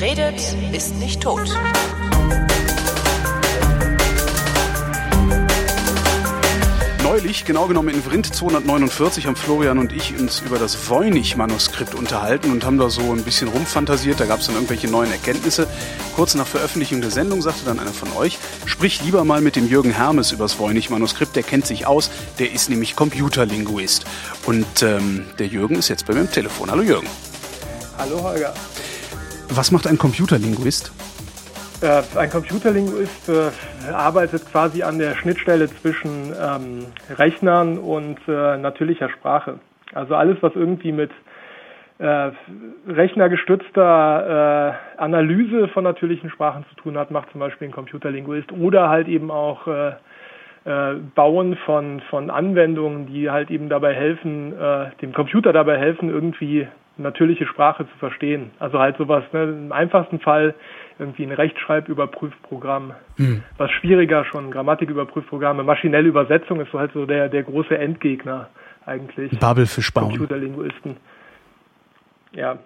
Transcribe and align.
Wer 0.00 0.12
redet, 0.12 0.56
ist 0.72 0.94
nicht 0.94 1.20
tot. 1.20 1.46
Neulich, 7.02 7.44
genau 7.44 7.66
genommen 7.66 7.90
in 7.90 8.02
Vrind 8.02 8.34
249, 8.34 9.26
haben 9.26 9.36
Florian 9.36 9.78
und 9.78 9.92
ich 9.92 10.18
uns 10.18 10.40
über 10.40 10.58
das 10.58 10.88
Voynich-Manuskript 10.88 11.94
unterhalten 11.94 12.50
und 12.50 12.64
haben 12.64 12.78
da 12.78 12.88
so 12.88 13.12
ein 13.12 13.24
bisschen 13.24 13.48
rumfantasiert. 13.48 14.20
Da 14.20 14.24
gab 14.24 14.40
es 14.40 14.46
dann 14.46 14.54
irgendwelche 14.54 14.88
neuen 14.88 15.12
Erkenntnisse. 15.12 15.66
Kurz 16.16 16.34
nach 16.34 16.46
Veröffentlichung 16.46 17.02
der 17.02 17.10
Sendung 17.10 17.42
sagte 17.42 17.66
dann 17.66 17.78
einer 17.78 17.92
von 17.92 18.10
euch, 18.14 18.38
sprich 18.64 19.02
lieber 19.02 19.24
mal 19.24 19.42
mit 19.42 19.54
dem 19.54 19.68
Jürgen 19.68 19.90
Hermes 19.90 20.32
über 20.32 20.44
das 20.44 20.58
Voynich-Manuskript. 20.58 21.36
Der 21.36 21.42
kennt 21.42 21.66
sich 21.66 21.86
aus. 21.86 22.10
Der 22.38 22.52
ist 22.52 22.70
nämlich 22.70 22.96
Computerlinguist. 22.96 24.06
Und 24.46 24.82
ähm, 24.82 25.26
der 25.38 25.48
Jürgen 25.48 25.74
ist 25.74 25.88
jetzt 25.88 26.06
bei 26.06 26.14
mir 26.14 26.20
am 26.20 26.30
Telefon. 26.30 26.70
Hallo 26.70 26.82
Jürgen. 26.82 27.08
Hallo 27.98 28.22
Holger. 28.22 28.54
Was 29.52 29.72
macht 29.72 29.88
ein 29.88 29.98
Computerlinguist? 29.98 30.92
Äh, 31.82 32.02
ein 32.16 32.30
Computerlinguist 32.30 33.28
äh, 33.28 33.50
arbeitet 33.92 34.46
quasi 34.52 34.84
an 34.84 35.00
der 35.00 35.16
Schnittstelle 35.16 35.68
zwischen 35.68 36.32
ähm, 36.40 36.86
Rechnern 37.18 37.78
und 37.78 38.18
äh, 38.28 38.56
natürlicher 38.58 39.08
Sprache. 39.08 39.58
Also 39.92 40.14
alles, 40.14 40.36
was 40.40 40.54
irgendwie 40.54 40.92
mit 40.92 41.10
rechnergestützter 42.88 44.74
Analyse 44.96 45.68
von 45.68 45.84
natürlichen 45.84 46.30
Sprachen 46.30 46.64
zu 46.70 46.76
tun 46.76 46.96
hat, 46.96 47.10
macht 47.10 47.30
zum 47.30 47.40
Beispiel 47.40 47.68
ein 47.68 47.72
Computerlinguist 47.72 48.52
oder 48.52 48.88
halt 48.88 49.06
eben 49.06 49.30
auch 49.30 49.68
Bauen 51.14 51.58
von, 51.66 52.00
von 52.08 52.30
Anwendungen, 52.30 53.06
die 53.06 53.28
halt 53.30 53.50
eben 53.50 53.68
dabei 53.68 53.92
helfen, 53.92 54.54
dem 55.02 55.12
Computer 55.12 55.52
dabei 55.52 55.76
helfen, 55.76 56.08
irgendwie 56.08 56.66
natürliche 56.96 57.46
Sprache 57.46 57.86
zu 57.86 57.98
verstehen. 57.98 58.50
Also 58.58 58.78
halt 58.78 58.96
sowas, 58.98 59.24
ne, 59.32 59.44
im 59.44 59.72
einfachsten 59.72 60.20
Fall 60.20 60.54
irgendwie 60.98 61.24
ein 61.24 61.32
Rechtschreibüberprüfprogramm. 61.32 62.92
Hm. 63.16 63.42
Was 63.56 63.70
schwieriger 63.70 64.24
schon, 64.24 64.50
Grammatiküberprüfprogramme, 64.50 65.62
maschinelle 65.62 66.08
Übersetzung 66.08 66.60
ist 66.60 66.70
so 66.72 66.78
halt 66.78 66.92
so 66.92 67.06
der, 67.06 67.28
der 67.28 67.42
große 67.42 67.76
Endgegner 67.76 68.48
eigentlich. 68.84 69.38
Babelfisch 69.38 69.92
bauen. 69.92 70.10
Computerlinguisten. 70.10 70.96
Ja. 72.32 72.58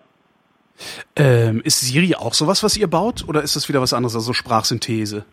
Ähm, 1.16 1.60
ist 1.64 1.80
Siri 1.80 2.14
auch 2.16 2.34
sowas, 2.34 2.64
was 2.64 2.76
ihr 2.76 2.88
baut, 2.88 3.24
oder 3.28 3.42
ist 3.42 3.54
das 3.54 3.68
wieder 3.68 3.80
was 3.80 3.92
anderes, 3.92 4.16
also 4.16 4.32
Sprachsynthese? 4.32 5.24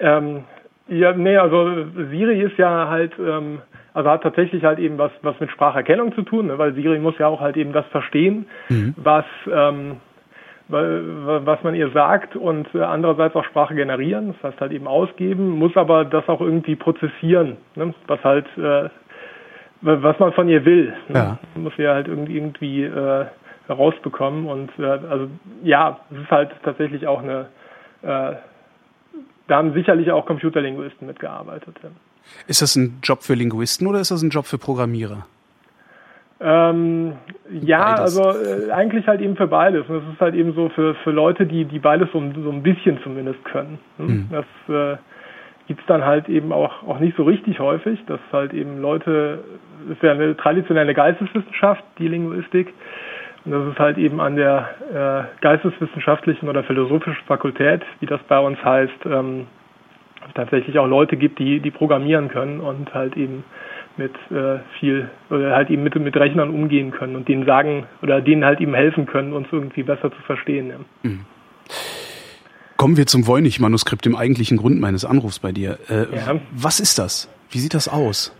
Ähm, 0.00 0.44
ja, 0.88 1.12
nee, 1.12 1.36
also 1.36 1.86
Siri 2.10 2.42
ist 2.42 2.58
ja 2.58 2.88
halt 2.88 3.12
ähm, 3.20 3.60
also 3.94 4.10
hat 4.10 4.22
tatsächlich 4.22 4.64
halt 4.64 4.78
eben 4.78 4.98
was, 4.98 5.10
was 5.22 5.38
mit 5.40 5.50
Spracherkennung 5.50 6.14
zu 6.14 6.22
tun, 6.22 6.46
ne? 6.46 6.58
weil 6.58 6.74
Siri 6.74 6.98
muss 6.98 7.18
ja 7.18 7.26
auch 7.26 7.40
halt 7.40 7.56
eben 7.56 7.72
das 7.72 7.86
verstehen, 7.86 8.46
mhm. 8.68 8.94
was, 8.96 9.24
ähm, 9.52 9.96
was 10.68 11.62
man 11.64 11.74
ihr 11.74 11.90
sagt 11.90 12.36
und 12.36 12.72
äh, 12.74 12.82
andererseits 12.82 13.34
auch 13.34 13.44
Sprache 13.44 13.74
generieren, 13.74 14.34
das 14.34 14.52
heißt 14.52 14.60
halt 14.60 14.72
eben 14.72 14.86
ausgeben, 14.86 15.50
muss 15.50 15.76
aber 15.76 16.04
das 16.04 16.28
auch 16.28 16.40
irgendwie 16.40 16.76
prozessieren, 16.76 17.56
ne? 17.74 17.92
was 18.06 18.22
halt, 18.22 18.46
äh, 18.56 18.88
was 19.82 20.18
man 20.18 20.32
von 20.34 20.48
ihr 20.48 20.64
will. 20.64 20.92
Ne? 21.08 21.14
Ja. 21.14 21.38
Muss 21.54 21.72
sie 21.76 21.88
halt 21.88 22.06
irgendwie, 22.06 22.36
irgendwie 22.36 22.84
äh, 22.84 23.24
herausbekommen 23.66 24.46
und 24.46 24.70
äh, 24.78 24.84
also 24.84 25.28
ja, 25.62 26.00
es 26.12 26.18
ist 26.18 26.30
halt 26.30 26.50
tatsächlich 26.62 27.06
auch 27.06 27.22
eine, 27.22 27.46
äh, 28.02 28.34
da 29.48 29.56
haben 29.56 29.72
sicherlich 29.72 30.12
auch 30.12 30.26
Computerlinguisten 30.26 31.06
mitgearbeitet. 31.06 31.76
Ja. 31.82 31.88
Ist 32.46 32.62
das 32.62 32.76
ein 32.76 32.98
Job 33.02 33.22
für 33.22 33.34
Linguisten 33.34 33.86
oder 33.86 34.00
ist 34.00 34.10
das 34.10 34.22
ein 34.22 34.30
Job 34.30 34.46
für 34.46 34.58
Programmierer? 34.58 35.26
Ähm, 36.42 37.12
ja, 37.50 37.96
beides. 37.96 38.18
also 38.18 38.38
äh, 38.38 38.70
eigentlich 38.72 39.06
halt 39.06 39.20
eben 39.20 39.36
für 39.36 39.46
beides. 39.46 39.86
Und 39.88 40.02
das 40.02 40.14
ist 40.14 40.20
halt 40.20 40.34
eben 40.34 40.54
so 40.54 40.70
für, 40.70 40.94
für 40.96 41.10
Leute, 41.10 41.46
die, 41.46 41.66
die 41.66 41.78
beides 41.78 42.08
so, 42.12 42.20
so 42.42 42.50
ein 42.50 42.62
bisschen 42.62 42.98
zumindest 43.02 43.44
können. 43.44 43.78
Ne? 43.98 44.06
Mhm. 44.06 44.28
Das 44.30 44.46
äh, 44.68 44.96
gibt's 45.68 45.84
dann 45.86 46.04
halt 46.04 46.28
eben 46.28 46.52
auch, 46.52 46.82
auch 46.82 46.98
nicht 46.98 47.16
so 47.16 47.24
richtig 47.24 47.60
häufig, 47.60 48.00
dass 48.06 48.20
halt 48.32 48.54
eben 48.54 48.80
Leute, 48.80 49.44
das 49.86 49.96
ist 49.96 50.02
ja 50.02 50.12
eine 50.12 50.36
traditionelle 50.36 50.94
Geisteswissenschaft, 50.94 51.84
die 51.98 52.08
Linguistik. 52.08 52.72
Und 53.44 53.52
das 53.52 53.72
ist 53.72 53.78
halt 53.78 53.98
eben 53.98 54.20
an 54.20 54.36
der 54.36 54.68
äh, 54.92 55.42
geisteswissenschaftlichen 55.42 56.48
oder 56.48 56.62
philosophischen 56.64 57.24
Fakultät, 57.26 57.82
wie 58.00 58.06
das 58.06 58.20
bei 58.28 58.38
uns 58.38 58.62
heißt, 58.64 59.06
ähm, 59.06 59.46
tatsächlich 60.34 60.78
auch 60.78 60.86
Leute 60.86 61.16
gibt, 61.16 61.38
die, 61.38 61.60
die 61.60 61.70
programmieren 61.70 62.28
können 62.28 62.60
und 62.60 62.92
halt 62.94 63.16
eben 63.16 63.44
mit 63.96 64.12
äh, 64.30 64.60
viel 64.78 65.10
oder 65.30 65.54
halt 65.54 65.70
eben 65.70 65.82
mit, 65.82 65.94
mit 65.96 66.16
Rechnern 66.16 66.50
umgehen 66.50 66.90
können 66.90 67.16
und 67.16 67.28
denen 67.28 67.44
sagen 67.44 67.86
oder 68.02 68.20
denen 68.20 68.44
halt 68.44 68.60
eben 68.60 68.74
helfen 68.74 69.06
können, 69.06 69.32
uns 69.32 69.48
irgendwie 69.50 69.82
besser 69.82 70.10
zu 70.10 70.22
verstehen. 70.22 70.70
Ja. 70.70 70.76
Mhm. 71.02 71.20
Kommen 72.76 72.96
wir 72.96 73.06
zum 73.06 73.26
Voynich-Manuskript, 73.26 74.06
dem 74.06 74.16
eigentlichen 74.16 74.56
Grund 74.56 74.80
meines 74.80 75.04
Anrufs 75.04 75.38
bei 75.38 75.52
dir. 75.52 75.78
Äh, 75.88 76.16
ja. 76.16 76.40
Was 76.50 76.80
ist 76.80 76.98
das? 76.98 77.28
Wie 77.50 77.58
sieht 77.58 77.74
das 77.74 77.88
aus? 77.88 78.34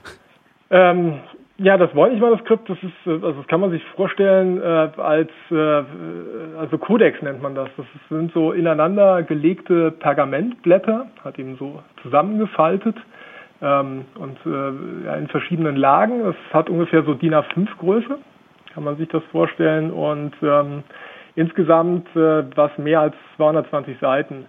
Ähm, 0.70 1.20
ja, 1.62 1.76
das 1.76 1.94
Voynich-Manuskript, 1.94 2.68
das 2.68 2.78
ist, 2.82 3.06
äh, 3.06 3.10
also 3.10 3.32
das 3.32 3.46
kann 3.46 3.60
man 3.60 3.70
sich 3.70 3.84
vorstellen 3.96 4.60
äh, 4.62 4.88
als, 4.96 5.30
äh, 5.50 5.54
also 6.58 6.78
Codex 6.78 7.20
nennt 7.22 7.42
man 7.42 7.54
das. 7.54 7.68
Das 7.76 7.86
sind 8.08 8.32
so 8.32 8.52
ineinander 8.52 9.22
gelegte 9.22 9.90
Pergamentblätter, 9.90 11.06
hat 11.22 11.38
eben 11.38 11.56
so 11.58 11.82
zusammengefaltet 12.02 12.96
ähm, 13.60 14.06
und 14.14 14.38
äh, 14.46 15.06
ja, 15.06 15.16
in 15.16 15.28
verschiedenen 15.28 15.76
Lagen. 15.76 16.20
Es 16.28 16.54
hat 16.54 16.70
ungefähr 16.70 17.02
so 17.02 17.12
DIN 17.12 17.34
A5 17.34 17.68
Größe, 17.78 18.18
kann 18.72 18.84
man 18.84 18.96
sich 18.96 19.08
das 19.08 19.22
vorstellen 19.30 19.90
und 19.90 20.32
ähm, 20.42 20.82
insgesamt 21.34 22.08
äh, 22.16 22.44
was 22.56 22.76
mehr 22.78 23.00
als 23.00 23.14
220 23.36 23.98
Seiten 23.98 24.46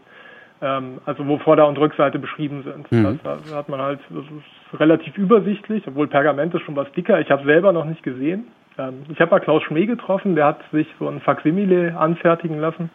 also 0.61 1.27
wo 1.27 1.39
Vorder- 1.39 1.67
und 1.67 1.77
Rückseite 1.79 2.19
beschrieben 2.19 2.63
sind. 2.63 2.91
Mhm. 2.91 3.19
Das, 3.23 3.39
da 3.49 3.55
hat 3.55 3.67
man 3.67 3.81
halt, 3.81 3.99
das 4.09 4.23
ist 4.25 4.79
relativ 4.79 5.17
übersichtlich, 5.17 5.83
obwohl 5.88 6.07
Pergament 6.07 6.53
ist 6.53 6.61
schon 6.61 6.75
was 6.75 6.91
dicker. 6.91 7.19
Ich 7.19 7.31
habe 7.31 7.44
selber 7.45 7.72
noch 7.73 7.85
nicht 7.85 8.03
gesehen. 8.03 8.45
Ähm, 8.77 9.03
ich 9.09 9.19
habe 9.19 9.31
mal 9.31 9.39
Klaus 9.39 9.63
Schmee 9.63 9.85
getroffen, 9.85 10.35
der 10.35 10.45
hat 10.45 10.59
sich 10.72 10.88
so 10.99 11.07
ein 11.07 11.19
Faximile 11.19 11.97
anfertigen 11.97 12.59
lassen. 12.59 12.89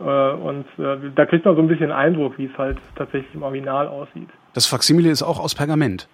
Äh, 0.00 0.02
und 0.04 0.66
äh, 0.78 1.10
da 1.14 1.26
kriegt 1.26 1.44
man 1.44 1.56
so 1.56 1.62
ein 1.62 1.68
bisschen 1.68 1.92
Eindruck, 1.92 2.38
wie 2.38 2.46
es 2.46 2.58
halt 2.58 2.78
tatsächlich 2.94 3.34
im 3.34 3.42
Original 3.42 3.88
aussieht. 3.88 4.28
Das 4.54 4.66
Faximile 4.66 5.10
ist 5.10 5.22
auch 5.22 5.40
aus 5.40 5.54
Pergament? 5.54 6.08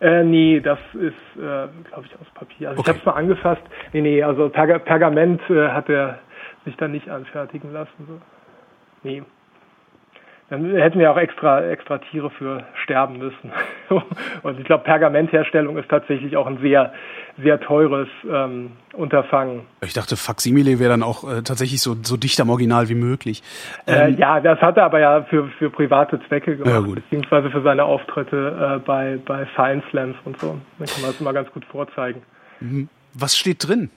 Äh, 0.00 0.24
nee, 0.24 0.60
das 0.60 0.78
ist, 0.94 1.14
äh, 1.36 1.38
glaube 1.38 2.04
ich, 2.04 2.14
aus 2.20 2.28
Papier. 2.34 2.70
Also 2.70 2.80
okay. 2.80 2.90
ich 2.90 2.96
habe 2.96 2.98
es 2.98 3.04
mal 3.04 3.20
angefasst. 3.20 3.62
Nee, 3.92 4.00
nee, 4.00 4.22
also 4.22 4.48
Perga 4.48 4.78
Pergament 4.78 5.40
äh, 5.50 5.68
hat 5.68 5.88
er 5.88 6.18
sich 6.64 6.76
dann 6.76 6.92
nicht 6.92 7.08
anfertigen 7.08 7.72
lassen. 7.72 7.92
So. 8.06 8.20
Nee. 9.02 9.22
Dann 10.52 10.76
hätten 10.76 10.98
wir 10.98 11.10
auch 11.10 11.16
extra, 11.16 11.64
extra 11.64 11.96
Tiere 11.96 12.28
für 12.28 12.62
sterben 12.84 13.16
müssen. 13.16 13.50
Und 14.42 14.60
ich 14.60 14.66
glaube, 14.66 14.84
Pergamentherstellung 14.84 15.78
ist 15.78 15.88
tatsächlich 15.88 16.36
auch 16.36 16.46
ein 16.46 16.58
sehr, 16.58 16.92
sehr 17.42 17.58
teures 17.58 18.06
ähm, 18.30 18.72
Unterfangen. 18.92 19.62
Ich 19.80 19.94
dachte, 19.94 20.14
Faximile 20.18 20.78
wäre 20.78 20.90
dann 20.90 21.02
auch 21.02 21.24
äh, 21.24 21.40
tatsächlich 21.40 21.80
so, 21.80 21.96
so 22.02 22.18
dicht 22.18 22.38
am 22.38 22.50
Original 22.50 22.90
wie 22.90 22.94
möglich. 22.94 23.42
Äh, 23.86 24.08
ähm, 24.08 24.14
äh, 24.14 24.20
ja, 24.20 24.40
das 24.40 24.60
hat 24.60 24.76
er 24.76 24.84
aber 24.84 25.00
ja 25.00 25.22
für, 25.22 25.48
für 25.58 25.70
private 25.70 26.20
Zwecke 26.28 26.58
gemacht, 26.58 26.86
ja, 26.86 26.94
beziehungsweise 26.96 27.50
für 27.50 27.62
seine 27.62 27.84
Auftritte 27.84 28.76
äh, 28.76 28.78
bei, 28.80 29.18
bei 29.24 29.46
Science 29.54 29.84
Slams 29.88 30.16
und 30.26 30.38
so. 30.38 30.58
Da 30.78 30.84
kann 30.84 31.00
man 31.00 31.12
das 31.12 31.20
mal 31.22 31.32
ganz 31.32 31.50
gut 31.52 31.64
vorzeigen. 31.64 32.20
Mhm. 32.60 32.90
Was 33.14 33.38
steht 33.38 33.66
drin? 33.66 33.88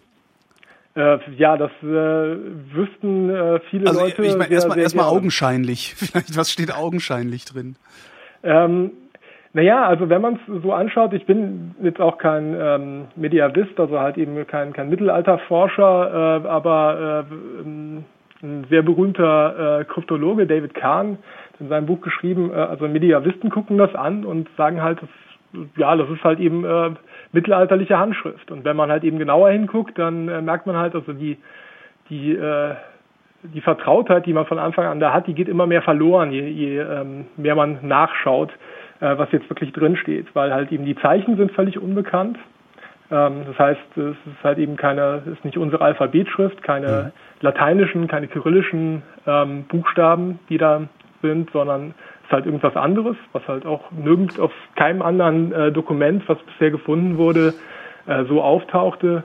Äh, 0.95 1.17
ja, 1.37 1.57
das 1.57 1.71
äh, 1.81 1.85
wüssten 1.85 3.29
äh, 3.29 3.59
viele 3.69 3.87
also, 3.87 3.99
Leute. 3.99 4.23
Ich 4.23 4.37
meine, 4.37 4.53
erstmal 4.53 4.79
erst 4.79 4.97
augenscheinlich. 4.97 5.93
Vielleicht, 5.97 6.37
was 6.37 6.51
steht 6.51 6.73
augenscheinlich 6.73 7.45
drin? 7.45 7.75
Ähm, 8.43 8.91
naja, 9.51 9.85
also 9.85 10.09
wenn 10.09 10.21
man 10.21 10.35
es 10.35 10.63
so 10.63 10.73
anschaut, 10.73 11.13
ich 11.13 11.25
bin 11.25 11.75
jetzt 11.81 11.99
auch 11.99 12.17
kein 12.17 12.55
ähm, 12.59 13.05
Mediavist, 13.15 13.79
also 13.79 13.99
halt 13.99 14.17
eben 14.17 14.45
kein, 14.47 14.73
kein 14.73 14.89
Mittelalterforscher, 14.89 16.43
äh, 16.43 16.47
aber 16.47 17.25
äh, 17.29 17.65
ein 18.45 18.65
sehr 18.69 18.81
berühmter 18.81 19.79
äh, 19.79 19.85
Kryptologe, 19.85 20.45
David 20.45 20.75
Kahn, 20.75 21.17
hat 21.53 21.61
in 21.61 21.69
seinem 21.69 21.85
Buch 21.85 22.01
geschrieben, 22.01 22.51
äh, 22.51 22.55
also 22.55 22.87
Mediavisten 22.87 23.49
gucken 23.49 23.77
das 23.77 23.93
an 23.95 24.25
und 24.25 24.49
sagen 24.57 24.81
halt, 24.81 24.99
das, 25.01 25.09
ja, 25.77 25.95
das 25.95 26.09
ist 26.09 26.23
halt 26.23 26.39
eben 26.39 26.65
äh, 26.65 26.91
mittelalterliche 27.35 27.99
Handschrift. 27.99 28.49
Und 28.49 28.65
wenn 28.65 28.75
man 28.75 28.89
halt 28.89 29.03
eben 29.03 29.19
genauer 29.19 29.51
hinguckt, 29.51 29.99
dann 29.99 30.27
äh, 30.27 30.41
merkt 30.41 30.65
man 30.65 30.77
halt, 30.77 30.95
also 30.95 31.13
die, 31.13 31.37
die, 32.09 32.31
äh, 32.31 32.75
die 33.43 33.61
Vertrautheit, 33.61 34.25
die 34.25 34.33
man 34.33 34.45
von 34.45 34.57
Anfang 34.57 34.85
an 34.85 34.99
da 34.99 35.13
hat, 35.13 35.27
die 35.27 35.35
geht 35.35 35.49
immer 35.49 35.67
mehr 35.67 35.83
verloren, 35.83 36.31
je, 36.31 36.47
je 36.47 36.79
ähm, 36.79 37.25
mehr 37.35 37.55
man 37.55 37.79
nachschaut, 37.83 38.51
äh, 39.01 39.17
was 39.17 39.31
jetzt 39.31 39.49
wirklich 39.49 39.73
drin 39.73 39.97
steht, 39.97 40.33
weil 40.33 40.53
halt 40.53 40.71
eben 40.71 40.85
die 40.85 40.95
Zeichen 40.95 41.35
sind 41.37 41.51
völlig 41.51 41.77
unbekannt. 41.77 42.39
Ähm, 43.11 43.43
das 43.45 43.59
heißt, 43.59 43.97
es 43.97 44.15
ist 44.15 44.43
halt 44.43 44.57
eben 44.57 44.77
keine, 44.77 45.21
es 45.25 45.33
ist 45.33 45.45
nicht 45.45 45.57
unsere 45.57 45.83
Alphabetschrift, 45.83 46.63
keine 46.63 46.87
mhm. 46.87 47.11
lateinischen, 47.41 48.07
keine 48.07 48.27
kyrillischen 48.27 49.03
ähm, 49.27 49.65
Buchstaben, 49.65 50.39
die 50.49 50.57
da 50.57 50.87
sind, 51.21 51.51
sondern 51.51 51.93
ist 52.25 52.31
halt 52.31 52.45
irgendwas 52.45 52.75
anderes, 52.75 53.15
was 53.33 53.47
halt 53.47 53.65
auch 53.65 53.91
nirgends 53.91 54.39
auf 54.39 54.51
keinem 54.75 55.01
anderen 55.01 55.51
äh, 55.51 55.71
Dokument, 55.71 56.27
was 56.27 56.37
bisher 56.39 56.71
gefunden 56.71 57.17
wurde, 57.17 57.53
äh, 58.07 58.23
so 58.25 58.41
auftauchte. 58.41 59.23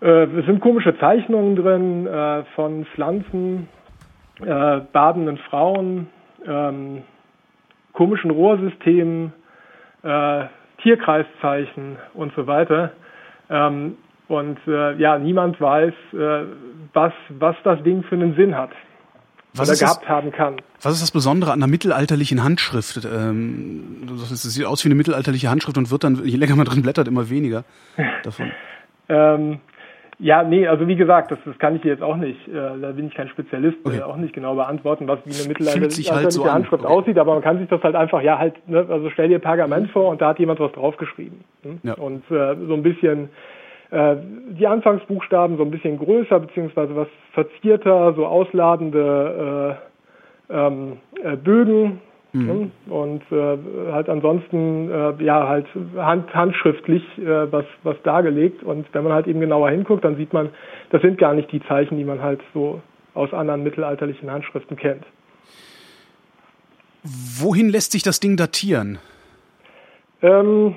Äh, 0.00 0.24
es 0.38 0.46
sind 0.46 0.60
komische 0.60 0.98
Zeichnungen 0.98 1.56
drin 1.56 2.06
äh, 2.06 2.44
von 2.54 2.86
Pflanzen, 2.86 3.68
äh, 4.40 4.80
badenden 4.92 5.36
Frauen, 5.36 6.08
ähm, 6.46 7.02
komischen 7.92 8.30
Rohrsystemen, 8.30 9.32
äh, 10.02 10.44
Tierkreiszeichen 10.82 11.96
und 12.14 12.34
so 12.34 12.46
weiter. 12.46 12.92
Ähm, 13.50 13.96
und 14.26 14.58
ja, 14.66 15.18
niemand 15.18 15.60
weiß, 15.60 15.92
was, 16.94 17.12
was 17.28 17.56
das 17.62 17.82
Ding 17.82 18.04
für 18.04 18.14
einen 18.14 18.34
Sinn 18.36 18.56
hat 18.56 18.70
was 19.56 19.68
oder 19.68 19.78
gehabt 19.78 20.02
das, 20.02 20.08
haben 20.08 20.32
kann. 20.32 20.56
Was 20.82 20.94
ist 20.94 21.02
das 21.02 21.10
Besondere 21.10 21.52
an 21.52 21.60
einer 21.60 21.70
mittelalterlichen 21.70 22.42
Handschrift? 22.42 23.04
Ähm, 23.04 24.06
es 24.32 24.42
sieht 24.42 24.64
aus 24.64 24.84
wie 24.84 24.88
eine 24.88 24.94
mittelalterliche 24.94 25.48
Handschrift 25.48 25.78
und 25.78 25.90
wird 25.90 26.04
dann, 26.04 26.24
je 26.24 26.36
länger 26.36 26.56
man 26.56 26.66
drin 26.66 26.82
blättert, 26.82 27.08
immer 27.08 27.30
weniger 27.30 27.64
davon. 28.22 28.50
ähm, 29.08 29.60
ja, 30.18 30.42
nee, 30.44 30.66
also 30.66 30.86
wie 30.86 30.96
gesagt, 30.96 31.30
das, 31.30 31.38
das 31.44 31.58
kann 31.58 31.74
ich 31.76 31.82
dir 31.82 31.88
jetzt 31.88 32.02
auch 32.02 32.16
nicht, 32.16 32.46
äh, 32.48 32.52
da 32.80 32.92
bin 32.92 33.08
ich 33.08 33.14
kein 33.14 33.28
Spezialist, 33.28 33.78
okay. 33.84 33.98
äh, 33.98 34.02
auch 34.02 34.16
nicht 34.16 34.32
genau 34.32 34.54
beantworten, 34.54 35.08
was 35.08 35.18
wie 35.24 35.34
eine 35.34 35.48
mittelalterliche 35.48 36.14
halt 36.14 36.32
so 36.32 36.50
Handschrift 36.50 36.84
okay. 36.84 36.92
aussieht, 36.92 37.18
aber 37.18 37.34
man 37.34 37.42
kann 37.42 37.58
sich 37.58 37.68
das 37.68 37.82
halt 37.82 37.96
einfach, 37.96 38.22
ja 38.22 38.38
halt, 38.38 38.54
ne, 38.68 38.86
also 38.88 39.10
stell 39.10 39.28
dir 39.28 39.38
Pergament 39.38 39.90
vor 39.90 40.10
und 40.10 40.20
da 40.20 40.28
hat 40.28 40.38
jemand 40.38 40.60
was 40.60 40.72
draufgeschrieben. 40.72 41.40
Hm? 41.62 41.80
Ja. 41.82 41.94
Und 41.94 42.30
äh, 42.30 42.54
so 42.66 42.74
ein 42.74 42.82
bisschen 42.82 43.28
die 43.94 44.66
Anfangsbuchstaben 44.66 45.56
so 45.56 45.62
ein 45.62 45.70
bisschen 45.70 45.98
größer, 45.98 46.40
beziehungsweise 46.40 46.96
was 46.96 47.08
verzierter, 47.32 48.14
so 48.14 48.26
ausladende 48.26 49.78
äh, 50.50 50.54
ähm, 50.54 50.96
äh, 51.22 51.36
Bögen, 51.36 52.00
Mhm. 52.34 52.72
Und 52.88 53.22
äh, 53.30 53.92
halt 53.92 54.08
ansonsten 54.08 54.90
äh, 54.90 55.22
ja 55.22 55.46
halt 55.46 55.66
hand, 55.96 56.34
handschriftlich 56.34 57.04
äh, 57.18 57.52
was 57.52 57.64
was 57.84 57.96
dargelegt 58.02 58.64
und 58.64 58.92
wenn 58.92 59.04
man 59.04 59.12
halt 59.12 59.28
eben 59.28 59.38
genauer 59.38 59.70
hinguckt, 59.70 60.04
dann 60.04 60.16
sieht 60.16 60.32
man, 60.32 60.48
das 60.90 61.00
sind 61.00 61.16
gar 61.16 61.32
nicht 61.32 61.52
die 61.52 61.62
Zeichen, 61.62 61.96
die 61.96 62.02
man 62.02 62.20
halt 62.20 62.40
so 62.52 62.82
aus 63.14 63.32
anderen 63.32 63.62
mittelalterlichen 63.62 64.28
Handschriften 64.32 64.76
kennt. 64.76 65.04
Wohin 67.04 67.68
lässt 67.68 67.92
sich 67.92 68.02
das 68.02 68.18
Ding 68.18 68.36
datieren? 68.36 68.98
Ähm, 70.20 70.74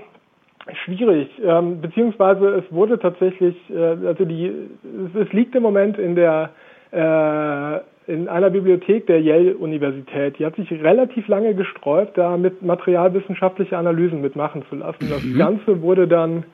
schwierig, 0.83 1.29
ähm, 1.43 1.81
beziehungsweise 1.81 2.47
es 2.49 2.71
wurde 2.71 2.99
tatsächlich, 2.99 3.55
äh, 3.69 4.07
also 4.07 4.25
die, 4.25 4.47
es, 4.47 5.27
es, 5.27 5.33
liegt 5.33 5.55
im 5.55 5.63
Moment 5.63 5.97
in 5.97 6.15
der 6.15 6.51
äh, 6.91 7.79
in 8.11 8.29
einer 8.29 8.49
Bibliothek 8.49 9.05
der 9.07 9.21
Yale-Universität. 9.21 10.39
Die 10.39 10.45
hat 10.45 10.55
sich 10.55 10.71
relativ 10.71 11.27
lange 11.27 11.53
gesträubt, 11.53 12.17
da 12.17 12.37
mit 12.37 12.61
materialwissenschaftliche 12.61 13.77
Analysen 13.77 14.21
mitmachen 14.21 14.63
zu 14.69 14.75
lassen. 14.77 15.09
Das 15.09 15.23
mhm. 15.23 15.37
Ganze 15.37 15.81
wurde 15.81 16.07
dann 16.07 16.45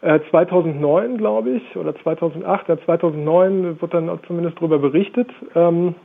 äh, 0.00 0.20
2009, 0.30 1.18
glaube 1.18 1.50
ich, 1.50 1.76
oder 1.76 1.96
2008, 1.96 2.68
ja, 2.68 2.78
2009 2.84 3.80
wird 3.80 3.94
dann 3.94 4.16
zumindest 4.28 4.58
darüber 4.58 4.78
berichtet, 4.78 5.28
ähm, 5.56 5.96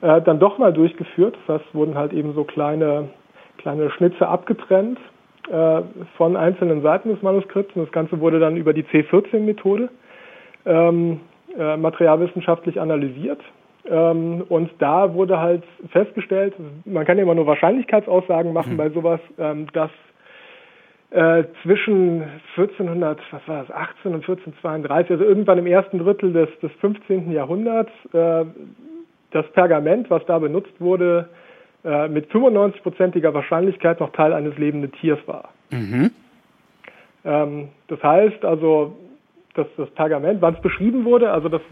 äh, 0.00 0.22
dann 0.22 0.38
doch 0.38 0.58
mal 0.58 0.72
durchgeführt. 0.72 1.36
Das 1.46 1.60
heißt, 1.60 1.74
wurden 1.74 1.96
halt 1.96 2.12
eben 2.12 2.32
so 2.34 2.44
kleine, 2.44 3.08
kleine 3.58 3.90
Schnitze 3.90 4.28
abgetrennt 4.28 4.98
äh, 5.50 5.82
von 6.16 6.36
einzelnen 6.36 6.82
Seiten 6.82 7.10
des 7.10 7.22
Manuskripts. 7.22 7.74
Und 7.76 7.84
das 7.84 7.92
Ganze 7.92 8.20
wurde 8.20 8.38
dann 8.38 8.56
über 8.56 8.72
die 8.72 8.84
C14-Methode 8.84 9.88
ähm, 10.66 11.20
äh, 11.58 11.76
materialwissenschaftlich 11.76 12.80
analysiert. 12.80 13.40
Ähm, 13.86 14.44
und 14.48 14.70
da 14.78 15.14
wurde 15.14 15.40
halt 15.40 15.64
festgestellt, 15.90 16.54
man 16.84 17.04
kann 17.06 17.16
ja 17.16 17.24
immer 17.24 17.34
nur 17.34 17.46
Wahrscheinlichkeitsaussagen 17.46 18.52
machen 18.52 18.74
mhm. 18.74 18.76
bei 18.76 18.90
sowas, 18.90 19.20
ähm, 19.38 19.66
dass 19.72 19.90
äh, 21.10 21.44
zwischen 21.62 22.22
1400, 22.56 23.18
was 23.32 23.48
war 23.48 23.64
das, 23.64 23.70
18 23.74 24.14
und 24.14 24.20
1432, 24.20 25.10
also 25.10 25.24
irgendwann 25.24 25.58
im 25.58 25.66
ersten 25.66 25.98
Drittel 25.98 26.32
des, 26.32 26.48
des 26.62 26.70
15. 26.80 27.32
Jahrhunderts, 27.32 27.90
äh, 28.12 28.44
das 29.32 29.46
Pergament, 29.52 30.10
was 30.10 30.24
da 30.26 30.38
benutzt 30.38 30.80
wurde, 30.80 31.28
äh, 31.84 32.08
mit 32.08 32.30
95-prozentiger 32.30 33.32
Wahrscheinlichkeit 33.32 34.00
noch 34.00 34.12
Teil 34.12 34.32
eines 34.32 34.56
lebenden 34.58 34.92
Tiers 34.92 35.18
war. 35.26 35.50
Mhm. 35.70 36.10
Ähm, 37.24 37.68
das 37.88 38.02
heißt 38.02 38.44
also, 38.44 38.96
dass 39.54 39.66
das 39.76 39.90
Pergament, 39.90 40.40
wann 40.42 40.54
es 40.54 40.60
beschrieben 40.60 41.04
wurde, 41.04 41.32
also 41.32 41.48
das, 41.48 41.62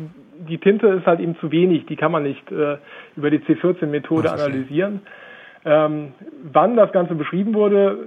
die 0.48 0.58
Tinte 0.58 0.88
ist 0.88 1.06
halt 1.06 1.20
eben 1.20 1.36
zu 1.36 1.52
wenig, 1.52 1.86
die 1.86 1.96
kann 1.96 2.12
man 2.12 2.22
nicht 2.22 2.50
äh, 2.50 2.76
über 3.16 3.30
die 3.30 3.38
C14-Methode 3.38 4.30
analysieren. 4.30 5.00
Ähm, 5.64 6.12
wann 6.52 6.76
das 6.76 6.92
Ganze 6.92 7.14
beschrieben 7.14 7.54
wurde, 7.54 7.98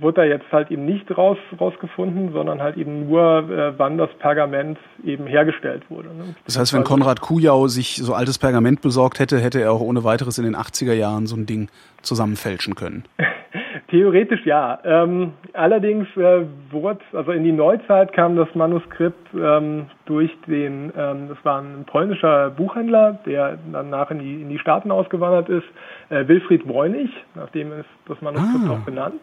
wurde 0.00 0.22
da 0.22 0.24
jetzt 0.24 0.50
halt 0.52 0.70
eben 0.70 0.84
nicht 0.84 1.16
raus, 1.16 1.38
rausgefunden, 1.58 2.32
sondern 2.32 2.62
halt 2.62 2.76
eben 2.76 3.08
nur, 3.08 3.50
äh, 3.50 3.78
wann 3.78 3.98
das 3.98 4.10
Pergament 4.18 4.78
eben 5.04 5.26
hergestellt 5.26 5.82
wurde. 5.90 6.08
Ne? 6.08 6.34
Das 6.44 6.58
heißt, 6.58 6.74
wenn 6.74 6.84
Konrad 6.84 7.20
Kujau 7.20 7.68
sich 7.68 7.96
so 7.96 8.14
altes 8.14 8.38
Pergament 8.38 8.80
besorgt 8.80 9.18
hätte, 9.18 9.38
hätte 9.38 9.60
er 9.60 9.72
auch 9.72 9.80
ohne 9.80 10.04
weiteres 10.04 10.38
in 10.38 10.44
den 10.44 10.56
80er 10.56 10.92
Jahren 10.92 11.26
so 11.26 11.36
ein 11.36 11.46
Ding 11.46 11.68
zusammenfälschen 12.02 12.74
können. 12.74 13.04
Theoretisch 13.88 14.44
ja. 14.44 14.78
Ähm, 14.84 15.34
allerdings 15.52 16.08
äh, 16.16 16.44
wurde, 16.70 17.00
also 17.12 17.30
in 17.30 17.44
die 17.44 17.52
Neuzeit 17.52 18.12
kam 18.12 18.34
das 18.34 18.52
Manuskript 18.54 19.28
ähm, 19.34 19.86
durch 20.06 20.30
den, 20.46 20.92
ähm, 20.96 21.28
das 21.28 21.38
war 21.44 21.60
ein 21.60 21.84
polnischer 21.86 22.50
Buchhändler, 22.50 23.20
der 23.26 23.58
danach 23.72 24.10
in 24.10 24.18
die, 24.18 24.42
in 24.42 24.48
die 24.48 24.58
Staaten 24.58 24.90
ausgewandert 24.90 25.48
ist, 25.48 25.66
äh, 26.08 26.26
Wilfried 26.26 26.66
Wollnich, 26.66 27.10
nachdem 27.34 27.72
ist 27.72 27.88
das 28.08 28.20
Manuskript 28.20 28.66
ah. 28.66 28.72
auch 28.72 28.84
benannt. 28.84 29.22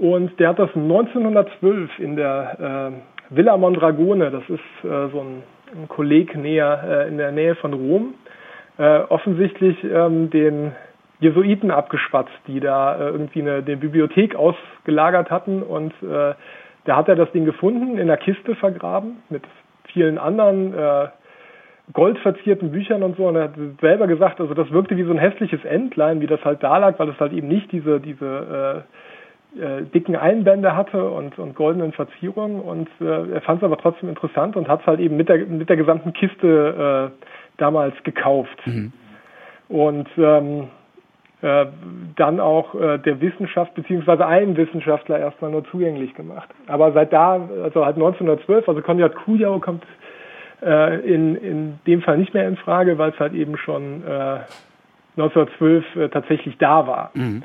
Und 0.00 0.40
der 0.40 0.48
hat 0.48 0.58
das 0.58 0.74
1912 0.74 1.98
in 1.98 2.16
der 2.16 2.92
äh, 3.30 3.34
Villa 3.36 3.58
Mondragone, 3.58 4.30
das 4.30 4.42
ist 4.48 4.58
äh, 4.82 5.08
so 5.12 5.20
ein, 5.20 5.42
ein 5.74 5.88
Kolleg 5.88 6.34
näher, 6.34 7.04
äh, 7.04 7.08
in 7.08 7.18
der 7.18 7.32
Nähe 7.32 7.54
von 7.56 7.74
Rom, 7.74 8.14
äh, 8.78 9.00
offensichtlich 9.00 9.76
ähm, 9.84 10.30
den 10.30 10.72
Jesuiten 11.20 11.70
abgeschwatzt, 11.70 12.32
die 12.46 12.60
da 12.60 12.96
äh, 12.96 13.10
irgendwie 13.10 13.42
eine, 13.42 13.56
eine 13.56 13.76
Bibliothek 13.76 14.34
ausgelagert 14.34 15.30
hatten. 15.30 15.62
Und 15.62 15.92
äh, 16.02 16.32
da 16.86 16.96
hat 16.96 17.08
er 17.08 17.16
das 17.16 17.30
Ding 17.32 17.44
gefunden, 17.44 17.98
in 17.98 18.06
der 18.06 18.16
Kiste 18.16 18.54
vergraben 18.54 19.18
mit 19.28 19.42
vielen 19.92 20.16
anderen 20.16 21.10
goldverzierten 21.92 22.70
Büchern 22.70 23.02
und 23.02 23.16
so. 23.16 23.26
Und 23.26 23.36
er 23.36 23.44
hat 23.44 23.54
selber 23.80 24.06
gesagt, 24.06 24.40
also 24.40 24.54
das 24.54 24.70
wirkte 24.70 24.96
wie 24.96 25.02
so 25.02 25.10
ein 25.10 25.18
hässliches 25.18 25.62
Entlein, 25.64 26.20
wie 26.20 26.26
das 26.26 26.42
halt 26.44 26.62
da 26.62 26.78
lag, 26.78 26.98
weil 26.98 27.10
es 27.10 27.20
halt 27.20 27.32
eben 27.32 27.48
nicht 27.48 27.70
diese 27.72 28.00
diese 28.00 28.84
äh, 29.56 29.80
äh, 29.80 29.82
dicken 29.82 30.16
Einbände 30.16 30.76
hatte 30.76 31.10
und, 31.10 31.38
und 31.38 31.54
goldenen 31.54 31.92
Verzierungen 31.92 32.60
und 32.60 32.88
äh, 33.00 33.32
er 33.32 33.40
fand 33.40 33.60
es 33.60 33.64
aber 33.64 33.78
trotzdem 33.78 34.08
interessant 34.08 34.56
und 34.56 34.68
hat 34.68 34.82
es 34.82 34.86
halt 34.86 35.00
eben 35.00 35.16
mit 35.16 35.28
der 35.28 35.38
mit 35.46 35.68
der 35.68 35.76
gesamten 35.76 36.12
Kiste 36.12 37.10
äh, 37.10 37.24
damals 37.56 37.94
gekauft. 38.04 38.58
Mhm. 38.64 38.92
Und 39.68 40.08
ähm, 40.16 40.68
äh, 41.42 41.66
dann 42.16 42.38
auch 42.38 42.74
äh, 42.74 42.98
der 42.98 43.20
Wissenschaft 43.20 43.74
beziehungsweise 43.74 44.26
einem 44.26 44.56
Wissenschaftler 44.56 45.18
erstmal 45.18 45.50
nur 45.50 45.64
zugänglich 45.70 46.14
gemacht. 46.14 46.48
Aber 46.66 46.92
seit 46.92 47.12
da, 47.12 47.48
also 47.62 47.84
halt 47.84 47.96
1912, 47.96 48.68
also 48.68 48.82
Konrad 48.82 49.14
Kujau 49.14 49.58
kommt 49.58 49.84
äh, 50.62 51.00
in, 51.00 51.36
in 51.36 51.78
dem 51.86 52.02
Fall 52.02 52.18
nicht 52.18 52.34
mehr 52.34 52.46
in 52.46 52.56
Frage, 52.56 52.98
weil 52.98 53.10
es 53.10 53.18
halt 53.18 53.32
eben 53.32 53.56
schon 53.56 54.02
äh, 54.04 54.40
1912 55.16 55.96
äh, 55.96 56.08
tatsächlich 56.08 56.58
da 56.58 56.86
war. 56.86 57.10
Mhm. 57.14 57.42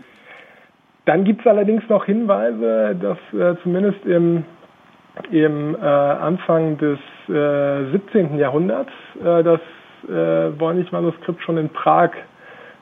Dann 1.05 1.23
gibt 1.23 1.41
es 1.41 1.47
allerdings 1.47 1.87
noch 1.87 2.05
Hinweise, 2.05 2.95
dass 2.99 3.17
äh, 3.39 3.55
zumindest 3.61 4.03
im, 4.05 4.43
im 5.31 5.75
äh, 5.75 5.85
Anfang 5.85 6.77
des 6.77 6.99
äh, 7.29 7.91
17. 7.91 8.37
Jahrhunderts 8.37 8.91
äh, 9.23 9.43
das 9.43 9.59
äh, 10.07 10.59
Voynich-Manuskript 10.59 11.41
schon 11.43 11.57
in 11.57 11.69
Prag 11.69 12.11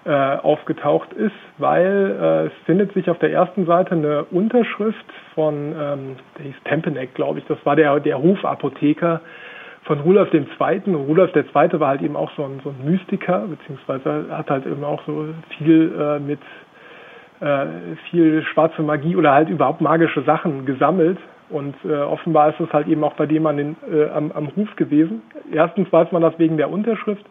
äh, 0.05 0.09
aufgetaucht 0.09 1.13
ist, 1.13 1.31
weil 1.57 2.17
äh, 2.19 2.45
es 2.47 2.53
findet 2.65 2.93
sich 2.93 3.09
auf 3.09 3.19
der 3.19 3.31
ersten 3.31 3.65
Seite 3.65 3.91
eine 3.91 4.23
Unterschrift 4.25 5.05
von, 5.33 5.73
ähm, 5.79 6.15
der 6.37 6.45
hieß 6.45 6.55
Tempeneck, 6.65 7.13
glaube 7.13 7.39
ich, 7.39 7.45
das 7.45 7.57
war 7.65 7.75
der, 7.75 7.99
der 7.99 8.21
Hofapotheker 8.21 9.21
von 9.83 9.99
Rudolf 9.99 10.33
II. 10.33 10.45
Rudolf 10.93 11.35
II. 11.35 11.79
war 11.79 11.87
halt 11.87 12.01
eben 12.01 12.15
auch 12.15 12.31
so 12.35 12.43
ein, 12.43 12.59
so 12.63 12.69
ein 12.69 12.89
Mystiker, 12.89 13.45
beziehungsweise 13.47 14.25
hat 14.29 14.49
halt 14.49 14.65
eben 14.65 14.83
auch 14.83 15.01
so 15.05 15.27
viel 15.57 15.93
äh, 15.97 16.19
mit 16.19 16.39
äh, 17.43 17.95
viel 18.09 18.43
schwarze 18.43 18.81
Magie 18.81 19.15
oder 19.15 19.33
halt 19.33 19.49
überhaupt 19.49 19.81
magische 19.81 20.21
Sachen 20.23 20.65
gesammelt. 20.65 21.17
Und 21.49 21.75
äh, 21.85 21.93
offenbar 21.93 22.49
ist 22.49 22.59
es 22.59 22.71
halt 22.71 22.87
eben 22.87 23.03
auch 23.03 23.13
bei 23.13 23.25
dem 23.25 23.45
an 23.45 23.57
den, 23.57 23.75
äh, 23.91 24.09
am, 24.09 24.31
am 24.31 24.47
Ruf 24.47 24.75
gewesen. 24.75 25.21
Erstens 25.51 25.91
weiß 25.91 26.11
man 26.11 26.21
das 26.21 26.39
wegen 26.39 26.57
der 26.57 26.71
Unterschrift. 26.71 27.23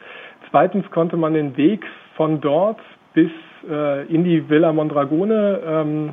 Zweitens 0.51 0.89
konnte 0.91 1.17
man 1.17 1.35
den 1.35 1.57
Weg 1.57 1.85
von 2.15 2.41
dort 2.41 2.79
bis 3.15 3.31
äh, 3.69 4.07
in 4.07 4.23
die 4.23 4.49
Villa 4.49 4.73
Mondragone 4.73 5.61
ähm, 5.67 6.11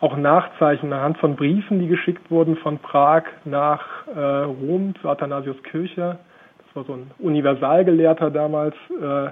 auch 0.00 0.16
nachzeichnen 0.16 0.92
anhand 0.92 1.18
von 1.18 1.36
Briefen, 1.36 1.80
die 1.80 1.88
geschickt 1.88 2.30
wurden 2.30 2.56
von 2.56 2.78
Prag 2.78 3.24
nach 3.44 3.84
äh, 4.14 4.20
Rom 4.20 4.94
zu 5.00 5.08
Athanasius 5.08 5.60
Kirche. 5.64 6.18
Das 6.66 6.76
war 6.76 6.84
so 6.84 6.92
ein 6.94 7.10
Universalgelehrter 7.18 8.30
damals. 8.30 8.74
Äh, 9.00 9.30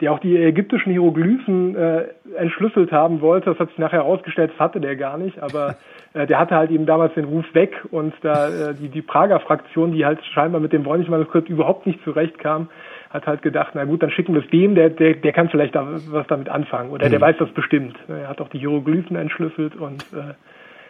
der 0.00 0.12
auch 0.12 0.18
die 0.18 0.36
ägyptischen 0.36 0.92
Hieroglyphen 0.92 1.76
äh, 1.76 2.04
entschlüsselt 2.36 2.92
haben 2.92 3.20
wollte. 3.20 3.50
Das 3.50 3.58
hat 3.58 3.68
sich 3.68 3.78
nachher 3.78 3.98
herausgestellt, 3.98 4.52
das 4.52 4.58
hatte 4.58 4.80
der 4.80 4.96
gar 4.96 5.18
nicht, 5.18 5.40
aber 5.40 5.76
äh, 6.14 6.26
der 6.26 6.38
hatte 6.38 6.56
halt 6.56 6.70
eben 6.70 6.86
damals 6.86 7.14
den 7.14 7.24
Ruf 7.24 7.44
weg 7.54 7.74
und 7.90 8.14
da 8.22 8.48
äh, 8.48 8.74
die, 8.74 8.88
die 8.88 9.02
Prager 9.02 9.40
Fraktion, 9.40 9.92
die 9.92 10.04
halt 10.04 10.24
scheinbar 10.24 10.60
mit 10.60 10.72
dem 10.72 10.84
Voynich-Manuskript 10.84 11.48
überhaupt 11.48 11.86
nicht 11.86 12.02
zurechtkam, 12.04 12.68
hat 13.10 13.26
halt 13.26 13.42
gedacht, 13.42 13.72
na 13.74 13.84
gut, 13.84 14.02
dann 14.02 14.10
schicken 14.10 14.34
wir 14.34 14.42
es 14.42 14.50
dem, 14.50 14.74
der, 14.74 14.90
der, 14.90 15.14
der 15.14 15.32
kann 15.32 15.48
vielleicht 15.50 15.74
da 15.74 15.86
was 16.10 16.26
damit 16.28 16.48
anfangen 16.48 16.90
oder 16.90 17.08
der 17.08 17.18
mhm. 17.18 17.22
weiß 17.22 17.36
das 17.38 17.50
bestimmt. 17.50 17.96
Er 18.08 18.28
hat 18.28 18.40
auch 18.40 18.48
die 18.48 18.58
Hieroglyphen 18.58 19.16
entschlüsselt 19.16 19.76
und 19.76 20.02
äh, 20.12 20.34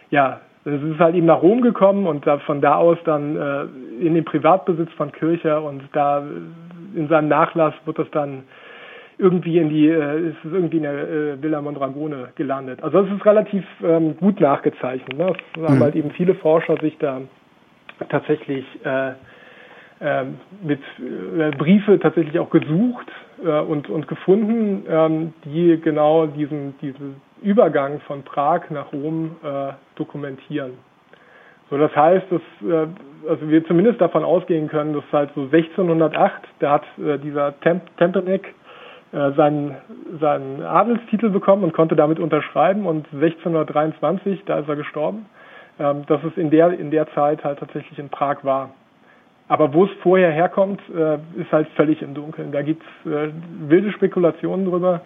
ja, 0.09 0.39
es 0.65 0.81
ist 0.81 0.99
halt 0.99 1.15
eben 1.15 1.25
nach 1.25 1.41
Rom 1.41 1.61
gekommen 1.61 2.07
und 2.07 2.25
da, 2.25 2.37
von 2.39 2.61
da 2.61 2.75
aus 2.75 2.97
dann 3.03 3.35
äh, 3.35 3.63
in 3.99 4.13
den 4.13 4.23
Privatbesitz 4.23 4.91
von 4.93 5.11
Kircher 5.11 5.61
und 5.61 5.83
da 5.91 6.23
in 6.95 7.07
seinem 7.09 7.27
Nachlass 7.27 7.73
wird 7.85 7.99
das 7.99 8.09
dann 8.11 8.43
irgendwie 9.17 9.57
in 9.57 9.69
die, 9.69 9.87
äh, 9.87 10.29
ist 10.29 10.37
es 10.43 10.51
irgendwie 10.51 10.77
in 10.77 10.83
der 10.83 10.93
äh, 10.93 11.41
Villa 11.41 11.61
Mondragone 11.61 12.29
gelandet. 12.35 12.83
Also 12.83 12.99
es 12.99 13.11
ist 13.11 13.25
relativ 13.25 13.63
ähm, 13.83 14.17
gut 14.17 14.39
nachgezeichnet. 14.39 15.17
Ne? 15.17 15.33
Das 15.53 15.61
mhm. 15.61 15.67
haben 15.67 15.79
halt 15.81 15.95
eben 15.95 16.11
viele 16.11 16.35
Forscher 16.35 16.77
sich 16.77 16.97
da 16.97 17.21
tatsächlich 18.09 18.65
äh, 18.83 19.11
äh, 19.99 20.25
mit 20.63 20.81
äh, 20.99 21.51
Briefe 21.51 21.99
tatsächlich 21.99 22.37
auch 22.39 22.49
gesucht 22.49 23.07
äh, 23.43 23.59
und, 23.59 23.89
und 23.89 24.07
gefunden, 24.07 24.83
ähm, 24.89 25.33
die 25.45 25.79
genau 25.81 26.25
diesen, 26.25 26.77
diesen 26.79 27.21
Übergang 27.41 27.99
von 28.01 28.23
Prag 28.23 28.69
nach 28.69 28.91
Rom 28.91 29.35
äh, 29.43 29.73
dokumentieren. 29.95 30.71
So, 31.69 31.77
das 31.77 31.95
heißt, 31.95 32.25
dass 32.29 32.41
äh, 32.69 32.87
also 33.27 33.49
wir 33.49 33.65
zumindest 33.65 34.01
davon 34.01 34.23
ausgehen 34.23 34.67
können, 34.67 34.93
dass 34.93 35.03
halt 35.11 35.31
so 35.35 35.43
1608, 35.43 36.33
da 36.59 36.71
hat 36.71 36.83
äh, 36.97 37.17
dieser 37.19 37.59
Temp 37.61 37.83
Tempenek 37.97 38.53
seinen, 39.13 39.75
seinen 40.19 40.63
Adelstitel 40.63 41.29
bekommen 41.29 41.63
und 41.63 41.73
konnte 41.73 41.95
damit 41.95 42.19
unterschreiben 42.19 42.85
und 42.87 43.05
1623, 43.13 44.43
da 44.45 44.59
ist 44.59 44.67
er 44.67 44.75
gestorben, 44.75 45.25
ähm, 45.79 46.05
dass 46.07 46.23
es 46.23 46.35
in 46.37 46.49
der, 46.49 46.77
in 46.79 46.91
der 46.91 47.11
Zeit 47.13 47.43
halt 47.43 47.59
tatsächlich 47.59 47.97
in 47.99 48.09
Prag 48.09 48.43
war. 48.43 48.71
Aber 49.47 49.73
wo 49.73 49.85
es 49.85 49.91
vorher 50.01 50.31
herkommt, 50.31 50.81
äh, 50.89 51.15
ist 51.39 51.51
halt 51.51 51.67
völlig 51.75 52.01
im 52.01 52.13
Dunkeln. 52.13 52.51
Da 52.51 52.61
gibt's 52.61 52.85
äh, 53.05 53.29
wilde 53.67 53.91
Spekulationen 53.91 54.65
drüber, 54.65 55.01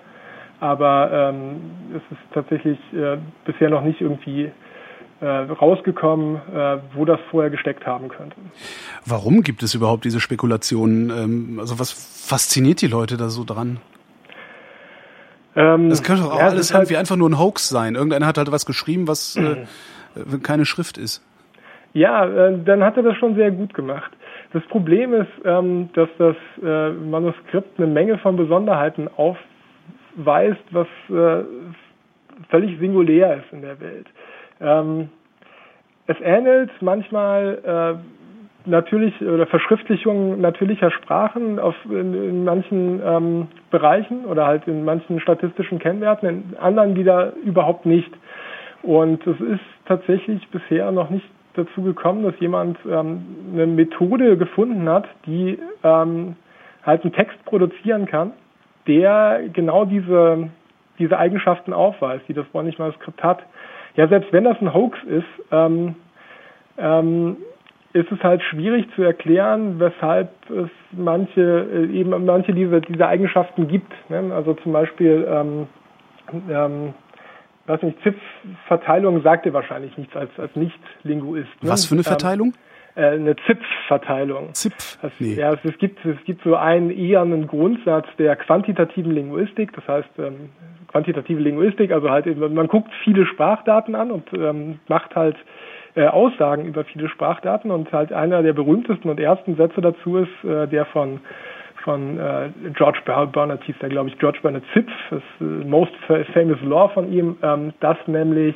aber 0.59 1.09
ähm, 1.11 1.61
es 1.95 2.01
ist 2.11 2.33
tatsächlich 2.33 2.77
äh, 2.93 3.17
bisher 3.45 3.69
noch 3.69 3.83
nicht 3.83 3.99
irgendwie 3.99 4.51
äh, 5.19 5.25
rausgekommen, 5.25 6.35
äh, 6.35 6.77
wo 6.93 7.05
das 7.05 7.19
vorher 7.31 7.49
gesteckt 7.49 7.85
haben 7.85 8.09
könnte. 8.09 8.35
Warum 9.05 9.41
gibt 9.41 9.63
es 9.63 9.73
überhaupt 9.73 10.05
diese 10.05 10.19
Spekulationen? 10.19 11.09
Ähm, 11.09 11.59
also 11.59 11.79
was 11.79 11.91
fasziniert 11.91 12.81
die 12.81 12.87
Leute 12.87 13.17
da 13.17 13.29
so 13.29 13.43
dran? 13.43 13.79
Ähm, 15.57 15.89
das 15.89 16.03
könnte 16.03 16.23
doch 16.23 16.33
auch 16.33 16.39
ja, 16.39 16.47
alles 16.47 16.69
irgendwie 16.69 16.93
halt 16.95 16.99
einfach 16.99 17.15
nur 17.15 17.29
ein 17.29 17.39
Hoax 17.39 17.67
sein. 17.67 17.95
Irgendeiner 17.95 18.27
hat 18.27 18.37
halt 18.37 18.51
was 18.51 18.65
geschrieben, 18.67 19.07
was 19.07 19.35
äh, 19.35 19.41
äh, 19.41 20.37
keine 20.43 20.65
Schrift 20.65 20.99
ist. 20.99 21.23
Ja, 21.93 22.25
äh, 22.25 22.59
dann 22.63 22.83
hat 22.83 22.95
er 22.95 23.03
das 23.03 23.17
schon 23.17 23.35
sehr 23.35 23.49
gut 23.49 23.73
gemacht. 23.73 24.11
Das 24.53 24.63
Problem 24.65 25.13
ist, 25.13 25.31
ähm, 25.43 25.89
dass 25.93 26.09
das 26.19 26.35
äh, 26.63 26.91
Manuskript 26.91 27.79
eine 27.79 27.87
Menge 27.87 28.19
von 28.19 28.37
Besonderheiten 28.37 29.09
aufweist, 29.17 30.61
was 30.69 30.87
äh, 31.09 31.43
völlig 32.49 32.79
singulär 32.79 33.37
ist 33.37 33.51
in 33.51 33.61
der 33.61 33.79
Welt. 33.79 34.05
Ähm, 34.61 35.09
es 36.05 36.17
ähnelt 36.21 36.69
manchmal 36.81 37.97
äh, 37.97 38.16
natürlich 38.67 39.19
oder 39.21 39.47
Verschriftlichung 39.47 40.39
natürlicher 40.41 40.91
Sprachen 40.91 41.59
auf, 41.59 41.75
in, 41.85 42.13
in 42.13 42.43
manchen 42.43 43.01
ähm, 43.03 43.47
Bereichen 43.71 44.25
oder 44.25 44.45
halt 44.45 44.67
in 44.67 44.85
manchen 44.85 45.19
statistischen 45.19 45.79
Kennwerten, 45.79 46.27
in 46.27 46.57
anderen 46.57 46.95
wieder 46.95 47.33
überhaupt 47.43 47.85
nicht. 47.85 48.11
Und 48.83 49.25
es 49.25 49.39
ist 49.39 49.61
tatsächlich 49.85 50.47
bisher 50.49 50.91
noch 50.91 51.09
nicht 51.09 51.25
dazu 51.55 51.81
gekommen, 51.81 52.23
dass 52.23 52.39
jemand 52.39 52.77
ähm, 52.89 53.25
eine 53.53 53.67
Methode 53.67 54.37
gefunden 54.37 54.87
hat, 54.87 55.07
die 55.25 55.57
ähm, 55.83 56.35
halt 56.83 57.03
einen 57.03 57.13
Text 57.13 57.43
produzieren 57.45 58.05
kann, 58.05 58.33
der 58.87 59.41
genau 59.51 59.85
diese, 59.85 60.49
diese 60.99 61.17
Eigenschaften 61.17 61.73
aufweist, 61.73 62.27
die 62.27 62.33
das 62.33 62.45
Bonnig-Manuskript 62.47 63.23
hat. 63.23 63.39
Ja, 63.95 64.07
selbst 64.07 64.31
wenn 64.31 64.43
das 64.43 64.61
ein 64.61 64.73
Hoax 64.73 64.97
ist, 65.05 65.25
ähm, 65.51 65.95
ähm, 66.77 67.37
ist 67.97 68.11
es 68.11 68.23
halt 68.23 68.41
schwierig 68.43 68.87
zu 68.95 69.01
erklären, 69.01 69.79
weshalb 69.79 70.29
es 70.49 70.69
manche 70.91 71.41
äh, 71.41 71.85
eben 71.91 72.25
manche 72.25 72.53
diese 72.53 72.81
diese 72.81 73.07
Eigenschaften 73.07 73.67
gibt. 73.67 73.91
Ne? 74.09 74.31
Also 74.33 74.53
zum 74.55 74.73
Beispiel 74.73 75.27
ähm, 75.29 75.67
ähm, 76.49 76.93
weiß 77.65 77.81
nicht, 77.83 78.01
ZIP-Verteilung 78.03 79.21
sagt 79.23 79.45
dir 79.45 79.53
wahrscheinlich 79.53 79.97
nichts 79.97 80.15
als 80.15 80.31
als 80.37 80.55
Nicht-Linguist. 80.55 81.63
Ne? 81.63 81.69
Was 81.69 81.85
für 81.85 81.95
eine 81.95 82.01
ähm, 82.01 82.05
Verteilung? 82.05 82.53
Ähm, 82.95 83.03
äh, 83.03 83.15
eine 83.15 83.35
ZIP-Verteilung. 83.35 84.53
ZIP? 84.53 84.73
Also, 85.01 85.15
nee. 85.19 85.35
Ja, 85.35 85.53
es, 85.53 85.59
es, 85.63 85.77
gibt 85.77 86.03
es 86.05 86.17
gibt 86.25 86.43
so 86.43 86.55
einen 86.55 86.89
eher 86.89 87.21
einen 87.21 87.47
Grundsatz 87.47 88.07
der 88.17 88.35
quantitativen 88.35 89.11
Linguistik. 89.11 89.73
Das 89.73 89.87
heißt 89.87 90.09
ähm, 90.19 90.49
quantitative 90.87 91.39
Linguistik, 91.39 91.91
also 91.91 92.09
halt 92.09 92.25
man 92.37 92.67
guckt 92.67 92.91
viele 93.03 93.25
Sprachdaten 93.25 93.95
an 93.95 94.11
und 94.11 94.31
ähm, 94.33 94.79
macht 94.87 95.15
halt 95.15 95.35
äh, 95.97 96.05
Aussagen 96.05 96.65
über 96.65 96.83
viele 96.85 97.09
Sprachdaten 97.09 97.71
und 97.71 97.91
halt 97.91 98.13
einer 98.13 98.43
der 98.43 98.53
berühmtesten 98.53 99.09
und 99.09 99.19
ersten 99.19 99.55
Sätze 99.55 99.81
dazu 99.81 100.17
ist 100.17 100.43
äh, 100.43 100.67
der 100.67 100.85
von 100.85 101.19
von 101.83 102.19
äh, 102.19 102.49
George 102.73 102.99
Bernard 103.05 103.63
hieß 103.63 103.77
der, 103.81 103.87
glaube 103.87 104.09
ich, 104.09 104.19
George 104.19 104.39
Bernard 104.41 104.63
Zipf, 104.73 104.91
das 105.09 105.21
äh, 105.39 105.43
most 105.43 105.93
famous 106.33 106.59
law 106.61 106.89
von 106.89 107.11
ihm, 107.11 107.37
ähm, 107.41 107.71
dass 107.79 107.97
nämlich 108.07 108.55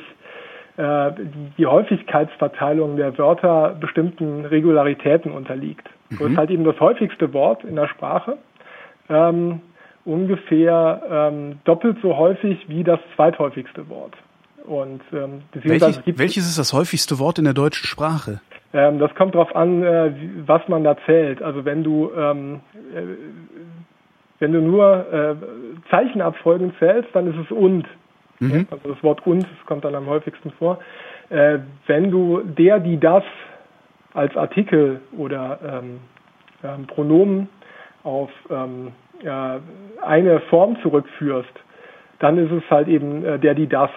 äh, 0.76 1.12
die, 1.12 1.52
die 1.58 1.66
Häufigkeitsverteilung 1.66 2.96
der 2.96 3.16
Wörter 3.16 3.74
bestimmten 3.80 4.44
Regularitäten 4.44 5.32
unterliegt. 5.32 5.88
Mhm. 6.10 6.16
So 6.16 6.26
ist 6.26 6.36
halt 6.36 6.50
eben 6.50 6.64
das 6.64 6.78
häufigste 6.78 7.32
Wort 7.32 7.64
in 7.64 7.76
der 7.76 7.88
Sprache. 7.88 8.36
Ähm, 9.08 9.62
ungefähr 10.04 11.02
ähm, 11.10 11.58
doppelt 11.64 11.98
so 12.02 12.16
häufig 12.16 12.68
wie 12.68 12.84
das 12.84 13.00
zweithäufigste 13.16 13.88
Wort. 13.88 14.14
Und 14.64 15.00
ähm, 15.12 15.42
Welches, 15.52 16.02
welches 16.06 16.48
ist 16.48 16.58
das 16.58 16.72
häufigste 16.72 17.18
Wort 17.18 17.38
in 17.38 17.44
der 17.44 17.54
deutschen 17.54 17.86
Sprache? 17.86 18.40
Ähm, 18.72 18.98
das 18.98 19.14
kommt 19.14 19.34
darauf 19.34 19.54
an, 19.54 19.82
äh, 19.82 20.12
was 20.46 20.66
man 20.68 20.84
da 20.84 20.96
zählt. 21.04 21.42
Also 21.42 21.64
wenn 21.64 21.82
du 21.82 22.10
ähm, 22.16 22.60
äh, 22.94 23.02
wenn 24.38 24.52
du 24.52 24.60
nur 24.60 25.12
äh, 25.12 25.36
Zeichenabfolgen 25.88 26.74
zählst, 26.80 27.08
dann 27.12 27.28
ist 27.28 27.38
es 27.44 27.50
und. 27.52 27.86
Mhm. 28.40 28.66
Also 28.72 28.92
das 28.92 29.02
Wort 29.04 29.24
und 29.24 29.44
das 29.44 29.66
kommt 29.66 29.84
dann 29.84 29.94
am 29.94 30.06
häufigsten 30.06 30.50
vor. 30.52 30.80
Äh, 31.30 31.60
wenn 31.86 32.10
du 32.10 32.40
der, 32.40 32.80
die, 32.80 32.98
das 32.98 33.22
als 34.14 34.36
Artikel 34.36 35.00
oder 35.16 35.60
ähm, 35.64 36.00
ähm, 36.64 36.86
Pronomen 36.88 37.48
auf 38.02 38.30
ähm, 38.50 38.88
äh, 39.22 39.60
eine 40.04 40.40
Form 40.50 40.76
zurückführst, 40.82 41.52
dann 42.18 42.36
ist 42.36 42.50
es 42.50 42.68
halt 42.68 42.88
eben 42.88 43.24
äh, 43.24 43.38
der, 43.38 43.54
die, 43.54 43.68
das 43.68 43.90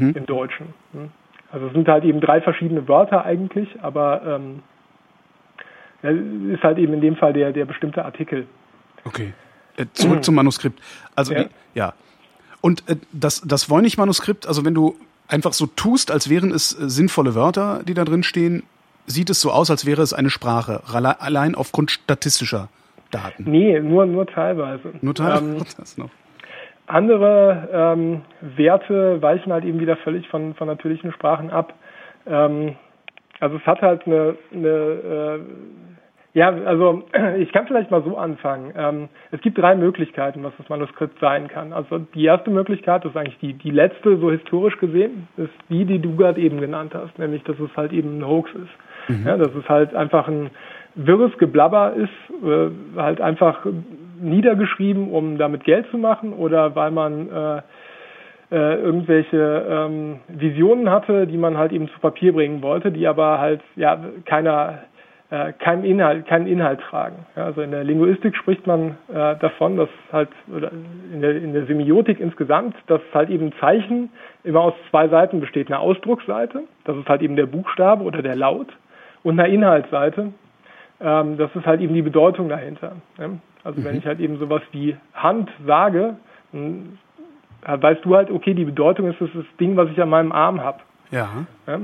mhm. 0.00 0.14
im 0.16 0.26
Deutschen. 0.26 0.66
Hm? 0.92 1.10
Also 1.50 1.66
es 1.66 1.72
sind 1.72 1.88
halt 1.88 2.04
eben 2.04 2.20
drei 2.20 2.40
verschiedene 2.40 2.88
Wörter 2.88 3.24
eigentlich, 3.24 3.68
aber 3.82 4.22
ähm, 4.24 4.62
ist 6.52 6.62
halt 6.62 6.78
eben 6.78 6.94
in 6.94 7.00
dem 7.00 7.16
Fall 7.16 7.32
der, 7.32 7.52
der 7.52 7.64
bestimmte 7.64 8.04
Artikel. 8.04 8.46
Okay. 9.04 9.34
Äh, 9.76 9.86
zurück 9.92 10.18
mhm. 10.18 10.22
zum 10.22 10.34
Manuskript. 10.34 10.80
Also 11.14 11.34
ja. 11.34 11.44
Ja. 11.74 11.94
Und 12.60 12.88
äh, 12.88 12.96
das, 13.12 13.42
das 13.42 13.70
Voynich-Manuskript, 13.70 14.46
also 14.46 14.64
wenn 14.64 14.74
du 14.74 14.96
einfach 15.28 15.52
so 15.52 15.66
tust, 15.66 16.10
als 16.10 16.28
wären 16.28 16.50
es 16.50 16.78
äh, 16.78 16.88
sinnvolle 16.88 17.34
Wörter, 17.34 17.82
die 17.86 17.94
da 17.94 18.04
drin 18.04 18.22
stehen, 18.22 18.62
sieht 19.06 19.30
es 19.30 19.40
so 19.40 19.50
aus, 19.50 19.70
als 19.70 19.84
wäre 19.86 20.02
es 20.02 20.12
eine 20.12 20.30
Sprache, 20.30 20.82
allein 20.92 21.54
aufgrund 21.54 21.90
statistischer 21.90 22.68
Daten. 23.10 23.44
Nee, 23.50 23.80
nur, 23.80 24.06
nur 24.06 24.26
teilweise. 24.26 24.92
Nur 25.00 25.14
teilweise 25.14 25.44
ähm, 25.44 25.58
das 25.76 25.98
noch. 25.98 26.10
Andere 26.92 27.68
ähm, 27.72 28.22
Werte 28.40 29.22
weichen 29.22 29.52
halt 29.52 29.64
eben 29.64 29.80
wieder 29.80 29.96
völlig 29.96 30.28
von, 30.28 30.54
von 30.54 30.66
natürlichen 30.66 31.12
Sprachen 31.12 31.50
ab. 31.50 31.72
Ähm, 32.26 32.76
also 33.40 33.56
es 33.56 33.66
hat 33.66 33.80
halt 33.80 34.06
eine, 34.06 34.36
eine 34.52 34.68
äh, 34.68 35.40
ja, 36.34 36.48
also 36.48 37.04
ich 37.38 37.52
kann 37.52 37.66
vielleicht 37.66 37.90
mal 37.90 38.02
so 38.02 38.16
anfangen. 38.16 38.72
Ähm, 38.76 39.08
es 39.30 39.40
gibt 39.40 39.58
drei 39.58 39.74
Möglichkeiten, 39.74 40.42
was 40.42 40.52
das 40.58 40.68
Manuskript 40.68 41.18
sein 41.20 41.48
kann. 41.48 41.72
Also 41.72 41.98
die 41.98 42.24
erste 42.24 42.50
Möglichkeit, 42.50 43.04
das 43.04 43.12
ist 43.12 43.16
eigentlich 43.16 43.38
die, 43.38 43.54
die 43.54 43.70
letzte, 43.70 44.18
so 44.18 44.30
historisch 44.30 44.78
gesehen, 44.78 45.28
ist 45.36 45.52
die, 45.68 45.84
die 45.84 45.98
du 45.98 46.16
gerade 46.16 46.40
eben 46.40 46.60
genannt 46.60 46.94
hast, 46.94 47.18
nämlich 47.18 47.42
dass 47.44 47.58
es 47.58 47.74
halt 47.76 47.92
eben 47.92 48.18
ein 48.18 48.26
Hoax 48.26 48.50
ist. 48.50 49.08
Mhm. 49.08 49.26
Ja, 49.26 49.36
dass 49.36 49.54
es 49.54 49.68
halt 49.68 49.94
einfach 49.94 50.28
ein 50.28 50.50
wirres 50.94 51.36
Geblabber 51.38 51.94
ist, 51.94 52.44
äh, 52.44 52.70
halt 52.96 53.20
einfach 53.20 53.66
niedergeschrieben, 54.20 55.10
um 55.10 55.38
damit 55.38 55.64
Geld 55.64 55.86
zu 55.90 55.98
machen 55.98 56.32
oder 56.32 56.74
weil 56.76 56.90
man 56.90 57.28
äh, 57.30 57.62
äh, 58.52 58.74
irgendwelche 58.80 59.66
ähm, 59.68 60.20
Visionen 60.28 60.90
hatte, 60.90 61.26
die 61.26 61.38
man 61.38 61.56
halt 61.56 61.72
eben 61.72 61.88
zu 61.88 61.98
Papier 62.00 62.32
bringen 62.32 62.62
wollte, 62.62 62.92
die 62.92 63.06
aber 63.06 63.38
halt 63.38 63.62
ja 63.76 63.98
keiner 64.26 64.80
äh, 65.30 65.54
keinen 65.54 65.84
Inhalt, 65.84 66.26
keinen 66.26 66.46
Inhalt 66.46 66.80
tragen. 66.80 67.24
Also 67.34 67.62
in 67.62 67.70
der 67.70 67.84
Linguistik 67.84 68.36
spricht 68.36 68.66
man 68.66 68.98
äh, 69.08 69.36
davon, 69.36 69.78
dass 69.78 69.88
halt 70.12 70.28
oder 70.54 70.70
in 71.12 71.22
der, 71.22 71.36
in 71.36 71.54
der 71.54 71.64
Semiotik 71.64 72.20
insgesamt, 72.20 72.76
dass 72.86 73.00
halt 73.14 73.30
eben 73.30 73.52
Zeichen 73.58 74.10
immer 74.44 74.60
aus 74.60 74.74
zwei 74.90 75.08
Seiten 75.08 75.40
besteht. 75.40 75.68
Eine 75.68 75.78
Ausdrucksseite, 75.78 76.64
das 76.84 76.96
ist 76.98 77.08
halt 77.08 77.22
eben 77.22 77.36
der 77.36 77.46
Buchstabe 77.46 78.04
oder 78.04 78.20
der 78.20 78.36
Laut, 78.36 78.68
und 79.22 79.38
eine 79.38 79.48
Inhaltsseite, 79.52 80.32
ähm, 81.02 81.36
das 81.36 81.54
ist 81.54 81.66
halt 81.66 81.80
eben 81.80 81.94
die 81.94 82.02
Bedeutung 82.02 82.48
dahinter. 82.48 82.92
Ja? 83.18 83.30
Also 83.64 83.80
mhm. 83.80 83.84
wenn 83.84 83.96
ich 83.96 84.06
halt 84.06 84.20
eben 84.20 84.38
sowas 84.38 84.62
wie 84.72 84.96
Hand 85.14 85.50
sage, 85.66 86.16
dann 86.52 86.98
weißt 87.64 88.04
du 88.04 88.16
halt, 88.16 88.30
okay, 88.30 88.54
die 88.54 88.64
Bedeutung 88.64 89.10
ist 89.10 89.20
das, 89.20 89.30
das 89.34 89.44
Ding, 89.58 89.76
was 89.76 89.88
ich 89.90 90.00
an 90.00 90.08
meinem 90.08 90.32
Arm 90.32 90.60
habe. 90.60 90.78
Ja. 91.10 91.28
ja? 91.66 91.80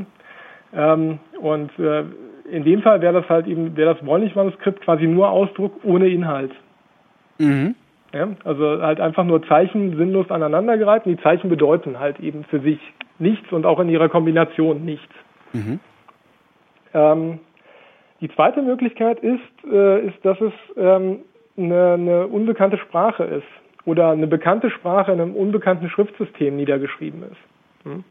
Ähm, 0.75 1.19
und 1.41 1.77
äh, 1.79 2.05
in 2.51 2.65
dem 2.65 2.83
Fall 2.83 3.01
wäre 3.01 3.15
das 3.15 3.29
halt 3.29 3.47
eben, 3.47 3.77
wäre 3.77 3.95
das 3.95 4.05
Wollnich-Manuskript 4.05 4.83
quasi 4.83 5.07
nur 5.07 5.31
Ausdruck 5.31 5.85
ohne 5.85 6.09
Inhalt. 6.09 6.53
Mhm. 7.39 7.75
Ja, 8.13 8.29
also 8.45 8.81
halt 8.81 9.01
einfach 9.01 9.25
nur 9.25 9.47
Zeichen 9.47 9.97
sinnlos 9.97 10.31
aneinandergereiht. 10.31 11.05
Die 11.05 11.19
Zeichen 11.19 11.51
bedeuten 11.51 12.01
halt 12.01 12.21
eben 12.21 12.45
für 12.45 12.61
sich 12.61 12.81
nichts 13.19 13.53
und 13.53 13.67
auch 13.67 13.81
in 13.81 13.91
ihrer 13.91 14.09
Kombination 14.09 14.85
nichts. 14.85 15.13
Mhm. 15.53 15.79
Ähm, 16.95 17.41
die 18.21 18.29
zweite 18.31 18.63
Möglichkeit 18.63 19.21
ist, 19.21 19.41
äh, 19.71 20.07
ist 20.07 20.25
dass 20.25 20.41
es 20.41 20.53
ähm, 20.77 21.21
eine, 21.57 21.93
eine 21.93 22.27
unbekannte 22.27 22.79
Sprache 22.79 23.25
ist 23.25 23.47
oder 23.85 24.11
eine 24.11 24.27
bekannte 24.27 24.71
Sprache 24.71 25.13
in 25.13 25.21
einem 25.21 25.35
unbekannten 25.35 25.89
Schriftsystem 25.89 26.57
niedergeschrieben 26.57 27.23
ist. 27.23 27.85
Hm? 27.85 28.05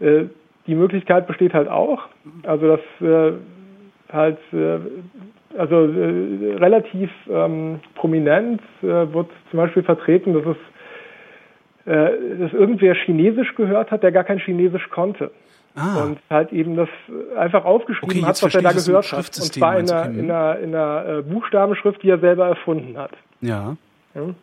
Äh, 0.00 0.24
die 0.66 0.74
Möglichkeit 0.74 1.26
besteht 1.26 1.54
halt 1.54 1.68
auch, 1.68 2.02
also 2.42 2.76
dass 2.76 2.80
äh, 3.00 3.32
halt 4.12 4.38
äh, 4.52 4.78
also 5.56 5.76
äh, 5.86 6.56
relativ 6.56 7.10
ähm, 7.30 7.80
prominent 7.94 8.60
äh, 8.82 8.86
wird 8.86 9.30
zum 9.50 9.56
Beispiel 9.58 9.82
vertreten, 9.82 10.34
dass 10.34 10.44
es 10.44 10.56
äh, 11.90 12.38
dass 12.38 12.52
irgendwer 12.52 12.94
Chinesisch 12.94 13.54
gehört 13.54 13.90
hat, 13.90 14.02
der 14.02 14.12
gar 14.12 14.24
kein 14.24 14.38
Chinesisch 14.38 14.88
konnte. 14.90 15.30
Ah. 15.74 16.02
Und 16.02 16.18
halt 16.28 16.52
eben 16.52 16.76
das 16.76 16.88
einfach 17.36 17.64
aufgeschrieben 17.64 18.10
Okay, 18.10 18.26
hat, 18.26 18.42
was 18.42 18.54
er 18.54 18.62
da 18.62 18.72
gehört 18.72 19.12
hat. 19.12 19.18
Und 19.18 19.54
zwar 19.54 19.78
in 19.78 19.90
einer, 19.90 20.10
in 20.10 20.30
einer, 20.30 20.58
in 20.58 20.74
einer 20.74 21.18
äh, 21.18 21.22
Buchstabenschrift, 21.22 22.02
die 22.02 22.10
er 22.10 22.18
selber 22.18 22.48
erfunden 22.48 22.98
hat. 22.98 23.12
Ja. 23.40 23.76
Ja. 24.14 24.34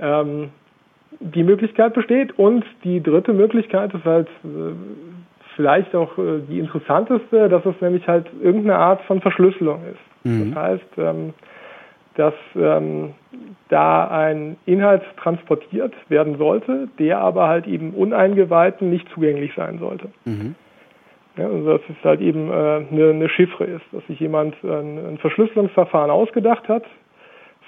Ähm, 0.00 0.50
die 1.20 1.44
Möglichkeit 1.44 1.94
besteht 1.94 2.38
und 2.38 2.64
die 2.82 3.02
dritte 3.02 3.32
Möglichkeit 3.32 3.94
ist 3.94 4.04
halt 4.04 4.28
äh, 4.44 4.72
vielleicht 5.56 5.94
auch 5.94 6.18
äh, 6.18 6.40
die 6.48 6.58
interessanteste, 6.58 7.48
dass 7.48 7.64
es 7.64 7.80
nämlich 7.80 8.06
halt 8.06 8.26
irgendeine 8.42 8.78
Art 8.78 9.02
von 9.02 9.20
Verschlüsselung 9.20 9.80
ist. 9.86 10.26
Mhm. 10.26 10.54
Das 10.54 10.62
heißt, 10.62 10.98
ähm, 10.98 11.34
dass 12.16 12.34
ähm, 12.56 13.14
da 13.68 14.06
ein 14.08 14.56
Inhalt 14.66 15.02
transportiert 15.16 15.94
werden 16.08 16.36
sollte, 16.38 16.88
der 16.98 17.18
aber 17.18 17.48
halt 17.48 17.66
eben 17.66 17.92
Uneingeweihten 17.92 18.90
nicht 18.90 19.08
zugänglich 19.10 19.52
sein 19.56 19.78
sollte. 19.78 20.08
Mhm. 20.24 20.54
Ja, 21.36 21.46
also 21.46 21.78
dass 21.78 21.80
es 21.88 22.04
halt 22.04 22.20
eben 22.20 22.50
äh, 22.50 22.52
eine, 22.52 23.10
eine 23.10 23.28
Chiffre 23.28 23.64
ist, 23.64 23.84
dass 23.92 24.06
sich 24.06 24.20
jemand 24.20 24.54
ein, 24.62 24.98
ein 24.98 25.18
Verschlüsselungsverfahren 25.18 26.10
ausgedacht 26.10 26.68
hat 26.68 26.84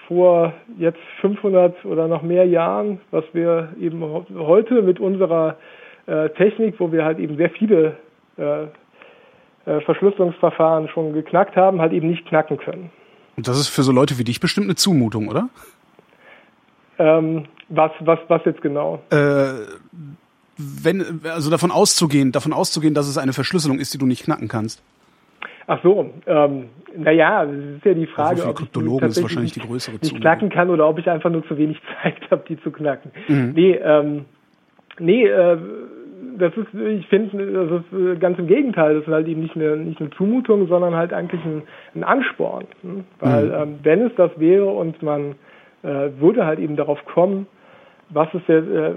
vor 0.06 0.52
jetzt 0.78 1.00
500 1.20 1.84
oder 1.84 2.06
noch 2.06 2.22
mehr 2.22 2.46
Jahren, 2.46 3.00
was 3.10 3.24
wir 3.32 3.70
eben 3.80 4.04
heute 4.36 4.82
mit 4.82 5.00
unserer 5.00 5.56
äh, 6.06 6.30
Technik, 6.30 6.78
wo 6.78 6.92
wir 6.92 7.04
halt 7.04 7.18
eben 7.18 7.36
sehr 7.36 7.50
viele 7.50 7.96
äh, 8.38 8.66
äh, 9.66 9.80
Verschlüsselungsverfahren 9.80 10.88
schon 10.88 11.12
geknackt 11.12 11.56
haben, 11.56 11.80
halt 11.80 11.92
eben 11.92 12.08
nicht 12.08 12.26
knacken 12.26 12.56
können. 12.58 12.90
Und 13.36 13.48
das 13.48 13.58
ist 13.58 13.68
für 13.68 13.82
so 13.82 13.92
Leute 13.92 14.18
wie 14.18 14.24
dich 14.24 14.38
bestimmt 14.38 14.66
eine 14.66 14.76
Zumutung, 14.76 15.28
oder? 15.28 15.48
Ähm, 16.98 17.44
was, 17.68 17.90
was, 18.00 18.18
was 18.28 18.44
jetzt 18.44 18.62
genau? 18.62 19.00
Äh, 19.10 19.16
wenn, 20.58 21.20
also 21.24 21.50
davon 21.50 21.70
auszugehen, 21.70 22.32
davon 22.32 22.52
auszugehen, 22.52 22.94
dass 22.94 23.08
es 23.08 23.18
eine 23.18 23.32
Verschlüsselung 23.32 23.78
ist, 23.78 23.92
die 23.92 23.98
du 23.98 24.06
nicht 24.06 24.24
knacken 24.24 24.48
kannst. 24.48 24.82
Ach 25.66 25.80
so, 25.82 26.10
ähm, 26.26 26.66
naja, 26.96 27.44
das 27.44 27.54
ist 27.54 27.84
ja 27.84 27.94
die 27.94 28.06
Frage, 28.06 28.30
Also 28.36 28.44
ob 28.44 28.50
ich 28.52 28.56
Kryptologen 28.60 28.94
ist 28.96 29.00
tatsächlich 29.16 29.22
wahrscheinlich 29.24 29.52
die 29.52 29.60
nicht- 29.60 29.68
größere 29.68 29.96
nicht 29.96 30.16
knacken 30.16 30.48
kann 30.48 30.70
oder 30.70 30.88
ob 30.88 30.98
ich 30.98 31.10
einfach 31.10 31.28
nur 31.30 31.46
zu 31.48 31.58
wenig 31.58 31.78
Zeit 32.02 32.30
habe, 32.30 32.44
die 32.48 32.58
zu 32.62 32.70
knacken. 32.70 33.10
Mhm. 33.28 33.52
Nee, 33.54 33.72
ähm, 33.82 34.24
nee, 35.00 35.26
äh, 35.26 35.58
das 36.38 36.52
ist, 36.56 36.72
ich 36.74 37.06
finde, 37.08 37.52
das 37.52 37.80
ist 37.82 37.98
äh, 37.98 38.16
ganz 38.18 38.38
im 38.38 38.46
Gegenteil, 38.46 38.94
das 38.94 39.06
ist 39.06 39.12
halt 39.12 39.26
eben 39.26 39.40
nicht 39.42 39.56
eine, 39.56 39.76
nicht 39.76 40.00
eine 40.00 40.10
Zumutung, 40.10 40.68
sondern 40.68 40.94
halt 40.94 41.12
eigentlich 41.12 41.44
ein, 41.44 41.62
ein 41.94 42.04
Ansporn. 42.04 42.64
Hm? 42.82 43.04
Weil 43.20 43.46
Mhm. 43.46 43.52
ähm, 43.54 43.78
wenn 43.82 44.02
es 44.06 44.12
das 44.16 44.30
wäre 44.36 44.66
und 44.66 45.02
man 45.02 45.34
äh, 45.86 46.20
würde 46.20 46.44
halt 46.44 46.58
eben 46.58 46.76
darauf 46.76 47.02
kommen, 47.06 47.46
was 48.10 48.32
ist 48.34 48.48
der, 48.48 48.58
äh, 48.58 48.92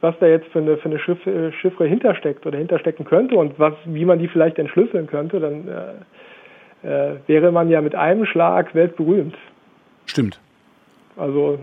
was 0.00 0.14
da 0.20 0.26
jetzt 0.26 0.48
für 0.48 0.60
eine, 0.60 0.76
für 0.76 0.88
eine 0.88 0.98
Chiffre, 0.98 1.52
Chiffre 1.52 1.86
hintersteckt 1.86 2.46
oder 2.46 2.58
hinterstecken 2.58 3.04
könnte 3.04 3.36
und 3.36 3.58
was, 3.58 3.74
wie 3.84 4.04
man 4.04 4.18
die 4.18 4.28
vielleicht 4.28 4.58
entschlüsseln 4.58 5.06
könnte, 5.06 5.40
dann 5.40 5.68
äh, 5.68 7.12
äh, 7.12 7.16
wäre 7.26 7.52
man 7.52 7.68
ja 7.68 7.80
mit 7.80 7.94
einem 7.94 8.24
Schlag 8.24 8.74
weltberühmt. 8.74 9.36
Stimmt. 10.06 10.40
Also 11.16 11.58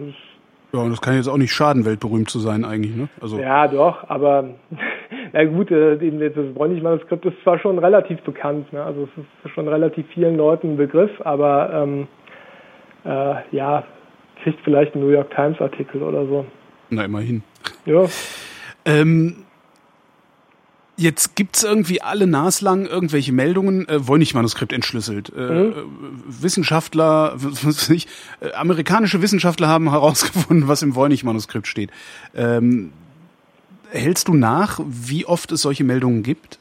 Ja, 0.74 0.80
und 0.82 0.92
das 0.92 1.02
kann 1.02 1.16
jetzt 1.16 1.28
auch 1.28 1.38
nicht 1.38 1.54
schaden, 1.54 1.86
weltberühmt 1.86 2.30
zu 2.30 2.40
sein 2.40 2.64
eigentlich, 2.64 2.96
ne? 2.96 3.10
Also 3.22 3.40
Ja, 3.40 3.68
doch, 3.68 4.08
aber 4.10 4.50
na 5.34 5.46
gut, 5.46 5.72
äh, 5.72 5.94
eben 5.96 6.20
jetzt 6.20 6.38
das 6.38 6.54
Bräunlich-Manuskript 6.54 7.26
ist 7.26 7.42
zwar 7.44 7.58
schon 7.58 7.80
relativ 7.80 8.22
bekannt, 8.22 8.72
ne? 8.72 8.84
also 8.84 9.08
es 9.18 9.24
ist 9.46 9.52
schon 9.54 9.68
relativ 9.68 10.06
vielen 10.14 10.38
Leuten 10.38 10.74
ein 10.74 10.78
Begriff, 10.78 11.12
aber 11.22 11.72
ähm, 11.74 12.08
äh, 13.04 13.36
ja, 13.52 13.84
kriegt 14.48 14.64
vielleicht 14.64 14.94
einen 14.96 15.04
New 15.04 15.12
York 15.12 15.30
Times 15.36 15.60
Artikel 15.60 16.02
oder 16.02 16.26
so. 16.26 16.46
na 16.90 17.04
immerhin. 17.04 17.44
Ja, 17.86 18.06
Ähm, 18.86 19.44
jetzt 20.96 21.36
gibt's 21.36 21.64
irgendwie 21.64 22.02
alle 22.02 22.26
naslang 22.28 22.86
irgendwelche 22.86 23.34
Meldungen, 23.34 23.88
äh, 23.90 24.08
Voynich-Manuskript 24.08 24.72
entschlüsselt. 24.72 25.34
Äh, 25.36 25.40
Mhm. 25.42 25.72
äh, 25.72 25.76
Wissenschaftler, 26.44 27.34
was 27.36 27.66
weiß 27.66 27.90
ich, 27.90 28.08
äh, 28.40 28.54
amerikanische 28.54 29.22
Wissenschaftler 29.22 29.68
haben 29.68 29.90
herausgefunden, 29.90 30.70
was 30.70 30.82
im 30.82 30.96
Voynich-Manuskript 30.96 31.68
steht. 31.68 31.92
Ähm, 32.34 32.94
hältst 33.92 34.30
du 34.30 34.34
nach, 34.34 34.80
wie 34.86 35.26
oft 35.26 35.52
es 35.52 35.62
solche 35.62 35.84
Meldungen 35.84 36.24
gibt? 36.24 36.58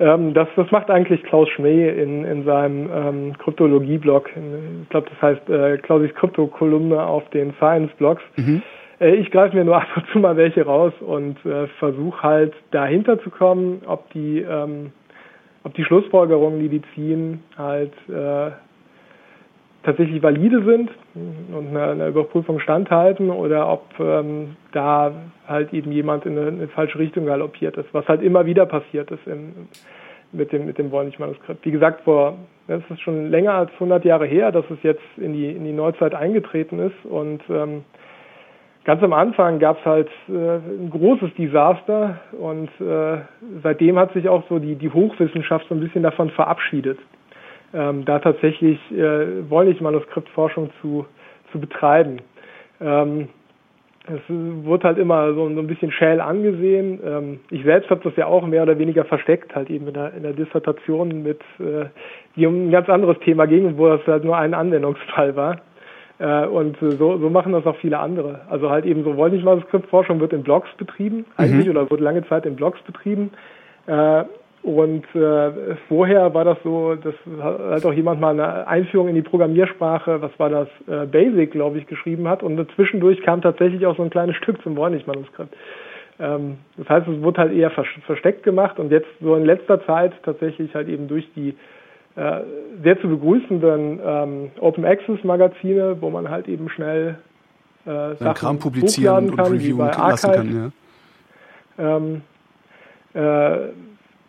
Ähm, 0.00 0.34
das, 0.34 0.48
das 0.56 0.70
macht 0.70 0.90
eigentlich 0.90 1.22
Klaus 1.24 1.48
Schmee 1.50 1.88
in, 1.88 2.24
in 2.24 2.44
seinem 2.44 2.90
ähm, 2.92 3.38
Kryptologie-Blog. 3.38 4.30
Ich 4.82 4.88
glaube, 4.88 5.08
das 5.10 5.22
heißt 5.22 5.48
äh, 5.48 5.78
Klausis 5.78 6.14
Krypto-Kolumne 6.14 7.00
auf 7.00 7.28
den 7.30 7.54
Science-Blogs. 7.54 8.22
Äh, 9.00 9.14
Ich 9.16 9.30
greife 9.30 9.56
mir 9.56 9.64
nur 9.64 9.76
ab 9.82 9.86
und 9.96 10.06
zu 10.12 10.18
mal 10.18 10.36
welche 10.36 10.64
raus 10.64 10.92
und 11.00 11.44
äh, 11.46 11.68
versuche 11.78 12.22
halt 12.22 12.54
dahinter 12.72 13.20
zu 13.20 13.30
kommen, 13.30 13.82
ob 13.86 14.10
die, 14.10 14.40
ähm, 14.40 14.92
ob 15.62 15.74
die 15.74 15.84
Schlussfolgerungen, 15.84 16.58
die 16.60 16.68
die 16.68 16.82
ziehen, 16.94 17.42
halt 17.56 17.92
äh, 18.08 18.50
tatsächlich 19.84 20.22
valide 20.22 20.64
sind 20.64 20.90
und 21.14 21.76
einer, 21.76 22.08
Überprüfung 22.08 22.58
standhalten 22.58 23.30
oder 23.30 23.70
ob 23.70 23.84
ähm, 24.00 24.56
da 24.72 25.12
halt 25.46 25.72
eben 25.72 25.92
jemand 25.92 26.26
in 26.26 26.38
eine, 26.38 26.48
in 26.48 26.54
eine 26.56 26.68
falsche 26.68 26.98
Richtung 26.98 27.26
galoppiert 27.26 27.76
ist, 27.76 27.92
was 27.92 28.06
halt 28.08 28.22
immer 28.22 28.46
wieder 28.46 28.66
passiert 28.66 29.10
ist 29.10 29.26
im, 29.26 29.68
mit 30.32 30.52
dem, 30.52 30.66
mit 30.66 30.78
dem 30.78 30.90
Voynich-Manuskript. 30.90 31.64
Wie 31.64 31.70
gesagt, 31.70 32.02
vor, 32.02 32.36
das 32.66 32.82
ist 32.90 33.00
schon 33.02 33.30
länger 33.30 33.54
als 33.54 33.72
100 33.74 34.04
Jahre 34.04 34.26
her, 34.26 34.50
dass 34.52 34.64
es 34.70 34.82
jetzt 34.82 35.02
in 35.16 35.34
die, 35.34 35.50
in 35.50 35.64
die 35.64 35.72
Neuzeit 35.72 36.14
eingetreten 36.14 36.78
ist 36.78 37.04
und 37.04 37.42
ähm, 37.50 37.84
ganz 38.84 39.02
am 39.02 39.12
Anfang 39.12 39.58
gab 39.58 39.78
es 39.80 39.84
halt 39.84 40.08
äh, 40.28 40.32
ein 40.32 40.90
großes 40.90 41.34
Desaster 41.34 42.20
und 42.32 42.68
äh, 42.80 43.18
seitdem 43.62 43.98
hat 43.98 44.12
sich 44.14 44.28
auch 44.28 44.44
so 44.48 44.58
die, 44.58 44.76
die 44.76 44.90
Hochwissenschaft 44.90 45.66
so 45.68 45.74
ein 45.74 45.80
bisschen 45.80 46.02
davon 46.02 46.30
verabschiedet, 46.30 46.98
ähm, 47.74 48.04
da 48.04 48.18
tatsächlich 48.18 48.78
äh, 48.92 49.50
Wollnich-Manuskriptforschung 49.50 50.70
zu, 50.80 51.06
zu 51.52 51.60
betreiben. 51.60 52.18
Ähm, 52.80 53.28
es 54.06 54.20
wird 54.28 54.84
halt 54.84 54.98
immer 54.98 55.32
so, 55.32 55.48
so 55.48 55.60
ein 55.60 55.66
bisschen 55.66 55.90
schäl 55.90 56.20
angesehen. 56.20 57.00
Ähm, 57.04 57.40
ich 57.50 57.64
selbst 57.64 57.88
habe 57.88 58.02
das 58.04 58.14
ja 58.16 58.26
auch 58.26 58.46
mehr 58.46 58.62
oder 58.62 58.78
weniger 58.78 59.04
versteckt, 59.04 59.54
halt 59.54 59.70
eben 59.70 59.88
in 59.88 59.94
der, 59.94 60.12
in 60.12 60.22
der 60.22 60.34
Dissertation 60.34 61.22
mit, 61.22 61.40
äh, 61.58 61.86
die 62.36 62.46
um 62.46 62.68
ein 62.68 62.70
ganz 62.70 62.88
anderes 62.88 63.18
Thema 63.20 63.46
ging, 63.46 63.78
wo 63.78 63.88
das 63.88 64.06
halt 64.06 64.24
nur 64.24 64.36
ein 64.36 64.52
Anwendungsfall 64.52 65.36
war. 65.36 65.56
Äh, 66.18 66.46
und 66.46 66.76
so, 66.80 67.18
so 67.18 67.30
machen 67.30 67.54
das 67.54 67.66
auch 67.66 67.76
viele 67.76 67.98
andere. 67.98 68.42
Also 68.50 68.68
halt 68.68 68.84
eben 68.84 69.04
so 69.04 69.16
Wollnich-Manuskriptforschung 69.16 70.20
wird 70.20 70.34
in 70.34 70.42
Blogs 70.42 70.68
betrieben, 70.76 71.24
eigentlich, 71.36 71.68
oder 71.70 71.90
wird 71.90 72.00
lange 72.00 72.26
Zeit 72.28 72.44
in 72.44 72.56
Blogs 72.56 72.80
betrieben. 72.82 73.30
Äh, 73.86 74.24
und 74.64 75.04
äh, 75.14 75.76
vorher 75.88 76.32
war 76.32 76.46
das 76.46 76.56
so, 76.64 76.94
dass 76.94 77.14
halt 77.38 77.84
auch 77.84 77.92
jemand 77.92 78.18
mal 78.18 78.30
eine 78.30 78.66
Einführung 78.66 79.08
in 79.08 79.14
die 79.14 79.20
Programmiersprache, 79.20 80.22
was 80.22 80.30
war 80.38 80.48
das, 80.48 80.68
äh, 80.88 81.04
Basic, 81.04 81.50
glaube 81.50 81.76
ich, 81.76 81.86
geschrieben 81.86 82.26
hat. 82.26 82.42
Und 82.42 82.66
zwischendurch 82.74 83.20
kam 83.20 83.42
tatsächlich 83.42 83.84
auch 83.84 83.94
so 83.94 84.02
ein 84.02 84.08
kleines 84.08 84.36
Stück 84.36 84.62
zum 84.62 84.74
Voynich-Manuskript. 84.74 85.54
Ähm, 86.18 86.56
das 86.78 86.88
heißt, 86.88 87.08
es 87.08 87.20
wurde 87.20 87.42
halt 87.42 87.52
eher 87.52 87.70
vers 87.72 87.86
versteckt 88.06 88.42
gemacht 88.42 88.78
und 88.78 88.90
jetzt 88.90 89.08
so 89.20 89.36
in 89.36 89.44
letzter 89.44 89.84
Zeit 89.84 90.14
tatsächlich 90.22 90.74
halt 90.74 90.88
eben 90.88 91.08
durch 91.08 91.28
die 91.36 91.50
äh, 92.16 92.40
sehr 92.82 92.98
zu 93.02 93.08
begrüßenden 93.08 94.00
ähm, 94.02 94.50
Open 94.60 94.86
Access 94.86 95.22
Magazine, 95.24 95.98
wo 96.00 96.08
man 96.08 96.30
halt 96.30 96.48
eben 96.48 96.70
schnell 96.70 97.18
äh, 97.84 98.14
Sachen 98.14 98.34
Kram 98.34 98.58
publizieren 98.58 99.28
und 99.28 99.36
kann, 99.36 99.52
reviewen 99.52 99.88
lassen 99.88 100.32
kann. 100.32 100.72
Ja. 101.76 101.96
Ähm, 101.96 102.22
äh, 103.12 103.68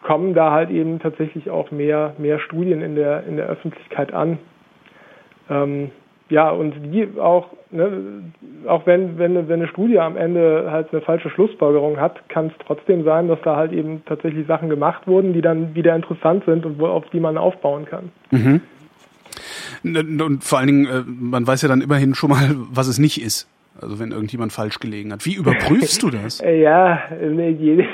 kommen 0.06 0.36
da 0.36 0.52
halt 0.52 0.70
eben 0.70 1.00
tatsächlich 1.00 1.50
auch 1.50 1.72
mehr, 1.72 2.14
mehr 2.20 2.40
Studien 2.40 2.82
in 2.82 2.96
der, 2.96 3.24
in 3.26 3.38
der 3.38 3.48
Öffentlichkeit 3.48 4.14
an. 4.14 4.38
Ähm, 5.50 5.90
ja, 6.30 6.52
und 6.52 6.74
die 6.94 7.08
auch, 7.20 7.48
ne, 7.72 8.24
auch 8.68 8.86
wenn, 8.86 9.18
wenn, 9.18 9.48
wenn 9.48 9.60
eine 9.60 9.68
Studie 9.68 10.00
am 10.00 10.16
Ende 10.16 10.70
halt 10.70 10.92
eine 10.92 11.02
falsche 11.02 11.32
Schlussfolgerung 11.32 12.00
hat, 12.00 12.30
kann 12.30 12.48
es 12.48 12.54
trotzdem 12.66 13.04
sein, 13.04 13.28
dass 13.28 13.40
da 13.44 13.56
halt 13.56 13.72
eben 13.72 14.04
tatsächlich 14.06 14.46
Sachen 14.46 14.70
gemacht 14.70 15.08
wurden, 15.08 15.34
die 15.34 15.42
dann 15.42 15.74
wieder 15.74 15.96
interessant 15.96 16.46
sind 16.46 16.66
und 16.68 16.80
wo, 16.80 16.86
auf 16.86 17.10
die 17.12 17.20
man 17.20 17.38
aufbauen 17.38 17.86
kann. 17.86 18.12
Mhm. 18.30 18.62
Und 19.84 20.44
vor 20.44 20.60
allen 20.60 20.68
Dingen, 20.68 20.86
äh, 20.86 21.04
man 21.06 21.48
weiß 21.48 21.64
ja 21.64 21.68
dann 21.68 21.82
immerhin 21.82 22.14
schon 22.14 22.30
mal, 22.30 22.56
was 22.72 22.88
es 22.88 23.00
nicht 23.00 23.22
ist. 23.22 23.48
Also 23.82 24.00
wenn 24.00 24.12
irgendjemand 24.12 24.54
falsch 24.54 24.80
gelegen 24.80 25.12
hat. 25.12 25.26
Wie 25.26 25.36
überprüfst 25.36 26.02
du 26.02 26.10
das? 26.10 26.40
ja, 26.46 27.02
nee, 27.20 27.86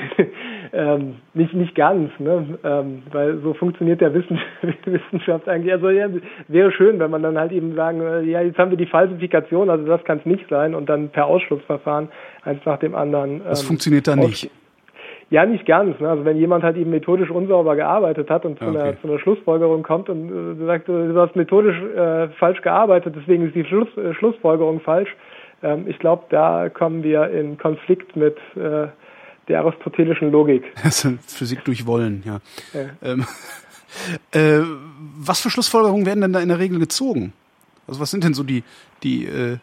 ähm, 0.74 1.16
nicht, 1.34 1.52
nicht 1.52 1.74
ganz, 1.74 2.10
ne? 2.18 2.58
Ähm, 2.64 3.02
weil 3.12 3.38
so 3.38 3.52
funktioniert 3.52 4.00
der 4.00 4.14
Wissen, 4.14 4.40
Wissenschaft 4.84 5.46
eigentlich. 5.46 5.72
Also 5.72 5.90
ja, 5.90 6.08
wäre 6.48 6.72
schön, 6.72 6.98
wenn 6.98 7.10
man 7.10 7.22
dann 7.22 7.38
halt 7.38 7.52
eben 7.52 7.74
sagen, 7.74 8.00
äh, 8.00 8.22
ja, 8.22 8.40
jetzt 8.40 8.58
haben 8.58 8.70
wir 8.70 8.78
die 8.78 8.86
Falsifikation, 8.86 9.68
also 9.68 9.84
das 9.86 10.02
kann 10.04 10.18
es 10.18 10.26
nicht 10.26 10.48
sein 10.48 10.74
und 10.74 10.88
dann 10.88 11.10
per 11.10 11.26
Ausschlussverfahren 11.26 12.08
eins 12.44 12.64
nach 12.64 12.78
dem 12.78 12.94
anderen. 12.94 13.36
Ähm, 13.36 13.42
das 13.50 13.62
funktioniert 13.62 14.08
da 14.08 14.16
nicht. 14.16 14.50
Ja, 15.28 15.46
nicht 15.46 15.64
ganz. 15.64 15.98
Ne? 15.98 16.08
Also 16.08 16.24
wenn 16.24 16.36
jemand 16.36 16.62
halt 16.62 16.76
eben 16.76 16.90
methodisch 16.90 17.30
unsauber 17.30 17.76
gearbeitet 17.76 18.28
hat 18.30 18.44
und 18.44 18.58
zu, 18.58 18.66
okay. 18.66 18.78
einer, 18.78 19.00
zu 19.00 19.08
einer 19.08 19.18
Schlussfolgerung 19.18 19.82
kommt 19.82 20.08
und 20.08 20.60
äh, 20.60 20.66
sagt, 20.66 20.88
du 20.88 21.18
hast 21.18 21.36
methodisch 21.36 21.76
äh, 21.96 22.28
falsch 22.38 22.60
gearbeitet, 22.62 23.14
deswegen 23.16 23.46
ist 23.46 23.54
die 23.54 23.64
Schluss, 23.64 23.88
äh, 23.96 24.12
Schlussfolgerung 24.14 24.80
falsch. 24.80 25.14
Ähm, 25.62 25.84
ich 25.86 25.98
glaube, 25.98 26.24
da 26.30 26.68
kommen 26.68 27.02
wir 27.02 27.30
in 27.30 27.56
Konflikt 27.56 28.14
mit 28.16 28.36
äh, 28.56 28.88
der 29.48 29.60
aristotelischen 29.60 30.30
Logik. 30.30 30.64
Also 30.82 31.14
Physik 31.26 31.64
durch 31.64 31.86
Wollen, 31.86 32.22
ja. 32.24 32.40
ja. 32.72 32.90
Ähm, 33.02 33.26
äh, 34.32 34.60
was 35.18 35.40
für 35.40 35.50
Schlussfolgerungen 35.50 36.06
werden 36.06 36.20
denn 36.20 36.32
da 36.32 36.40
in 36.40 36.48
der 36.48 36.58
Regel 36.58 36.78
gezogen? 36.78 37.32
Also 37.86 38.00
was 38.00 38.10
sind 38.10 38.24
denn 38.24 38.34
so 38.34 38.42
die, 38.42 38.62
die 39.02 39.26
äh, 39.26 39.58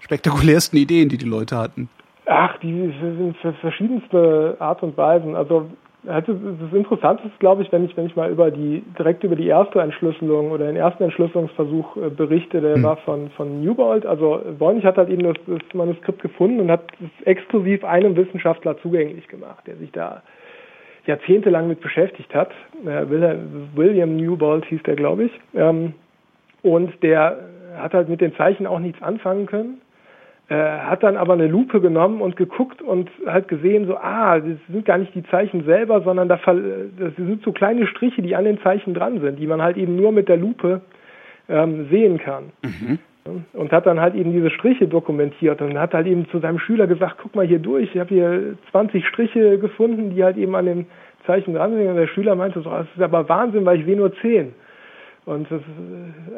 spektakulärsten 0.00 0.78
Ideen, 0.78 1.08
die 1.08 1.18
die 1.18 1.26
Leute 1.26 1.56
hatten? 1.56 1.88
Ach, 2.26 2.58
die 2.58 2.92
sind 3.00 3.36
für 3.40 3.54
verschiedenste 3.54 4.56
Art 4.58 4.82
und 4.82 4.96
Weisen. 4.96 5.34
Also 5.34 5.70
also 6.06 6.32
das 6.32 6.72
Interessante 6.72 7.26
ist, 7.26 7.40
glaube 7.40 7.62
ich, 7.62 7.72
wenn 7.72 7.84
ich, 7.84 7.96
wenn 7.96 8.06
ich 8.06 8.14
mal 8.14 8.30
über 8.30 8.50
die, 8.50 8.84
direkt 8.98 9.24
über 9.24 9.34
die 9.34 9.48
erste 9.48 9.80
Entschlüsselung 9.80 10.52
oder 10.52 10.66
den 10.66 10.76
ersten 10.76 11.02
Entschlüsselungsversuch 11.02 11.96
äh, 11.96 12.10
berichte, 12.10 12.60
der 12.60 12.78
mhm. 12.78 12.82
war 12.84 12.96
von, 12.98 13.30
von 13.30 13.62
Newbold. 13.62 14.06
Also 14.06 14.40
Voynich 14.58 14.84
hat 14.84 14.96
halt 14.96 15.08
eben 15.08 15.24
das, 15.24 15.36
das 15.46 15.74
Manuskript 15.74 16.22
gefunden 16.22 16.60
und 16.60 16.70
hat 16.70 16.84
es 17.00 17.26
exklusiv 17.26 17.84
einem 17.84 18.16
Wissenschaftler 18.16 18.78
zugänglich 18.78 19.26
gemacht, 19.28 19.66
der 19.66 19.76
sich 19.76 19.90
da 19.90 20.22
jahrzehntelang 21.06 21.66
mit 21.66 21.80
beschäftigt 21.80 22.32
hat. 22.32 22.52
Äh, 22.84 23.08
William, 23.08 23.68
William 23.74 24.16
Newbold 24.16 24.66
hieß 24.66 24.82
der, 24.84 24.94
glaube 24.94 25.24
ich. 25.24 25.32
Ähm, 25.54 25.94
und 26.62 27.02
der 27.02 27.38
hat 27.76 27.92
halt 27.92 28.08
mit 28.08 28.20
den 28.20 28.34
Zeichen 28.36 28.66
auch 28.66 28.78
nichts 28.78 29.02
anfangen 29.02 29.46
können 29.46 29.80
äh, 30.48 30.54
hat 30.54 31.02
dann 31.02 31.18
aber 31.18 31.34
eine 31.34 31.46
Lupe 31.46 31.80
genommen 31.80 32.22
und 32.22 32.36
geguckt 32.36 32.80
und 32.80 33.10
halt 33.26 33.48
gesehen, 33.48 33.86
so, 33.86 33.96
ah, 33.96 34.38
das 34.38 34.58
sind 34.70 34.86
gar 34.86 34.96
nicht 34.96 35.14
die 35.14 35.24
Zeichen 35.24 35.64
selber, 35.64 36.00
sondern 36.00 36.28
da 36.28 36.36
das 36.36 37.14
sind 37.16 37.42
so 37.44 37.52
kleine 37.52 37.86
Striche, 37.86 38.22
die 38.22 38.34
an 38.34 38.44
den 38.44 38.60
Zeichen 38.62 38.94
dran 38.94 39.20
sind, 39.20 39.38
die 39.38 39.46
man 39.46 39.60
halt 39.60 39.76
eben 39.76 39.96
nur 39.96 40.10
mit 40.10 40.28
der 40.28 40.38
Lupe 40.38 40.80
ähm, 41.50 41.88
sehen 41.90 42.18
kann. 42.18 42.44
Mhm. 42.62 42.98
Und 43.52 43.72
hat 43.72 43.84
dann 43.84 44.00
halt 44.00 44.14
eben 44.14 44.32
diese 44.32 44.48
Striche 44.48 44.88
dokumentiert 44.88 45.60
und 45.60 45.78
hat 45.78 45.92
halt 45.92 46.06
eben 46.06 46.26
zu 46.30 46.38
seinem 46.38 46.58
Schüler 46.58 46.86
gesagt, 46.86 47.16
guck 47.20 47.34
mal 47.34 47.46
hier 47.46 47.58
durch, 47.58 47.94
ich 47.94 48.00
habe 48.00 48.08
hier 48.08 48.54
20 48.70 49.06
Striche 49.06 49.58
gefunden, 49.58 50.14
die 50.14 50.24
halt 50.24 50.38
eben 50.38 50.54
an 50.56 50.64
den 50.64 50.86
Zeichen 51.26 51.52
dran 51.52 51.76
sind. 51.76 51.88
Und 51.88 51.96
der 51.96 52.06
Schüler 52.06 52.34
meinte 52.36 52.62
so, 52.62 52.70
das 52.70 52.86
ist 52.96 53.02
aber 53.02 53.28
Wahnsinn, 53.28 53.66
weil 53.66 53.80
ich 53.80 53.84
sehe 53.84 53.96
nur 53.96 54.14
10. 54.14 54.54
Und 55.28 55.46
das, 55.50 55.60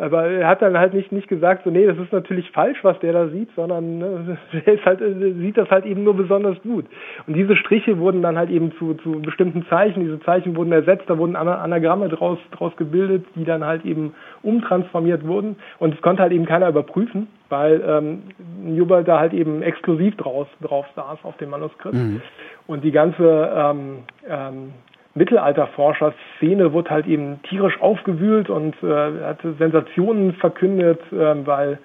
aber 0.01 0.27
er 0.27 0.49
hat 0.49 0.63
dann 0.63 0.77
halt 0.77 0.95
nicht, 0.95 1.13
nicht 1.13 1.29
gesagt, 1.29 1.63
so, 1.63 1.71
nee, 1.71 1.87
das 1.87 1.97
ist 1.97 2.13
natürlich 2.13 2.51
falsch, 2.51 2.83
was 2.83 2.99
der 2.99 3.13
da 3.13 3.29
sieht, 3.29 3.49
sondern 3.55 3.99
ne, 3.99 4.37
er 4.67 4.73
ist 4.73 4.85
halt, 4.85 4.99
sieht 4.99 5.57
das 5.57 5.71
halt 5.71 5.87
eben 5.87 6.03
nur 6.03 6.17
besonders 6.17 6.61
gut. 6.63 6.87
Und 7.29 7.37
diese 7.37 7.55
Striche 7.55 7.99
wurden 7.99 8.21
dann 8.21 8.37
halt 8.37 8.51
eben 8.51 8.73
zu, 8.81 8.95
zu 8.95 9.23
bestimmten 9.23 9.65
Zeichen, 9.67 10.01
diese 10.01 10.19
Zeichen 10.23 10.57
wurden 10.57 10.73
ersetzt, 10.73 11.05
da 11.07 11.17
wurden 11.19 11.37
Anagramme 11.37 12.09
draus, 12.09 12.39
draus 12.51 12.77
gebildet, 12.77 13.25
die 13.37 13.45
dann 13.45 13.65
halt 13.65 13.85
eben 13.85 14.13
umtransformiert 14.43 15.25
wurden. 15.25 15.55
Und 15.79 15.95
es 15.95 16.03
konnte 16.03 16.23
halt 16.23 16.33
eben 16.33 16.47
keiner 16.47 16.69
überprüfen, 16.69 17.29
weil 17.49 17.81
ähm, 17.87 18.23
Newbold 18.65 19.07
da 19.07 19.21
halt 19.21 19.35
eben 19.35 19.63
exklusiv 19.63 20.17
draus, 20.17 20.49
drauf 20.63 20.87
saß 20.97 21.21
auf 21.23 21.37
dem 21.37 21.51
Manuskript. 21.51 21.95
Mhm. 21.95 22.23
Und 22.67 22.83
die 22.83 22.91
ganze 22.91 23.53
ähm, 23.55 23.99
ähm, 24.29 24.73
Mittelalterforscher-Szene 25.15 26.73
wurde 26.73 26.91
halt 26.91 27.07
eben 27.07 27.41
tierisch 27.43 27.81
aufgewühlt 27.81 28.49
und 28.49 28.75
äh, 28.83 29.25
hatte 29.25 29.55
Sensationen 29.59 30.35
verkündet, 30.35 31.01
äh, 31.13 31.47
weil 31.47 31.79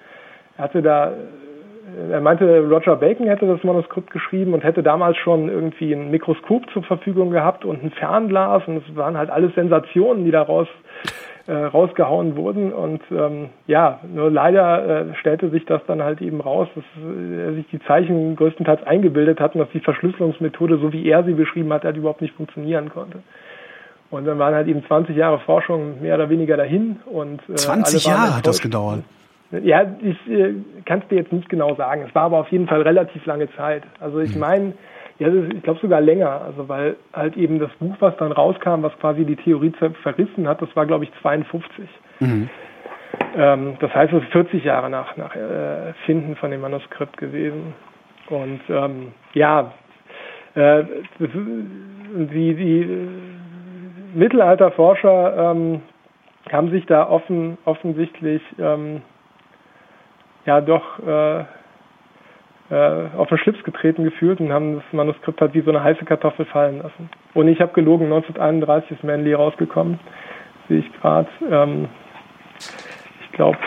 er 0.58 0.64
hatte 0.64 0.82
da, 0.82 1.12
er 2.10 2.22
meinte, 2.22 2.60
Roger 2.70 2.96
Bacon 2.96 3.28
hätte 3.28 3.48
das 3.48 3.64
Manuskript 3.64 4.12
geschrieben 4.12 4.54
und 4.54 4.64
hätte 4.64 4.84
damals 4.84 5.18
schon 5.18 5.50
irgendwie 5.50 5.94
ein 5.94 6.12
Mikroskop 6.12 6.70
zur 6.72 6.84
Verfügung 6.84 7.32
gehabt 7.32 7.66
und 7.66 7.84
ein 7.84 7.92
Fernglas 7.92 8.64
und 8.68 8.78
es 8.78 8.96
waren 8.96 9.18
halt 9.18 9.30
alles 9.30 9.54
Sensationen, 9.56 10.24
die 10.24 10.32
daraus 10.32 10.68
äh, 10.68 11.10
rausgehauen 11.54 12.36
wurden. 12.36 12.74
Und 12.74 13.02
ähm, 13.12 13.50
ja, 13.68 14.00
nur 14.12 14.32
leider 14.32 15.10
äh, 15.10 15.16
stellte 15.16 15.50
sich 15.50 15.66
das 15.66 15.82
dann 15.88 16.02
halt 16.02 16.22
eben 16.22 16.42
raus, 16.42 16.68
dass 16.76 16.84
er 17.38 17.54
sich 17.54 17.66
die 17.72 17.80
Zeichen 17.82 18.36
größtenteils 18.36 18.84
eingebildet 18.84 19.40
hat 19.40 19.56
und 19.56 19.62
dass 19.62 19.70
die 19.70 19.80
Verschlüsselungsmethode, 19.80 20.78
so 20.80 20.92
wie 20.92 21.08
er 21.08 21.24
sie 21.24 21.34
beschrieben 21.34 21.72
hat, 21.72 21.84
halt 21.84 21.98
überhaupt 21.98 22.22
nicht 22.22 22.36
funktionieren 22.36 22.90
konnte. 22.90 23.20
Und 24.10 24.26
dann 24.26 24.40
waren 24.40 24.56
halt 24.56 24.68
eben 24.68 24.84
20 24.86 25.16
Jahre 25.16 25.40
Forschung 25.40 26.02
mehr 26.02 26.16
oder 26.16 26.30
weniger 26.30 26.58
dahin. 26.58 26.98
Und, 27.06 27.42
äh, 27.50 27.56
20 27.56 28.06
Jahre 28.06 28.38
hat 28.38 28.48
das 28.48 28.62
gedauert. 28.62 29.04
Ja, 29.52 29.86
ich 30.02 30.18
äh, 30.28 30.56
kann 30.86 31.00
es 31.00 31.08
dir 31.10 31.18
jetzt 31.18 31.32
nicht 31.32 31.50
genau 31.50 31.76
sagen. 31.76 32.06
Es 32.08 32.16
war 32.16 32.24
aber 32.24 32.40
auf 32.40 32.52
jeden 32.52 32.68
Fall 32.68 32.82
relativ 32.82 33.26
lange 33.26 33.50
Zeit. 33.56 33.84
Also 34.00 34.20
ich 34.20 34.34
hm. 34.34 34.40
meine, 34.40 34.74
ja, 35.18 35.30
ich 35.30 35.64
glaube 35.64 35.80
sogar 35.80 36.02
länger, 36.02 36.42
also 36.42 36.68
weil 36.68 36.98
halt 37.14 37.38
eben 37.38 37.60
das 37.60 37.72
Buch, 37.80 37.96
was 38.00 38.16
dann 38.18 38.32
rauskam, 38.32 38.82
was 38.82 38.98
quasi 39.00 39.24
die 39.24 39.38
Theorie 39.38 39.72
verrissen 40.04 40.48
hat, 40.48 40.62
das 40.62 40.76
war 40.76 40.86
glaube 40.86 41.06
ich 41.06 41.12
52. 41.22 41.88
Mhm. 42.20 42.50
Ähm, 43.36 43.78
das 43.80 43.94
heißt, 43.94 44.14
es 44.14 44.24
ist 44.24 44.32
40 44.32 44.64
Jahre 44.64 44.90
nach, 44.90 45.16
nach 45.18 45.36
äh, 45.36 45.94
Finden 46.06 46.36
von 46.36 46.52
dem 46.52 46.62
Manuskript 46.62 47.18
gewesen. 47.18 47.74
Und 48.30 48.62
ähm, 48.70 49.14
ja, 49.34 49.72
äh, 50.56 50.84
die, 51.20 52.56
die 52.56 52.82
äh, 52.82 53.08
Mittelalterforscher 54.16 55.52
ähm, 55.52 55.82
haben 56.52 56.72
sich 56.72 56.86
da 56.86 57.08
offen, 57.10 57.58
offensichtlich 57.66 58.42
ähm, 58.60 59.02
ja 60.46 60.62
doch 60.62 61.00
äh, 61.00 61.46
äh, 62.70 63.08
auf 63.18 63.30
den 63.30 63.38
Schlips 63.38 63.64
getreten 63.64 64.04
gefühlt 64.04 64.40
und 64.40 64.52
haben 64.52 64.76
das 64.76 64.84
Manuskript 64.92 65.40
halt 65.40 65.54
wie 65.54 65.62
so 65.62 65.70
eine 65.70 65.84
heiße 65.84 66.06
Kartoffel 66.06 66.46
fallen 66.46 66.80
lassen. 66.80 67.10
Und 67.34 67.48
ich 67.48 67.62
habe 67.62 67.74
gelogen, 67.74 68.06
1931 68.06 68.92
ist 68.92 69.04
Manley 69.04 69.34
rausgekommen, 69.34 70.00
sehe 70.68 70.80
ich 70.80 70.94
gerade. 70.94 71.30
Ähm, 71.50 71.88
ich 73.22 73.32
glaube, 73.34 73.58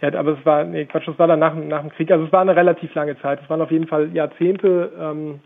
ja, 0.00 0.12
aber 0.18 0.32
es 0.32 0.46
war, 0.46 0.64
nee, 0.64 0.84
Quatsch, 0.84 1.08
das 1.08 1.18
war 1.18 1.26
dann 1.26 1.38
nach, 1.38 1.54
nach 1.54 1.80
dem 1.80 1.90
Krieg. 1.90 2.10
Also 2.10 2.26
es 2.26 2.32
war 2.32 2.42
eine 2.42 2.54
relativ 2.54 2.94
lange 2.94 3.18
Zeit. 3.20 3.40
Es 3.42 3.48
waren 3.48 3.62
auf 3.62 3.70
jeden 3.70 3.86
Fall 3.86 4.14
Jahrzehnte, 4.14 4.92
ähm, 5.00 5.40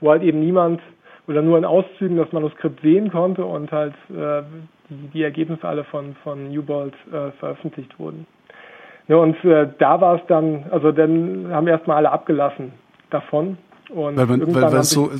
wo 0.00 0.10
halt 0.10 0.22
eben 0.22 0.40
niemand 0.40 0.80
oder 1.26 1.42
nur 1.42 1.58
in 1.58 1.64
Auszügen 1.64 2.16
das 2.16 2.30
Manuskript 2.32 2.80
sehen 2.80 3.10
konnte 3.10 3.44
und 3.44 3.72
halt 3.72 3.94
äh, 4.10 4.42
die, 4.88 5.08
die 5.14 5.22
Ergebnisse 5.22 5.66
alle 5.66 5.84
von, 5.84 6.14
von 6.22 6.48
Newbold 6.48 6.94
äh, 7.12 7.32
veröffentlicht 7.32 7.98
wurden. 7.98 8.26
Ja, 9.08 9.16
und 9.16 9.42
äh, 9.44 9.68
da 9.78 10.00
war 10.00 10.16
es 10.16 10.22
dann, 10.28 10.64
also 10.70 10.92
dann 10.92 11.48
haben 11.50 11.66
erstmal 11.68 11.98
alle 11.98 12.10
abgelassen 12.10 12.72
davon. 13.10 13.58
Und 13.90 14.16
weil 14.16 14.26
man, 14.26 14.54
weil, 14.54 14.62
weil 14.62 14.82
so, 14.82 15.10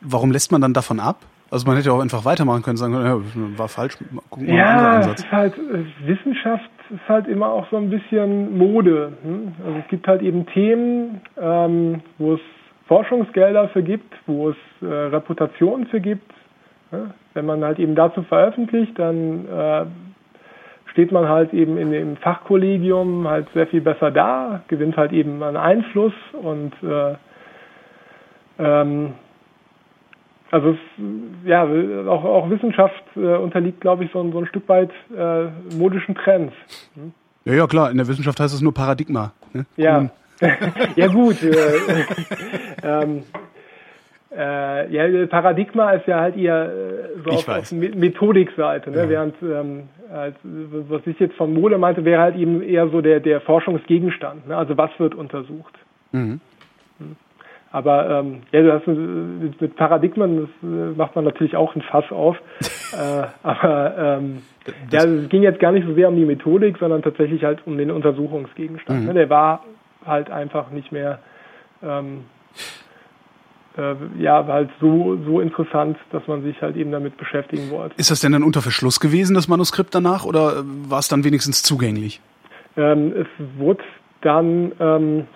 warum 0.00 0.32
lässt 0.32 0.50
man 0.50 0.60
dann 0.60 0.72
davon 0.72 0.98
ab? 0.98 1.18
Also 1.50 1.66
man 1.66 1.76
hätte 1.76 1.90
ja 1.90 1.94
auch 1.94 2.00
einfach 2.00 2.24
weitermachen 2.24 2.62
können, 2.62 2.76
sagen, 2.76 2.94
ja, 2.94 3.20
war 3.58 3.68
falsch, 3.68 3.96
gucken 4.30 4.48
wir 4.48 4.54
ja, 4.54 4.64
mal 4.64 4.96
Ansatz. 4.96 5.20
Ist 5.20 5.30
halt, 5.30 5.54
äh, 5.56 5.84
Wissenschaft 6.06 6.68
ist 6.90 7.08
halt 7.08 7.28
immer 7.28 7.48
auch 7.48 7.66
so 7.70 7.76
ein 7.76 7.88
bisschen 7.88 8.58
Mode. 8.58 9.12
Hm? 9.22 9.52
Also 9.64 9.78
es 9.78 9.88
gibt 9.88 10.08
halt 10.08 10.22
eben 10.22 10.46
Themen, 10.46 11.20
ähm, 11.40 12.02
wo 12.18 12.34
es 12.34 12.40
Forschungsgelder 12.88 13.68
für 13.68 13.82
gibt, 13.82 14.12
wo 14.26 14.50
es 14.50 14.56
äh, 14.82 14.86
Reputationen 14.86 15.86
für 15.86 16.00
gibt. 16.00 16.32
Ja? 16.90 17.14
Wenn 17.34 17.46
man 17.46 17.62
halt 17.62 17.78
eben 17.78 17.94
dazu 17.94 18.22
veröffentlicht, 18.22 18.98
dann 18.98 19.46
äh, 19.46 19.86
steht 20.96 21.12
man 21.12 21.28
halt 21.28 21.52
eben 21.52 21.76
in 21.76 21.92
dem 21.92 22.16
Fachkollegium 22.16 23.28
halt 23.28 23.48
sehr 23.52 23.66
viel 23.66 23.82
besser 23.82 24.10
da, 24.10 24.62
gewinnt 24.68 24.96
halt 24.96 25.12
eben 25.12 25.42
an 25.42 25.54
Einfluss 25.54 26.14
und 26.32 26.72
äh, 26.82 27.16
ähm, 28.58 29.12
also 30.50 30.70
es, 30.70 30.78
ja, 31.44 31.64
auch, 32.08 32.24
auch 32.24 32.48
Wissenschaft 32.48 33.04
äh, 33.14 33.36
unterliegt, 33.36 33.82
glaube 33.82 34.04
ich, 34.04 34.10
so, 34.12 34.32
so 34.32 34.38
ein 34.38 34.46
Stück 34.46 34.66
weit 34.70 34.90
äh, 35.14 35.48
modischen 35.76 36.14
Trends. 36.14 36.54
Hm? 36.94 37.12
Ja, 37.44 37.52
ja, 37.52 37.66
klar. 37.66 37.90
In 37.90 37.98
der 37.98 38.08
Wissenschaft 38.08 38.40
heißt 38.40 38.54
es 38.54 38.62
nur 38.62 38.72
Paradigma. 38.72 39.32
Ne? 39.52 39.66
Ja. 39.76 40.08
ja 40.96 41.08
gut. 41.08 41.42
Äh, 41.42 42.04
ähm, 42.82 43.22
äh, 44.34 44.92
ja, 44.92 45.26
Paradigma 45.26 45.92
ist 45.92 46.06
ja 46.06 46.20
halt 46.20 46.36
eher 46.36 46.66
äh, 46.66 47.20
so 47.24 47.30
auf, 47.30 47.48
auf 47.48 47.72
Methodikseite, 47.72 48.90
ne? 48.90 49.02
Ja. 49.02 49.08
während 49.08 49.34
ähm, 49.42 49.88
als, 50.12 50.36
was 50.42 51.06
ich 51.06 51.18
jetzt 51.18 51.36
von 51.36 51.52
Mole 51.52 51.78
meinte, 51.78 52.04
wäre 52.04 52.20
halt 52.20 52.36
eben 52.36 52.62
eher 52.62 52.88
so 52.88 53.00
der, 53.00 53.20
der 53.20 53.40
Forschungsgegenstand. 53.40 54.48
Ne? 54.48 54.56
Also 54.56 54.76
was 54.76 54.90
wird 54.98 55.14
untersucht. 55.14 55.74
Mhm. 56.12 56.40
Hm. 56.98 57.16
Aber 57.72 58.08
ähm, 58.08 58.42
ja, 58.52 58.62
das, 58.62 58.86
mit 58.86 59.76
Paradigmen 59.76 60.42
das 60.42 60.70
äh, 60.70 60.96
macht 60.96 61.14
man 61.14 61.24
natürlich 61.24 61.56
auch 61.56 61.74
ein 61.74 61.82
Fass 61.82 62.10
auf. 62.10 62.36
äh, 62.92 63.26
aber 63.42 64.18
ähm, 64.18 64.42
ja, 64.90 65.04
es 65.04 65.28
ging 65.28 65.42
jetzt 65.42 65.60
gar 65.60 65.72
nicht 65.72 65.86
so 65.86 65.94
sehr 65.94 66.08
um 66.08 66.16
die 66.16 66.24
Methodik, 66.24 66.78
sondern 66.78 67.02
tatsächlich 67.02 67.44
halt 67.44 67.66
um 67.66 67.76
den 67.76 67.90
Untersuchungsgegenstand. 67.90 69.00
Mhm. 69.00 69.06
Ne? 69.06 69.14
Der 69.14 69.30
war 69.30 69.64
halt 70.04 70.30
einfach 70.30 70.70
nicht 70.70 70.92
mehr 70.92 71.18
ähm, 71.82 72.24
äh, 72.54 72.85
ja, 74.18 74.46
halt 74.46 74.70
so, 74.80 75.18
so 75.26 75.40
interessant, 75.40 75.98
dass 76.10 76.26
man 76.26 76.42
sich 76.42 76.60
halt 76.62 76.76
eben 76.76 76.92
damit 76.92 77.16
beschäftigen 77.16 77.70
wollte. 77.70 77.94
Ist 77.98 78.10
das 78.10 78.20
denn 78.20 78.32
dann 78.32 78.42
unter 78.42 78.62
Verschluss 78.62 79.00
gewesen, 79.00 79.34
das 79.34 79.48
Manuskript 79.48 79.94
danach, 79.94 80.24
oder 80.24 80.64
war 80.64 80.98
es 80.98 81.08
dann 81.08 81.24
wenigstens 81.24 81.62
zugänglich? 81.62 82.20
Ähm, 82.76 83.12
es 83.14 83.26
wurde 83.58 83.84
dann 84.22 84.72
ähm, 84.80 85.26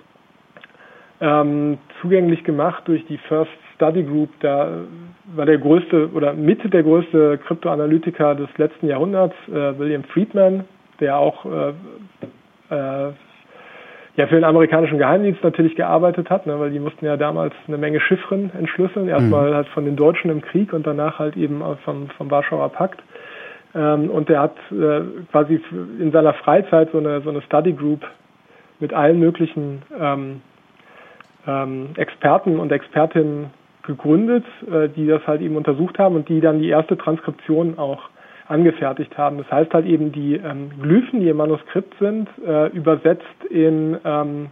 ähm, 1.21 1.79
zugänglich 2.01 2.45
gemacht 2.45 2.83
durch 2.87 3.05
die 3.07 3.19
First 3.29 3.51
Study 3.75 4.03
Group. 4.03 4.31
Da 4.41 4.81
war 5.35 5.47
der 5.47 5.59
größte 5.59 6.11
oder 6.13 6.33
Mitte 6.33 6.69
der 6.69 6.83
größte 6.83 7.39
Kryptoanalytiker 7.47 8.35
des 8.35 8.49
letzten 8.57 8.87
Jahrhunderts, 8.87 9.35
äh, 9.49 9.79
William 9.79 10.05
Friedman, 10.05 10.65
der 10.99 11.19
auch 11.19 11.45
äh, 11.47 11.73
äh, 12.75 13.13
ja 14.17 14.27
für 14.27 14.35
den 14.35 14.45
amerikanischen 14.45 14.99
Geheimdienst 14.99 15.43
natürlich 15.43 15.77
gearbeitet 15.77 16.31
hat, 16.31 16.47
ne, 16.47 16.59
weil 16.59 16.71
die 16.71 16.81
mussten 16.81 17.05
ja 17.05 17.17
damals 17.17 17.55
eine 17.67 17.79
Menge 17.79 18.01
Chiffren 18.01 18.51
entschlüsseln. 18.59 19.09
Erstmal 19.09 19.51
mhm. 19.51 19.55
halt 19.55 19.69
von 19.69 19.85
den 19.85 19.97
Deutschen 19.97 20.31
im 20.31 20.41
Krieg 20.41 20.73
und 20.73 20.87
danach 20.87 21.19
halt 21.19 21.37
eben 21.37 21.63
vom, 21.85 22.09
vom 22.11 22.31
Warschauer 22.31 22.71
Pakt. 22.71 23.03
Ähm, 23.75 24.11
und 24.11 24.29
der 24.29 24.41
hat 24.41 24.57
äh, 24.73 25.03
quasi 25.31 25.61
in 25.99 26.11
seiner 26.13 26.35
Freizeit 26.35 26.91
so 26.93 26.99
eine, 26.99 27.21
so 27.21 27.31
eine 27.31 27.43
Study 27.43 27.73
Group 27.73 28.05
mit 28.81 28.93
allen 28.93 29.21
möglichen 29.21 29.83
ähm, 29.99 30.43
ähm, 31.47 31.91
Experten 31.97 32.59
und 32.59 32.73
Expertinnen 32.73 33.51
gegründet, 33.87 34.45
äh, 34.71 34.89
die 34.89 35.07
das 35.07 35.27
halt 35.27 35.41
eben 35.41 35.57
untersucht 35.57 35.99
haben 35.99 36.17
und 36.17 36.29
die 36.29 36.41
dann 36.41 36.59
die 36.59 36.69
erste 36.69 36.99
Transkription 36.99 37.79
auch 37.79 38.10
angefertigt 38.51 39.17
haben. 39.17 39.39
Das 39.39 39.51
heißt 39.51 39.73
halt 39.73 39.87
eben 39.87 40.13
die 40.13 40.35
ähm, 40.35 40.71
Glyphen, 40.81 41.21
die 41.21 41.29
im 41.29 41.37
Manuskript 41.37 41.95
sind, 41.99 42.29
äh, 42.47 42.67
übersetzt 42.69 43.45
in, 43.49 43.97
ähm, 44.05 44.49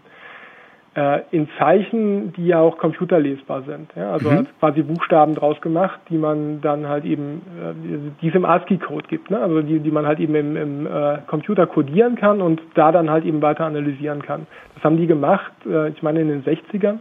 äh, 0.95 1.21
in 1.33 1.49
Zeichen, 1.59 2.33
die 2.33 2.47
ja 2.47 2.61
auch 2.61 2.79
computerlesbar 2.79 3.63
sind. 3.63 3.91
Ja? 3.97 4.13
Also 4.13 4.31
mhm. 4.31 4.47
quasi 4.61 4.83
Buchstaben 4.83 5.35
draus 5.35 5.61
gemacht, 5.61 6.01
die 6.09 6.19
man 6.19 6.61
dann 6.61 6.89
halt 6.89 7.05
eben, 7.05 7.43
äh, 7.61 8.23
die 8.23 8.29
es 8.29 8.35
im 8.35 8.45
ASCII-Code 8.45 9.09
gibt, 9.09 9.31
ne? 9.31 9.41
also 9.41 9.63
die, 9.63 9.81
die 9.81 9.91
man 9.91 10.07
halt 10.07 10.21
eben 10.21 10.35
im, 10.35 10.57
im 10.57 10.87
äh, 10.87 11.19
Computer 11.27 11.67
codieren 11.67 12.17
kann 12.17 12.41
und 12.41 12.63
da 12.75 12.93
dann 12.93 13.11
halt 13.11 13.25
eben 13.25 13.43
weiter 13.43 13.65
analysieren 13.65 14.23
kann. 14.23 14.47
Das 14.75 14.85
haben 14.85 14.97
die 14.97 15.07
gemacht, 15.07 15.53
äh, 15.67 15.89
ich 15.91 16.03
meine 16.03 16.21
in 16.21 16.29
den 16.29 16.45
60ern. 16.45 16.99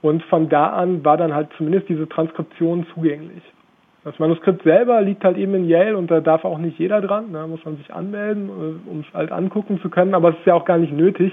Und 0.00 0.22
von 0.24 0.50
da 0.50 0.66
an 0.66 1.02
war 1.02 1.16
dann 1.16 1.34
halt 1.34 1.48
zumindest 1.56 1.88
diese 1.88 2.06
Transkription 2.06 2.86
zugänglich. 2.92 3.42
Das 4.04 4.18
Manuskript 4.18 4.62
selber 4.64 5.00
liegt 5.00 5.24
halt 5.24 5.38
eben 5.38 5.54
in 5.54 5.66
Yale 5.66 5.96
und 5.96 6.10
da 6.10 6.20
darf 6.20 6.44
auch 6.44 6.58
nicht 6.58 6.78
jeder 6.78 7.00
dran. 7.00 7.32
Da 7.32 7.46
muss 7.46 7.64
man 7.64 7.78
sich 7.78 7.92
anmelden, 7.92 8.48
äh, 8.50 8.90
um 8.90 9.00
es 9.00 9.14
halt 9.14 9.32
angucken 9.32 9.80
zu 9.80 9.88
können. 9.88 10.14
Aber 10.14 10.30
es 10.30 10.36
ist 10.36 10.46
ja 10.46 10.54
auch 10.54 10.66
gar 10.66 10.76
nicht 10.76 10.92
nötig, 10.92 11.32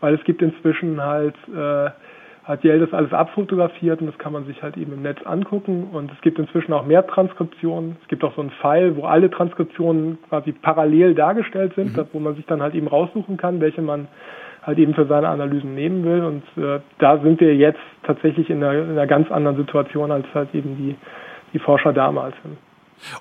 weil 0.00 0.14
es 0.14 0.24
gibt 0.24 0.42
inzwischen 0.42 1.00
halt, 1.00 1.36
äh, 1.48 1.90
hat 2.42 2.64
Yale 2.64 2.80
das 2.80 2.92
alles 2.92 3.12
abfotografiert 3.12 4.00
und 4.00 4.08
das 4.08 4.18
kann 4.18 4.32
man 4.32 4.46
sich 4.46 4.62
halt 4.62 4.76
eben 4.76 4.94
im 4.94 5.02
Netz 5.02 5.18
angucken. 5.24 5.90
Und 5.92 6.10
es 6.10 6.20
gibt 6.22 6.40
inzwischen 6.40 6.72
auch 6.72 6.84
mehr 6.84 7.06
Transkriptionen. 7.06 7.96
Es 8.02 8.08
gibt 8.08 8.24
auch 8.24 8.34
so 8.34 8.40
einen 8.40 8.50
Pfeil, 8.50 8.96
wo 8.96 9.04
alle 9.04 9.30
Transkriptionen 9.30 10.18
quasi 10.28 10.50
parallel 10.50 11.14
dargestellt 11.14 11.74
sind, 11.76 11.96
mhm. 11.96 12.06
wo 12.12 12.18
man 12.18 12.34
sich 12.34 12.46
dann 12.46 12.62
halt 12.62 12.74
eben 12.74 12.88
raussuchen 12.88 13.36
kann, 13.36 13.60
welche 13.60 13.82
man 13.82 14.08
halt 14.62 14.78
eben 14.78 14.94
für 14.94 15.06
seine 15.06 15.28
Analysen 15.28 15.76
nehmen 15.76 16.04
will. 16.04 16.24
Und 16.24 16.42
äh, 16.60 16.80
da 16.98 17.18
sind 17.18 17.40
wir 17.40 17.54
jetzt 17.54 17.78
tatsächlich 18.02 18.50
in 18.50 18.64
einer, 18.64 18.82
in 18.82 18.90
einer 18.90 19.06
ganz 19.06 19.30
anderen 19.30 19.56
Situation 19.56 20.10
als 20.10 20.26
halt 20.34 20.52
eben 20.52 20.76
die 20.76 20.96
die 21.52 21.58
Forscher 21.58 21.92
damals. 21.92 22.34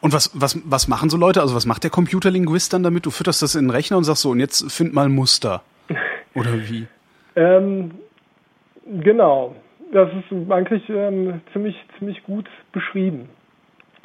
Und 0.02 0.14
was, 0.14 0.32
was, 0.34 0.60
was 0.66 0.88
machen 0.88 1.10
so 1.10 1.18
Leute? 1.18 1.42
Also 1.42 1.56
was 1.56 1.66
macht 1.66 1.84
der 1.84 1.92
Computerlinguist 1.92 2.74
dann 2.74 2.84
damit? 2.84 3.06
Du 3.06 3.12
fütterst 3.12 3.42
das 3.42 3.56
in 3.56 3.66
den 3.66 3.70
Rechner 3.70 3.98
und 3.98 4.04
sagst 4.04 4.24
so, 4.24 4.32
und 4.32 4.40
jetzt 4.40 4.72
find 4.72 4.94
mal 4.94 5.10
Muster. 5.10 5.62
Oder 6.36 6.54
wie? 6.54 6.88
ähm, 7.36 7.92
genau. 8.86 9.56
Das 9.92 10.10
ist 10.10 10.52
eigentlich 10.52 10.84
ähm, 10.90 11.42
ziemlich, 11.54 11.76
ziemlich 11.98 12.24
gut 12.24 12.50
beschrieben. 12.74 13.30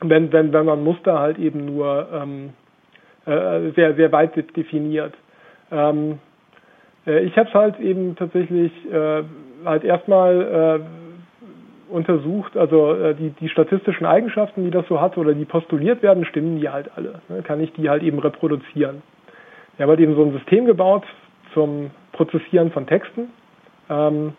Wenn, 0.01 0.33
wenn, 0.33 0.53
wenn 0.53 0.67
man 0.67 0.85
Muster 0.85 1.19
halt 1.19 1.39
eben 1.39 1.65
nur 1.65 2.09
ähm, 2.13 2.51
äh, 3.27 3.71
sehr, 3.75 3.95
sehr 3.95 4.13
weit 4.13 4.35
definiert. 4.57 5.15
Ähm, 5.71 6.19
äh, 7.07 7.21
ich 7.21 7.37
habe 7.37 7.49
es 7.49 7.55
halt 7.55 7.81
eben 7.81 8.17
tatsächlich 8.17 8.73
äh, 8.93 9.23
halt 9.65 9.85
erstmal 9.85 10.81
äh, 10.81 11.02
untersucht, 11.93 12.57
also 12.57 12.95
äh, 12.95 13.15
die, 13.15 13.31
die 13.31 13.49
statistischen 13.49 14.07
Eigenschaften, 14.07 14.65
die 14.65 14.71
das 14.71 14.87
so 14.89 15.01
hat 15.01 15.19
oder 15.19 15.35
die 15.35 15.45
postuliert 15.45 16.03
werden, 16.03 16.25
stimmen 16.25 16.59
die 16.59 16.69
halt 16.69 16.91
alle. 16.97 17.21
Ne? 17.29 17.43
Kann 17.43 17.61
ich 17.61 17.73
die 17.73 17.89
halt 17.89 18.03
eben 18.03 18.19
reproduzieren. 18.19 19.03
Wir 19.77 19.85
haben 19.85 19.91
halt 19.91 20.01
eben 20.01 20.15
so 20.15 20.25
ein 20.25 20.33
System 20.33 20.67
gebaut 20.67 21.05
zum 21.55 21.91
Prozessieren 22.13 22.71
von 22.73 22.87
Texten. 22.87 23.31
Ähm, 23.89 24.35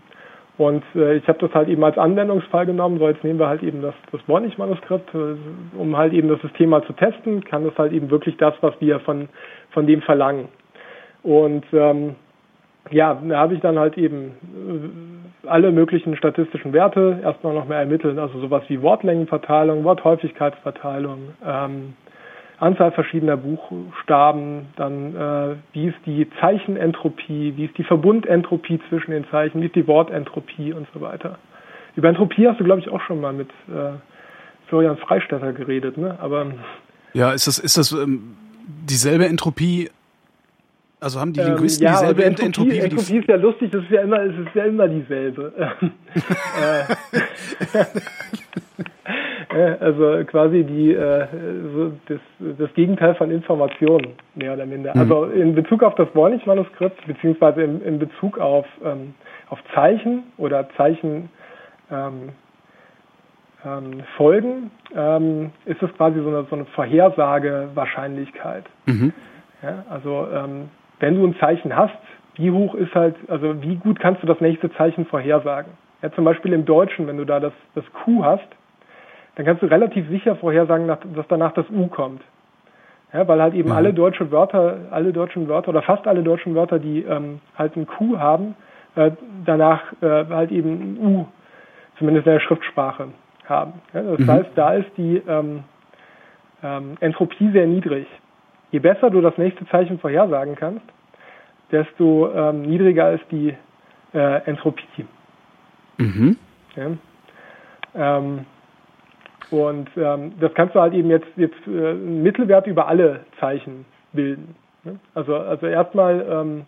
und 0.58 0.84
äh, 0.96 1.16
ich 1.16 1.28
habe 1.28 1.40
das 1.40 1.54
halt 1.54 1.68
eben 1.68 1.84
als 1.84 1.98
Anwendungsfall 1.98 2.66
genommen. 2.66 3.00
So, 3.00 3.08
jetzt 3.08 3.24
nehmen 3.24 3.40
wir 3.40 3.48
halt 3.48 3.64
eben 3.64 3.82
das, 3.82 3.96
das 4.12 4.22
Bornig-Manuskript, 4.24 5.14
äh, 5.16 5.36
um 5.78 5.98
halt 5.98 6.14
eben 6.14 6.30
das 6.30 6.42
System 6.42 6.70
mal 6.70 6.84
zu 6.84 6.94
testen. 6.94 7.44
Kann 7.44 7.64
das 7.64 7.78
halt 7.78 7.92
eben 7.92 8.12
wirklich 8.12 8.38
das, 8.38 8.54
was 8.62 8.74
wir 8.80 9.00
von, 9.00 9.30
von 9.72 9.88
dem 9.88 10.02
verlangen. 10.02 10.50
Und 11.24 11.66
ähm, 11.74 12.16
ja, 12.92 13.22
da 13.28 13.38
habe 13.38 13.56
ich 13.56 13.62
dann 13.62 13.80
halt 13.80 13.98
eben 13.98 14.32
äh, 15.44 15.48
alle 15.48 15.72
möglichen 15.72 16.16
statistischen 16.16 16.74
Werte 16.74 17.20
erstmal 17.24 17.54
noch 17.54 17.68
mehr 17.68 17.80
ermitteln, 17.80 18.20
also 18.20 18.40
sowas 18.40 18.64
wie 18.68 18.82
Wortlängenverteilung, 18.82 19.84
Worthäufigkeitsverteilung, 19.84 21.20
ähm, 21.46 21.94
Anzahl 22.60 22.92
verschiedener 22.92 23.36
Buchstaben, 23.36 24.68
dann 24.78 25.16
äh, 25.16 25.56
wie 25.74 25.88
ist 25.88 25.98
die 26.06 26.30
Zeichenentropie, 26.40 27.54
wie 27.58 27.66
ist 27.66 27.78
die 27.78 27.84
Verbundentropie 27.84 28.80
zwischen 28.90 29.12
den 29.12 29.26
Zeichen, 29.30 29.62
wie 29.62 29.66
ist 29.66 29.76
die 29.76 29.88
Wortentropie 29.88 30.72
und 30.72 30.88
so 30.94 31.02
weiter. 31.02 31.38
Über 31.96 32.10
Entropie 32.10 32.48
hast 32.48 32.60
du, 32.60 32.64
glaube 32.64 32.80
ich, 32.80 32.90
auch 32.90 33.02
schon 33.02 33.20
mal 33.20 33.34
mit 33.34 33.50
äh, 33.68 33.98
Florian 34.68 34.98
Freistetter 34.98 35.52
geredet, 35.52 35.98
ne? 35.98 36.18
Aber 36.22 36.48
ja, 37.14 37.32
ist 37.32 37.48
das 37.48 37.60
ist 37.60 37.78
das 37.78 37.92
ähm, 37.92 38.36
dieselbe 38.66 39.28
Entropie 39.28 39.90
also 41.04 41.20
haben 41.20 41.34
die 41.34 41.42
ähm, 41.42 41.48
Linguisten 41.48 41.86
ähm, 41.86 41.94
ja, 41.94 42.00
dieselbe 42.00 42.24
also 42.24 42.44
Entropie, 42.44 42.46
Entropie, 42.46 42.80
Entropie 42.80 43.14
die 43.14 43.20
ist 43.20 43.28
ja 43.28 43.36
lustig, 43.36 43.72
das 43.72 43.84
ist 43.84 43.92
ja 43.92 44.02
immer, 44.02 44.24
es 44.24 44.38
ist 44.38 44.56
ja 44.56 44.64
immer 44.64 44.88
dieselbe. 44.88 45.52
Äh, 49.54 49.78
also 49.80 50.24
quasi 50.26 50.64
die 50.64 50.94
äh, 50.94 51.28
so 51.74 51.94
das, 52.08 52.20
das 52.58 52.74
Gegenteil 52.74 53.16
von 53.16 53.32
Informationen, 53.32 54.14
mehr 54.36 54.54
oder 54.54 54.66
minder. 54.66 54.92
Mhm. 54.94 55.02
Also 55.02 55.26
in 55.26 55.56
Bezug 55.56 55.84
auf 55.84 55.96
das 55.96 56.08
Voynich-Manuskript, 56.14 57.06
beziehungsweise 57.06 57.62
in, 57.62 57.82
in 57.82 58.00
Bezug 58.00 58.40
auf, 58.40 58.66
ähm, 58.84 59.14
auf 59.50 59.60
Zeichen 59.74 60.24
oder 60.38 60.68
Zeichen 60.76 61.30
ähm, 61.92 62.30
ähm, 63.66 64.04
Folgen, 64.18 64.72
ähm, 64.96 65.52
ist 65.66 65.82
es 65.82 65.92
quasi 65.94 66.20
so 66.20 66.28
eine, 66.28 66.46
so 66.50 66.56
eine 66.56 66.66
Vorhersagewahrscheinlichkeit. 66.66 68.66
Mhm. 68.86 69.14
Ja, 69.62 69.86
also 69.90 70.28
ähm, 70.34 70.70
wenn 71.04 71.16
du 71.16 71.28
ein 71.28 71.36
Zeichen 71.36 71.76
hast, 71.76 71.94
wie 72.36 72.50
hoch 72.50 72.76
ist 72.76 72.96
halt, 72.96 73.16
also 73.28 73.62
wie 73.62 73.76
gut 73.76 74.00
kannst 74.00 74.24
du 74.24 74.28
das 74.28 74.40
nächste 74.40 74.72
Zeichen 74.72 75.06
vorhersagen? 75.06 75.74
Ja, 76.02 76.10
zum 76.14 76.24
Beispiel 76.24 76.54
im 76.54 76.64
Deutschen, 76.64 77.08
wenn 77.08 77.18
du 77.18 77.26
da 77.26 77.42
das, 77.42 77.52
das 77.76 77.84
Q 77.92 78.24
hast, 78.24 78.48
dann 79.36 79.46
kannst 79.46 79.62
du 79.62 79.66
relativ 79.66 80.08
sicher 80.08 80.38
vorhersagen, 80.38 80.88
dass 80.88 81.28
danach 81.28 81.52
das 81.54 81.66
U 81.70 81.88
kommt. 81.88 82.22
Ja, 83.12 83.28
weil 83.28 83.42
halt 83.42 83.54
eben 83.54 83.70
mhm. 83.70 83.76
alle 83.76 83.94
deutsche 83.94 84.32
Wörter, 84.32 84.78
alle 84.92 85.12
deutschen 85.12 85.50
Wörter 85.50 85.70
oder 85.70 85.82
fast 85.82 86.08
alle 86.08 86.24
deutschen 86.24 86.56
Wörter, 86.56 86.80
die 86.80 87.04
ähm, 87.04 87.42
halt 87.58 87.76
ein 87.76 87.86
Q 87.86 88.18
haben, 88.18 88.56
äh, 88.96 89.12
danach 89.46 89.82
äh, 90.02 90.26
halt 90.30 90.52
eben 90.54 90.70
ein 90.70 90.98
U, 91.06 91.26
zumindest 91.98 92.28
in 92.28 92.34
der 92.34 92.40
Schriftsprache 92.40 93.10
haben. 93.46 93.74
Ja, 93.94 94.04
das 94.04 94.20
mhm. 94.20 94.32
heißt, 94.32 94.50
da 94.56 94.74
ist 94.76 94.92
die 94.96 95.22
ähm, 95.28 95.66
ähm, 96.64 96.96
Entropie 97.02 97.52
sehr 97.52 97.68
niedrig. 97.68 98.08
Je 98.74 98.80
besser 98.80 99.12
du 99.12 99.22
das 99.22 99.38
nächste 99.38 99.68
Zeichen 99.68 100.00
vorhersagen 100.00 100.56
kannst, 100.56 100.86
desto 101.72 102.32
ähm, 102.34 102.64
niedriger 102.64 103.12
ist 103.14 103.24
die 103.30 103.56
äh, 104.16 104.42
Entropie. 104.46 105.06
Mhm. 106.00 106.38
Ja. 106.76 106.88
Ähm, 107.96 108.46
Und 109.52 109.90
ähm, 109.96 110.34
das 110.40 110.52
kannst 110.56 110.74
du 110.74 110.82
halt 110.82 110.96
eben 110.96 111.12
jetzt, 111.12 111.28
jetzt 111.36 111.68
äh, 111.68 111.90
einen 111.92 112.24
Mittelwert 112.24 112.66
über 112.66 112.88
alle 112.88 113.20
Zeichen 113.40 113.86
bilden. 114.12 114.56
Ne? 114.84 115.00
Also, 115.14 115.36
also 115.36 115.68
erstmal, 115.68 116.26
ähm, 116.28 116.66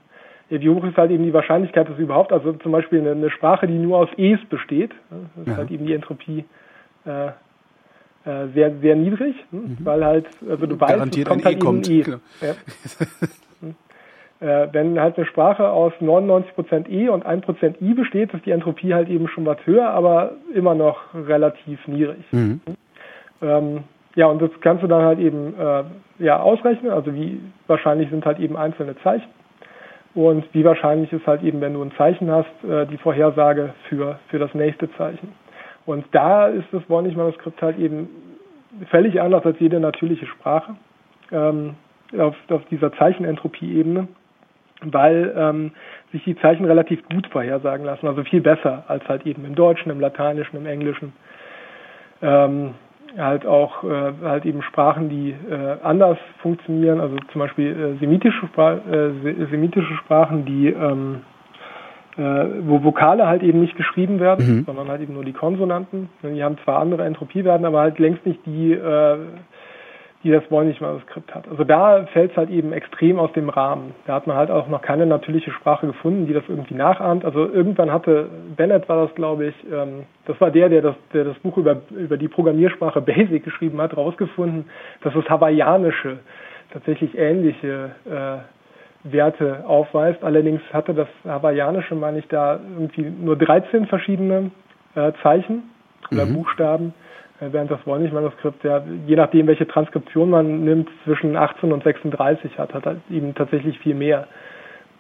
wie 0.50 0.70
hoch 0.70 0.84
ist 0.84 0.98
halt 0.98 1.10
eben 1.10 1.24
die 1.24 1.34
Wahrscheinlichkeit, 1.34 1.90
dass 1.90 1.98
überhaupt, 1.98 2.32
also 2.32 2.54
zum 2.54 2.72
Beispiel 2.72 3.00
eine, 3.00 3.14
eine 3.14 3.32
Sprache, 3.32 3.66
die 3.66 3.80
nur 3.80 3.98
aus 3.98 4.10
E's 4.18 4.40
besteht, 4.46 4.92
ne? 5.10 5.26
das 5.36 5.48
ist 5.48 5.52
ja. 5.54 5.58
halt 5.58 5.72
eben 5.72 5.88
die 5.88 5.94
Entropie 5.94 6.46
äh, 7.06 7.32
äh, 8.26 8.48
sehr, 8.54 8.72
sehr 8.82 8.96
niedrig, 8.96 9.36
hm? 9.52 9.60
mhm. 9.60 9.78
weil 9.84 10.04
halt, 10.04 10.26
also 10.50 10.66
du 10.66 10.80
weißt, 10.80 11.16
es 11.16 11.26
kommt 11.26 11.46
halt 11.46 11.56
e 11.56 11.60
kommt. 11.60 11.90
E. 11.90 12.02
Genau. 12.02 12.18
Ja. 12.42 12.56
äh, 14.64 14.68
wenn 14.74 15.00
halt 15.00 15.18
eine 15.18 15.26
Sprache 15.26 15.70
aus 15.70 15.94
99% 16.02 16.90
E 16.90 17.10
und 17.10 17.26
1% 17.26 17.82
I 17.82 17.94
besteht, 17.94 18.34
ist 18.34 18.46
die 18.46 18.52
Entropie 18.52 18.94
halt 18.94 19.10
eben 19.10 19.28
schon 19.28 19.46
was 19.46 19.58
höher, 19.66 19.90
aber 19.90 20.34
immer 20.54 20.76
noch 20.76 21.14
relativ 21.14 21.88
niedrig. 21.88 22.26
Mhm. 22.32 22.62
Ähm, 23.42 23.84
ja, 24.16 24.28
und 24.28 24.42
das 24.42 24.50
kannst 24.62 24.84
du 24.84 24.88
dann 24.88 25.04
halt 25.04 25.20
eben 25.20 25.54
äh, 25.60 25.84
ja, 26.20 26.40
ausrechnen, 26.40 26.92
also 26.92 27.14
wie 27.14 27.40
wahrscheinlich 27.68 28.10
sind 28.10 28.26
halt 28.26 28.40
eben 28.40 28.56
einzelne 28.56 28.96
Zeichen 29.04 29.30
und 30.16 30.46
wie 30.54 30.64
wahrscheinlich 30.64 31.12
ist 31.12 31.28
halt 31.28 31.44
eben, 31.44 31.60
wenn 31.60 31.74
du 31.74 31.84
ein 31.84 31.92
Zeichen 31.98 32.32
hast, 32.32 32.64
äh, 32.64 32.88
die 32.88 32.98
Vorhersage 32.98 33.74
für, 33.90 34.18
für 34.30 34.40
das 34.40 34.54
nächste 34.54 34.90
Zeichen. 34.94 35.34
Und 35.86 36.06
da 36.12 36.48
ist 36.48 36.68
das 36.72 36.82
Voynich-Manuskript 36.90 37.62
halt 37.62 37.78
eben 37.78 38.10
völlig 38.90 39.22
anders 39.22 39.46
als 39.46 39.60
jede 39.60 39.80
natürliche 39.80 40.26
Sprache 40.26 40.76
ähm, 41.32 41.76
auf, 42.18 42.36
auf 42.50 42.66
dieser 42.66 42.92
Zeichenentropie-Ebene 42.94 44.08
weil 44.82 45.34
ähm, 45.38 45.72
sich 46.12 46.24
die 46.24 46.36
Zeichen 46.38 46.66
relativ 46.66 47.02
gut 47.10 47.28
vorhersagen 47.28 47.86
lassen, 47.86 48.08
also 48.08 48.24
viel 48.24 48.42
besser 48.42 48.84
als 48.88 49.08
halt 49.08 49.26
eben 49.26 49.46
im 49.46 49.56
Deutschen, 49.56 49.92
im 49.92 50.00
Lateinischen, 50.00 50.58
im 50.58 50.66
Englischen. 50.66 51.14
Ähm, 52.22 52.76
halt 53.18 53.46
auch 53.46 53.84
äh, 53.84 54.12
halt 54.24 54.46
eben 54.46 54.62
Sprachen, 54.62 55.10
die 55.10 55.32
äh, 55.32 55.78
anders 55.84 56.18
funktionieren, 56.42 57.00
also 57.00 57.16
zum 57.32 57.40
Beispiel 57.40 57.96
äh, 57.96 58.00
semitische, 58.00 58.46
Spra 58.48 58.74
äh, 58.74 59.12
semitische 59.50 59.94
Sprachen, 59.96 60.46
die 60.46 60.68
ähm, 60.68 61.22
äh, 62.18 62.46
wo 62.62 62.84
Vokale 62.84 63.28
halt 63.28 63.44
eben 63.44 63.60
nicht 63.62 63.76
geschrieben 63.76 64.20
werden, 64.20 64.58
mhm. 64.58 64.66
sondern 64.66 64.88
halt 64.88 65.02
eben 65.02 65.14
nur 65.14 65.26
die 65.26 65.34
Konsonanten. 65.34 66.10
Die 66.24 66.44
haben 66.44 66.58
zwar 66.64 66.80
andere 66.80 67.04
Entropiewerten, 67.04 67.66
aber 67.66 67.80
halt 67.80 68.00
längst 68.00 68.26
nicht 68.26 68.40
die 68.46 68.74
äh, 68.74 69.18
die 70.26 70.32
das 70.32 70.44
Voynich-Manuskript 70.50 71.36
hat. 71.36 71.48
Also 71.48 71.64
da 71.64 72.08
fällt 72.08 72.32
es 72.32 72.38
halt 72.38 72.50
eben 72.50 72.74
extrem 72.74 73.20
aus 73.20 73.32
dem 73.34 73.48
Rahmen. 73.48 73.94
Da 74.08 74.16
hat 74.16 74.26
man 74.26 74.36
halt 74.36 74.50
auch 74.50 74.68
noch 74.68 74.82
keine 74.82 75.06
natürliche 75.06 75.52
Sprache 75.52 75.86
gefunden, 75.86 76.26
die 76.26 76.34
das 76.34 76.44
irgendwie 76.48 76.74
nachahmt. 76.74 77.24
Also 77.24 77.48
irgendwann 77.48 77.92
hatte 77.92 78.28
Bennett 78.58 78.90
war 78.90 79.06
das, 79.06 79.14
glaube 79.14 79.46
ich, 79.46 79.56
ähm, 79.72 80.06
das 80.26 80.42
war 80.42 80.50
der, 80.50 80.70
der 80.70 80.82
das, 80.82 80.96
der 81.14 81.26
das 81.26 81.38
Buch 81.40 81.58
über, 81.58 81.80
über 81.92 82.18
die 82.18 82.28
Programmiersprache 82.28 83.02
Basic 83.06 83.44
geschrieben 83.44 83.80
hat, 83.80 83.92
herausgefunden, 83.92 84.66
dass 85.04 85.14
das 85.14 85.30
Hawaiianische 85.30 86.18
tatsächlich 86.74 87.16
ähnliche 87.16 87.92
äh, 88.06 88.55
Werte 89.06 89.64
aufweist. 89.66 90.24
Allerdings 90.24 90.62
hatte 90.74 90.94
das 90.94 91.08
Hawaiianische, 91.24 91.96
meine 91.96 92.20
ich, 92.20 92.28
da 92.28 92.60
irgendwie 92.78 93.10
nur 93.10 93.38
13 93.38 93.86
verschiedene 93.88 94.52
äh, 94.96 95.12
Zeichen 95.22 95.64
oder 96.12 96.26
mhm. 96.26 96.34
Buchstaben 96.34 96.94
äh, 97.40 97.48
während 97.52 97.72
das 97.72 97.86
Voynich-Manuskript 97.86 98.64
ja, 98.64 98.82
je 99.08 99.16
nachdem, 99.16 99.48
welche 99.48 99.68
Transkription 99.68 100.30
man 100.30 100.64
nimmt, 100.64 100.90
zwischen 101.04 101.36
18 101.36 101.72
und 101.72 101.84
36 101.84 102.58
hat, 102.58 102.74
hat 102.74 102.86
halt 102.86 103.00
eben 103.10 103.36
tatsächlich 103.36 103.80
viel 103.80 103.96
mehr. 103.96 104.28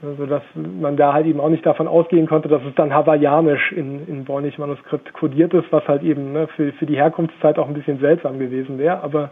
Also 0.01 0.25
dass 0.25 0.43
man 0.53 0.97
da 0.97 1.13
halt 1.13 1.25
eben 1.25 1.39
auch 1.39 1.49
nicht 1.49 1.65
davon 1.65 1.87
ausgehen 1.87 2.27
konnte, 2.27 2.49
dass 2.49 2.61
es 2.63 2.75
dann 2.75 2.93
hawaiianisch 2.93 3.71
in, 3.71 4.05
in 4.07 4.27
Voynich-Manuskript 4.27 5.13
kodiert 5.13 5.53
ist, 5.53 5.71
was 5.71 5.87
halt 5.87 6.03
eben 6.03 6.33
ne, 6.33 6.47
für, 6.47 6.73
für 6.73 6.85
die 6.85 6.97
Herkunftszeit 6.97 7.57
auch 7.57 7.67
ein 7.67 7.73
bisschen 7.73 7.99
seltsam 7.99 8.37
gewesen 8.37 8.77
wäre. 8.77 9.01
Aber 9.01 9.29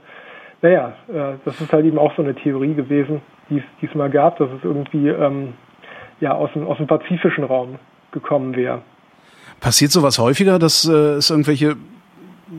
naja, 0.64 0.94
äh, 1.10 1.38
das 1.46 1.60
ist 1.60 1.72
halt 1.72 1.86
eben 1.86 2.00
auch 2.00 2.16
so 2.16 2.24
eine 2.24 2.34
Theorie 2.34 2.74
gewesen, 2.74 3.22
die 3.50 3.58
es 3.58 3.64
diesmal 3.82 4.10
gab, 4.10 4.38
dass 4.38 4.50
es 4.50 4.64
irgendwie 4.64 5.10
ähm, 5.10 5.54
ja 6.22 6.34
aus 6.34 6.50
dem, 6.54 6.66
aus 6.66 6.78
dem 6.78 6.88
pazifischen 6.88 7.44
Raum 7.44 7.78
gekommen 8.12 8.56
wäre. 8.56 8.82
Passiert 9.60 9.92
sowas 9.92 10.18
häufiger, 10.20 10.60
dass 10.60 10.88
äh, 10.88 11.18
es 11.18 11.30
irgendwelche 11.30 11.76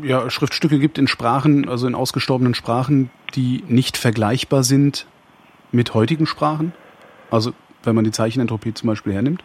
ja, 0.03 0.29
Schriftstücke 0.29 0.79
gibt 0.79 0.99
in 0.99 1.09
Sprachen, 1.09 1.69
also 1.69 1.87
in 1.87 1.95
ausgestorbenen 1.95 2.55
Sprachen, 2.55 3.11
die 3.35 3.65
nicht 3.69 3.97
vergleichbar 3.97 4.63
sind 4.65 5.07
mit 5.73 5.95
heutigen 5.95 6.27
Sprachen? 6.27 6.75
Also 7.31 7.53
wenn 7.85 7.95
man 7.95 8.05
die 8.05 8.11
Zeichenentropie 8.11 8.75
zum 8.75 8.89
Beispiel 8.89 9.15
hernimmt? 9.15 9.43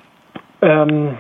Ähm, 0.62 1.16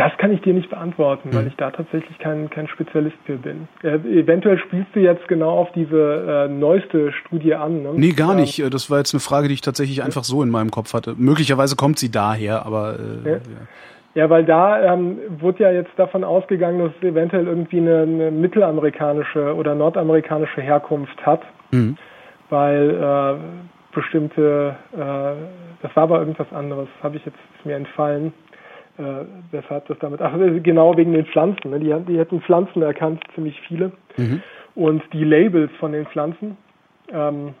das 0.00 0.16
kann 0.16 0.32
ich 0.32 0.40
dir 0.40 0.54
nicht 0.54 0.70
beantworten, 0.70 1.28
weil 1.34 1.42
hm. 1.42 1.48
ich 1.48 1.56
da 1.56 1.70
tatsächlich 1.70 2.18
kein, 2.18 2.48
kein 2.48 2.66
Spezialist 2.68 3.18
für 3.26 3.36
bin. 3.36 3.68
Äh, 3.82 3.96
eventuell 4.20 4.58
spielst 4.58 4.88
du 4.94 5.00
jetzt 5.00 5.28
genau 5.28 5.50
auf 5.50 5.72
diese 5.72 6.46
äh, 6.46 6.48
neueste 6.48 7.12
Studie 7.12 7.54
an. 7.54 7.82
Ne? 7.82 7.90
Nee, 7.96 8.12
gar 8.12 8.34
nicht. 8.34 8.62
Das 8.72 8.90
war 8.90 8.96
jetzt 8.96 9.12
eine 9.12 9.20
Frage, 9.20 9.48
die 9.48 9.54
ich 9.54 9.60
tatsächlich 9.60 9.98
ja. 9.98 10.04
einfach 10.04 10.24
so 10.24 10.42
in 10.42 10.48
meinem 10.48 10.70
Kopf 10.70 10.94
hatte. 10.94 11.16
Möglicherweise 11.18 11.76
kommt 11.76 11.98
sie 11.98 12.10
daher, 12.10 12.64
aber 12.64 12.94
äh, 12.94 13.28
ja. 13.28 13.36
Ja. 13.36 13.40
Ja, 14.12 14.28
weil 14.28 14.44
da 14.44 14.94
ähm, 14.94 15.18
wurde 15.38 15.62
ja 15.62 15.70
jetzt 15.70 15.92
davon 15.96 16.24
ausgegangen, 16.24 16.80
dass 16.80 16.92
es 16.96 17.08
eventuell 17.08 17.46
irgendwie 17.46 17.76
eine, 17.76 17.98
eine 17.98 18.30
mittelamerikanische 18.32 19.54
oder 19.54 19.76
nordamerikanische 19.76 20.62
Herkunft 20.62 21.24
hat, 21.24 21.42
mhm. 21.70 21.96
weil 22.48 22.90
äh, 22.90 23.94
bestimmte, 23.94 24.74
äh, 24.92 24.96
das 25.82 25.94
war 25.94 26.04
aber 26.04 26.18
irgendwas 26.18 26.52
anderes, 26.52 26.88
habe 27.02 27.18
ich 27.18 27.24
jetzt 27.24 27.38
mir 27.64 27.76
entfallen, 27.76 28.32
äh, 29.00 29.24
weshalb 29.50 29.86
das 29.88 29.98
damit, 29.98 30.20
ach 30.20 30.34
genau 30.62 30.96
wegen 30.96 31.12
den 31.12 31.26
Pflanzen, 31.26 31.70
ne? 31.70 31.80
die, 31.80 31.94
die 32.12 32.18
hätten 32.18 32.42
Pflanzen 32.42 32.82
erkannt, 32.82 33.22
ziemlich 33.34 33.58
viele 33.62 33.92
mhm. 34.16 34.42
und 34.74 35.02
die 35.12 35.24
Labels 35.24 35.70
von 35.78 35.92
den 35.92 36.06
Pflanzen, 36.06 36.56
ähm, 37.12 37.54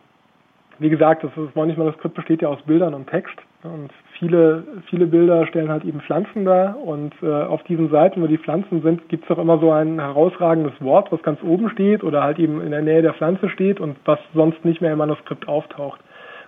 wie 0.78 0.90
gesagt, 0.90 1.24
das, 1.24 1.30
das 1.34 1.54
Manuskript 1.54 2.14
besteht 2.14 2.42
ja 2.42 2.48
aus 2.48 2.62
Bildern 2.62 2.94
und 2.94 3.08
Text 3.08 3.36
und 3.62 3.90
viele, 4.18 4.64
viele 4.88 5.06
Bilder 5.06 5.46
stellen 5.46 5.70
halt 5.70 5.84
eben 5.84 6.00
Pflanzen 6.00 6.44
dar 6.44 6.78
und 6.78 7.14
äh, 7.22 7.26
auf 7.26 7.62
diesen 7.64 7.90
Seiten, 7.90 8.22
wo 8.22 8.26
die 8.26 8.38
Pflanzen 8.38 8.82
sind, 8.82 9.08
gibt 9.08 9.24
es 9.24 9.30
auch 9.30 9.40
immer 9.40 9.58
so 9.58 9.70
ein 9.72 9.98
herausragendes 9.98 10.72
Wort, 10.80 11.10
was 11.12 11.22
ganz 11.22 11.42
oben 11.42 11.70
steht 11.70 12.04
oder 12.04 12.22
halt 12.22 12.38
eben 12.38 12.60
in 12.62 12.70
der 12.70 12.82
Nähe 12.82 13.02
der 13.02 13.14
Pflanze 13.14 13.48
steht 13.50 13.80
und 13.80 13.96
was 14.04 14.18
sonst 14.34 14.64
nicht 14.64 14.80
mehr 14.80 14.92
im 14.92 14.98
Manuskript 14.98 15.48
auftaucht. 15.48 16.00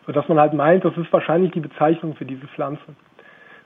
Sodass 0.06 0.26
man 0.28 0.40
halt 0.40 0.52
meint, 0.52 0.84
das 0.84 0.96
ist 0.96 1.12
wahrscheinlich 1.12 1.52
die 1.52 1.60
Bezeichnung 1.60 2.14
für 2.14 2.24
diese 2.24 2.46
Pflanze. 2.48 2.82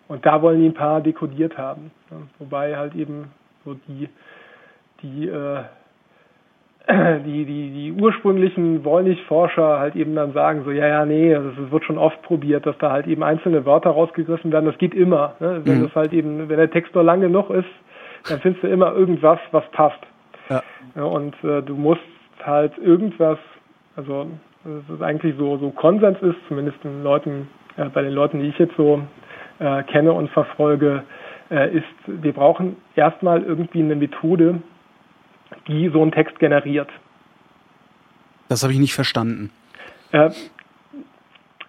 Und 0.09 0.25
da 0.25 0.41
wollen 0.43 0.61
die 0.61 0.67
ein 0.67 0.75
paar 0.75 1.01
dekodiert 1.01 1.59
haben. 1.59 1.91
Ja, 2.11 2.19
wobei 2.39 2.77
halt 2.77 2.95
eben 2.95 3.33
so 3.65 3.75
die, 3.89 4.09
die 5.03 5.29
äh, 5.29 5.63
die, 7.25 7.45
die, 7.45 7.71
die 7.71 7.93
ursprünglichen 8.01 8.85
Wollnich-Forscher 8.85 9.81
halt 9.81 9.97
eben 9.97 10.15
dann 10.15 10.33
sagen, 10.33 10.63
so, 10.65 10.71
ja, 10.71 10.87
ja, 10.87 11.05
nee, 11.05 11.35
also 11.35 11.51
es 11.61 11.71
wird 11.73 11.85
schon 11.85 11.99
oft 11.99 12.23
probiert, 12.23 12.65
dass 12.65 12.79
da 12.79 12.93
halt 12.93 13.09
eben 13.09 13.25
einzelne 13.25 13.67
Wörter 13.67 13.91
rausgegriffen 13.91 14.53
werden. 14.53 14.67
Das 14.67 14.79
geht 14.79 14.95
immer. 14.95 15.35
Ne? 15.41 15.63
Wenn 15.65 15.81
mhm. 15.81 15.85
das 15.85 15.95
halt 15.97 16.13
eben, 16.13 16.49
wenn 16.49 16.57
der 16.59 16.71
Text 16.71 16.95
nur 16.95 17.03
lang 17.03 17.21
genug 17.21 17.51
ist, 17.51 17.69
dann 18.29 18.39
findest 18.41 18.63
du 18.63 18.69
immer 18.69 18.93
irgendwas, 18.93 19.41
was 19.51 19.65
passt. 19.73 19.99
Ja. 20.49 20.63
und 21.03 21.35
äh, 21.43 21.61
du 21.61 21.75
musst 21.75 22.01
halt 22.41 22.79
irgendwas, 22.79 23.39
also 23.97 24.29
das 24.63 24.97
ist 24.97 25.03
eigentlich 25.03 25.35
so, 25.37 25.57
so 25.59 25.71
Konsens 25.71 26.19
ist, 26.23 26.37
zumindest 26.47 26.83
den 26.85 27.03
Leuten, 27.03 27.49
äh, 27.77 27.87
bei 27.87 28.03
den 28.03 28.13
Leuten, 28.13 28.39
die 28.39 28.47
ich 28.47 28.59
jetzt 28.59 28.77
so 28.77 29.01
äh, 29.59 29.83
kenne 29.85 30.13
und 30.13 30.31
verfolge, 30.31 31.03
äh, 31.51 31.77
ist, 31.77 31.85
wir 32.07 32.33
brauchen 32.33 32.77
erstmal 32.95 33.43
irgendwie 33.43 33.81
eine 33.81 33.97
Methode, 33.97 34.61
die 35.69 35.89
so 35.89 36.03
einen 36.03 36.13
Text 36.13 36.39
generiert. 36.39 36.89
Das 38.49 38.63
habe 38.63 38.73
ich 38.73 38.79
nicht 38.79 38.95
verstanden. 38.95 39.51
Äh, 40.13 40.31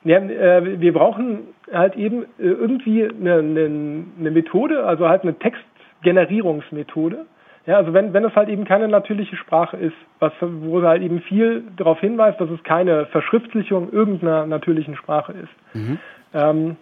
ja, 0.03 0.19
äh, 0.19 0.79
wir 0.79 0.93
brauchen 0.93 1.39
halt 1.71 1.95
eben 1.95 2.23
äh, 2.23 2.27
irgendwie 2.37 3.03
eine, 3.03 3.35
eine, 3.35 4.05
eine, 4.19 4.31
Methode, 4.31 4.85
also 4.85 5.07
halt 5.07 5.23
eine 5.23 5.37
Textgenerierungsmethode. 5.37 7.25
Ja, 7.65 7.75
also 7.75 7.93
wenn, 7.93 8.13
wenn 8.13 8.23
es 8.23 8.33
halt 8.33 8.47
eben 8.47 8.63
keine 8.63 8.87
natürliche 8.87 9.35
Sprache 9.35 9.75
ist, 9.75 9.95
was, 10.19 10.31
wo 10.39 10.81
halt 10.81 11.01
eben 11.01 11.21
viel 11.21 11.63
darauf 11.75 11.99
hinweist, 11.99 12.39
dass 12.39 12.49
es 12.49 12.63
keine 12.63 13.07
Verschriftlichung 13.07 13.91
irgendeiner 13.91 14.45
natürlichen 14.45 14.95
Sprache 14.95 15.33
ist, 15.33 15.75
mhm. 15.75 15.99
ähm, 16.33 16.77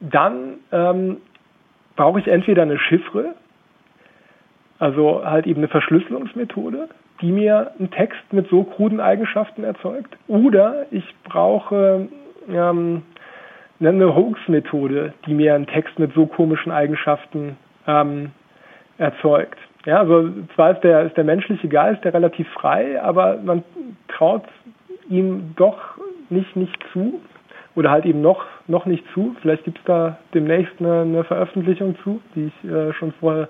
dann 0.00 0.58
ähm, 0.72 1.18
brauche 1.96 2.20
ich 2.20 2.28
entweder 2.28 2.62
eine 2.62 2.78
Chiffre, 2.78 3.34
also 4.78 5.24
halt 5.24 5.46
eben 5.46 5.60
eine 5.60 5.68
Verschlüsselungsmethode, 5.68 6.88
die 7.20 7.32
mir 7.32 7.72
einen 7.78 7.90
Text 7.90 8.20
mit 8.32 8.48
so 8.48 8.64
kruden 8.64 9.00
Eigenschaften 9.00 9.64
erzeugt. 9.64 10.16
Oder 10.28 10.86
ich 10.90 11.04
brauche 11.24 12.08
ähm, 12.48 13.02
eine 13.80 14.14
Hoax-Methode, 14.14 15.14
die 15.26 15.34
mir 15.34 15.54
einen 15.54 15.66
Text 15.66 15.98
mit 15.98 16.12
so 16.14 16.26
komischen 16.26 16.72
Eigenschaften 16.72 17.56
ähm, 17.86 18.32
erzeugt. 18.98 19.58
Ja, 19.84 19.98
also 20.00 20.30
zwar 20.54 20.72
ist 20.72 20.80
der, 20.82 21.02
ist 21.02 21.16
der 21.16 21.24
menschliche 21.24 21.68
Geist 21.68 22.04
ja 22.04 22.10
relativ 22.10 22.48
frei, 22.50 23.00
aber 23.00 23.38
man 23.42 23.62
traut 24.08 24.42
ihm 25.08 25.54
doch 25.56 25.78
nicht, 26.28 26.56
nicht 26.56 26.76
zu 26.92 27.20
oder 27.76 27.90
halt 27.90 28.04
eben 28.04 28.20
noch, 28.20 28.44
noch 28.68 28.86
nicht 28.86 29.04
zu. 29.14 29.36
Vielleicht 29.40 29.64
gibt 29.64 29.78
es 29.78 29.84
da 29.84 30.18
demnächst 30.34 30.74
eine, 30.78 31.02
eine 31.02 31.24
Veröffentlichung 31.24 31.96
zu, 32.02 32.20
die 32.34 32.46
ich 32.46 32.70
äh, 32.70 32.92
schon 32.94 33.12
vorher 33.20 33.48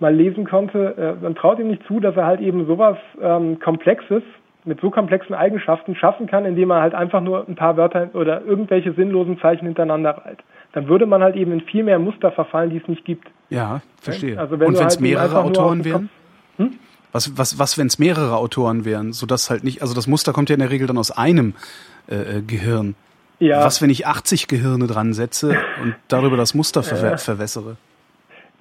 mal 0.00 0.14
lesen 0.14 0.46
konnte, 0.46 0.96
äh, 0.96 1.22
man 1.22 1.34
traut 1.34 1.58
ihm 1.58 1.68
nicht 1.68 1.86
zu, 1.86 2.00
dass 2.00 2.16
er 2.16 2.26
halt 2.26 2.40
eben 2.40 2.66
sowas 2.66 2.96
ähm, 3.20 3.60
Komplexes 3.60 4.22
mit 4.64 4.80
so 4.80 4.90
komplexen 4.90 5.34
Eigenschaften 5.34 5.94
schaffen 5.94 6.26
kann, 6.26 6.44
indem 6.44 6.70
er 6.70 6.82
halt 6.82 6.94
einfach 6.94 7.20
nur 7.20 7.48
ein 7.48 7.54
paar 7.54 7.76
Wörter 7.76 8.10
oder 8.14 8.42
irgendwelche 8.44 8.92
sinnlosen 8.92 9.38
Zeichen 9.40 9.66
hintereinander 9.66 10.10
reiht. 10.24 10.38
Dann 10.72 10.86
würde 10.88 11.06
man 11.06 11.22
halt 11.22 11.34
eben 11.36 11.52
in 11.52 11.62
viel 11.62 11.82
mehr 11.82 11.98
Muster 11.98 12.30
verfallen, 12.30 12.70
die 12.70 12.76
es 12.76 12.86
nicht 12.86 13.04
gibt. 13.04 13.28
Ja, 13.48 13.80
verstehe. 14.00 14.38
Also 14.38 14.60
wenn 14.60 14.68
Und 14.68 14.78
wenn 14.78 14.86
es 14.86 14.96
halt 14.96 15.00
mehrere 15.00 15.42
Autoren 15.42 15.84
wären? 15.84 16.10
Hm? 16.58 16.74
Was, 17.12 17.36
was, 17.36 17.58
was, 17.58 17.78
wenn 17.78 17.88
es 17.88 17.98
mehrere 17.98 18.36
Autoren 18.36 18.84
wären, 18.84 19.12
sodass 19.12 19.50
halt 19.50 19.64
nicht, 19.64 19.82
also 19.82 19.94
das 19.94 20.06
Muster 20.06 20.32
kommt 20.32 20.50
ja 20.50 20.54
in 20.54 20.60
der 20.60 20.70
Regel 20.70 20.86
dann 20.86 20.98
aus 20.98 21.10
einem 21.10 21.54
äh, 22.08 22.38
äh 22.38 22.42
Gehirn. 22.42 22.94
Ja. 23.40 23.64
Was, 23.64 23.80
wenn 23.82 23.90
ich 23.90 24.06
80 24.06 24.48
Gehirne 24.48 24.86
dran 24.86 25.12
setze 25.14 25.56
und 25.82 25.94
darüber 26.08 26.36
das 26.36 26.54
Muster 26.54 26.82
ver 26.82 27.18
verwässere? 27.18 27.76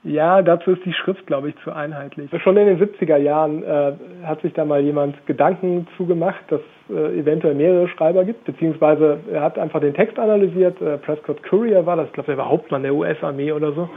Ja, 0.05 0.41
dazu 0.41 0.71
ist 0.71 0.86
die 0.86 0.93
Schrift, 0.93 1.27
glaube 1.27 1.49
ich, 1.49 1.55
zu 1.63 1.73
einheitlich. 1.73 2.32
Schon 2.41 2.55
in 2.55 2.67
den 2.67 2.80
70er 2.80 3.17
Jahren 3.17 3.63
äh, 3.63 3.91
hat 4.25 4.41
sich 4.41 4.53
da 4.53 4.63
mal 4.63 4.80
jemand 4.80 5.15
Gedanken 5.27 5.88
zugemacht, 5.97 6.39
dass 6.47 6.61
äh, 6.89 7.19
eventuell 7.19 7.53
mehrere 7.53 7.89
Schreiber 7.89 8.23
gibt, 8.23 8.45
beziehungsweise 8.45 9.19
er 9.30 9.41
hat 9.41 9.59
einfach 9.59 9.82
den 9.82 9.93
Text 9.93 10.17
analysiert. 10.17 10.82
Äh, 10.82 10.97
Prescott 10.99 11.43
Courier 11.43 11.86
war 11.86 11.97
das, 11.97 12.07
ich 12.07 12.13
glaube, 12.13 12.27
der 12.27 12.38
war 12.38 12.47
Hauptmann 12.47 12.84
der 12.84 12.95
US-Armee 12.95 13.51
oder 13.51 13.73
so. 13.73 13.89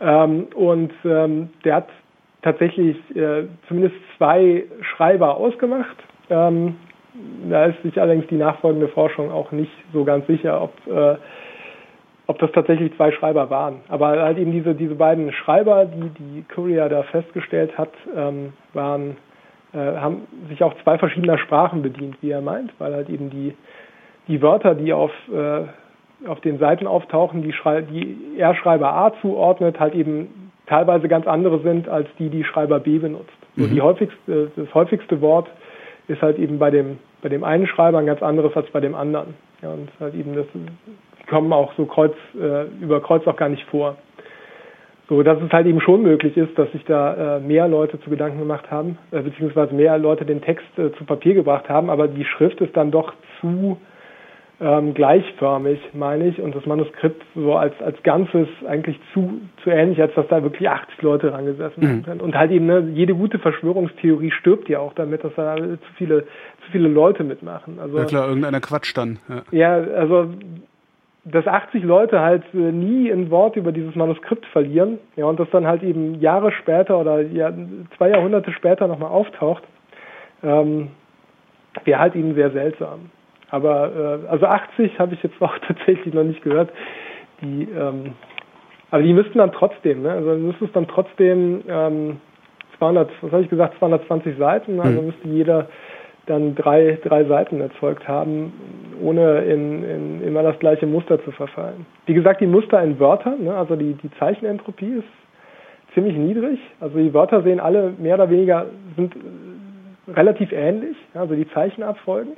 Ähm, 0.00 0.46
und 0.54 0.92
ähm, 1.04 1.50
der 1.64 1.76
hat 1.76 1.88
tatsächlich 2.42 2.96
äh, 3.16 3.44
zumindest 3.66 3.96
zwei 4.16 4.64
Schreiber 4.94 5.36
ausgemacht. 5.36 5.96
Ähm, 6.30 6.76
da 7.48 7.66
ist 7.66 7.82
sich 7.82 8.00
allerdings 8.00 8.26
die 8.28 8.36
nachfolgende 8.36 8.88
Forschung 8.88 9.30
auch 9.30 9.52
nicht 9.52 9.72
so 9.92 10.04
ganz 10.04 10.26
sicher, 10.26 10.62
ob 10.62 10.72
äh, 10.86 11.16
ob 12.26 12.38
das 12.38 12.52
tatsächlich 12.52 12.94
zwei 12.96 13.12
Schreiber 13.12 13.50
waren. 13.50 13.80
Aber 13.88 14.08
halt 14.08 14.38
eben 14.38 14.52
diese, 14.52 14.74
diese 14.74 14.94
beiden 14.94 15.32
Schreiber, 15.32 15.84
die 15.86 16.08
die 16.08 16.44
Courier 16.54 16.88
da 16.88 17.02
festgestellt 17.02 17.76
hat, 17.76 17.92
ähm, 18.16 18.52
waren, 18.72 19.16
äh, 19.74 19.78
haben 19.78 20.22
sich 20.48 20.62
auch 20.62 20.74
zwei 20.82 20.98
verschiedener 20.98 21.38
Sprachen 21.38 21.82
bedient, 21.82 22.16
wie 22.20 22.30
er 22.30 22.40
meint, 22.40 22.72
weil 22.78 22.94
halt 22.94 23.08
eben 23.08 23.30
die, 23.30 23.54
die 24.28 24.40
Wörter, 24.40 24.74
die 24.74 24.92
auf, 24.92 25.10
äh, 25.30 26.28
auf 26.28 26.40
den 26.40 26.58
Seiten 26.58 26.86
auftauchen, 26.86 27.42
die, 27.42 27.52
Schrei 27.52 27.82
die 27.82 28.16
er 28.38 28.54
Schreiber 28.54 28.94
A 28.94 29.12
zuordnet, 29.20 29.80
halt 29.80 29.94
eben 29.94 30.52
teilweise 30.66 31.08
ganz 31.08 31.26
andere 31.26 31.60
sind 31.60 31.88
als 31.88 32.08
die, 32.18 32.28
die 32.28 32.44
Schreiber 32.44 32.78
B 32.78 32.98
benutzt. 32.98 33.30
Mhm. 33.56 33.62
So 33.62 33.74
die 33.74 33.82
häufigste, 33.82 34.50
das 34.54 34.72
häufigste 34.74 35.20
Wort 35.20 35.50
ist 36.08 36.22
halt 36.22 36.38
eben 36.38 36.58
bei 36.58 36.70
dem, 36.70 36.98
bei 37.22 37.28
dem 37.28 37.44
einen 37.44 37.66
Schreiber 37.66 37.98
ein 37.98 38.06
ganz 38.06 38.22
anderes 38.22 38.54
als 38.56 38.70
bei 38.70 38.80
dem 38.80 38.94
anderen. 38.94 39.34
Ja, 39.62 39.70
und 39.70 39.88
halt 40.00 40.14
eben 40.14 40.34
das 40.34 40.46
kommen 41.28 41.52
auch 41.52 41.72
so 41.74 41.86
kreuz, 41.86 42.14
äh, 42.34 42.64
über 42.80 43.00
Kreuz 43.00 43.26
auch 43.26 43.36
gar 43.36 43.48
nicht 43.48 43.64
vor. 43.68 43.96
So, 45.08 45.22
dass 45.22 45.40
es 45.42 45.52
halt 45.52 45.66
eben 45.66 45.80
schon 45.80 46.02
möglich 46.02 46.36
ist, 46.36 46.58
dass 46.58 46.70
sich 46.72 46.84
da 46.84 47.36
äh, 47.36 47.40
mehr 47.40 47.68
Leute 47.68 48.00
zu 48.00 48.10
Gedanken 48.10 48.38
gemacht 48.38 48.70
haben, 48.70 48.98
äh, 49.10 49.20
beziehungsweise 49.20 49.74
mehr 49.74 49.98
Leute 49.98 50.24
den 50.24 50.40
Text 50.40 50.66
äh, 50.78 50.92
zu 50.92 51.04
Papier 51.04 51.34
gebracht 51.34 51.68
haben, 51.68 51.90
aber 51.90 52.08
die 52.08 52.24
Schrift 52.24 52.60
ist 52.60 52.76
dann 52.76 52.90
doch 52.90 53.12
zu 53.40 53.76
ähm, 54.62 54.94
gleichförmig, 54.94 55.80
meine 55.92 56.28
ich, 56.28 56.40
und 56.40 56.54
das 56.54 56.64
Manuskript 56.66 57.20
so 57.34 57.56
als, 57.56 57.74
als 57.82 58.00
Ganzes 58.04 58.46
eigentlich 58.66 58.98
zu, 59.12 59.40
zu 59.64 59.70
ähnlich, 59.70 60.00
als 60.00 60.14
dass 60.14 60.28
da 60.28 60.42
wirklich 60.44 60.68
80 60.68 61.02
Leute 61.02 61.32
rangesessen 61.32 61.82
mhm. 61.82 62.04
sind. 62.04 62.22
Und 62.22 62.36
halt 62.36 62.52
eben, 62.52 62.66
ne, 62.66 62.88
jede 62.94 63.14
gute 63.14 63.40
Verschwörungstheorie 63.40 64.30
stirbt 64.30 64.68
ja 64.68 64.78
auch 64.78 64.94
damit, 64.94 65.24
dass 65.24 65.34
da 65.34 65.56
zu 65.56 65.78
viele, 65.96 66.22
zu 66.22 66.70
viele 66.70 66.88
Leute 66.88 67.24
mitmachen. 67.24 67.80
Also, 67.80 67.98
ja 67.98 68.04
klar, 68.04 68.28
irgendeiner 68.28 68.60
Quatsch 68.60 68.96
dann. 68.96 69.18
Ja, 69.28 69.42
ja 69.50 69.94
also 69.94 70.28
dass 71.24 71.46
80 71.46 71.84
Leute 71.84 72.20
halt 72.20 72.42
äh, 72.52 72.56
nie 72.56 73.10
ein 73.10 73.30
Wort 73.30 73.56
über 73.56 73.72
dieses 73.72 73.94
Manuskript 73.94 74.44
verlieren, 74.46 74.98
ja, 75.16 75.24
und 75.24 75.38
das 75.38 75.48
dann 75.50 75.66
halt 75.66 75.82
eben 75.82 76.20
Jahre 76.20 76.50
später 76.52 76.98
oder 76.98 77.20
ja, 77.20 77.52
zwei 77.96 78.10
Jahrhunderte 78.10 78.52
später 78.52 78.88
nochmal 78.88 79.10
auftaucht, 79.10 79.62
ähm, 80.42 80.88
wäre 81.84 82.00
halt 82.00 82.16
eben 82.16 82.34
sehr 82.34 82.50
seltsam. 82.50 83.10
Aber 83.52 84.22
äh, 84.24 84.28
also 84.28 84.46
80 84.46 84.98
habe 84.98 85.14
ich 85.14 85.22
jetzt 85.22 85.40
auch 85.40 85.56
tatsächlich 85.66 86.12
noch 86.12 86.24
nicht 86.24 86.42
gehört. 86.42 86.70
Die, 87.42 87.68
ähm, 87.70 88.14
aber 88.90 89.02
die 89.02 89.12
müssten 89.12 89.38
dann 89.38 89.52
trotzdem, 89.52 90.02
ne? 90.02 90.10
Also 90.10 90.34
müsste 90.34 90.64
es 90.64 90.72
dann 90.72 90.88
trotzdem 90.88 91.62
ähm, 91.68 92.20
200, 92.78 93.10
was 93.20 93.32
habe 93.32 93.42
ich 93.42 93.48
gesagt, 93.48 93.78
220 93.78 94.36
Seiten, 94.38 94.80
also 94.80 94.98
hm. 94.98 95.06
müsste 95.06 95.28
jeder 95.28 95.68
dann 96.26 96.54
drei, 96.54 96.98
drei 97.02 97.24
Seiten 97.24 97.60
erzeugt 97.60 98.06
haben, 98.06 98.52
ohne 99.00 99.40
in, 99.40 99.82
in 99.82 100.22
immer 100.22 100.42
das 100.42 100.58
gleiche 100.58 100.86
Muster 100.86 101.22
zu 101.24 101.32
verfallen. 101.32 101.84
Wie 102.06 102.14
gesagt, 102.14 102.40
die 102.40 102.46
Muster 102.46 102.82
in 102.82 102.98
Wörtern, 103.00 103.44
ne, 103.44 103.54
also 103.54 103.76
die, 103.76 103.94
die 103.94 104.10
Zeichenentropie 104.18 104.98
ist 104.98 105.94
ziemlich 105.94 106.16
niedrig. 106.16 106.60
Also 106.80 106.98
die 106.98 107.12
Wörter 107.12 107.42
sehen 107.42 107.60
alle 107.60 107.92
mehr 107.98 108.14
oder 108.14 108.30
weniger, 108.30 108.66
sind 108.96 109.14
relativ 110.08 110.52
ähnlich, 110.52 110.96
also 111.14 111.34
die 111.34 111.48
Zeichenabfolgen. 111.50 112.34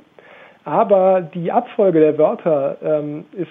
Aber 0.65 1.21
die 1.21 1.51
Abfolge 1.51 1.99
der 1.99 2.17
Wörter 2.17 2.77
ähm, 2.83 3.25
ist 3.33 3.47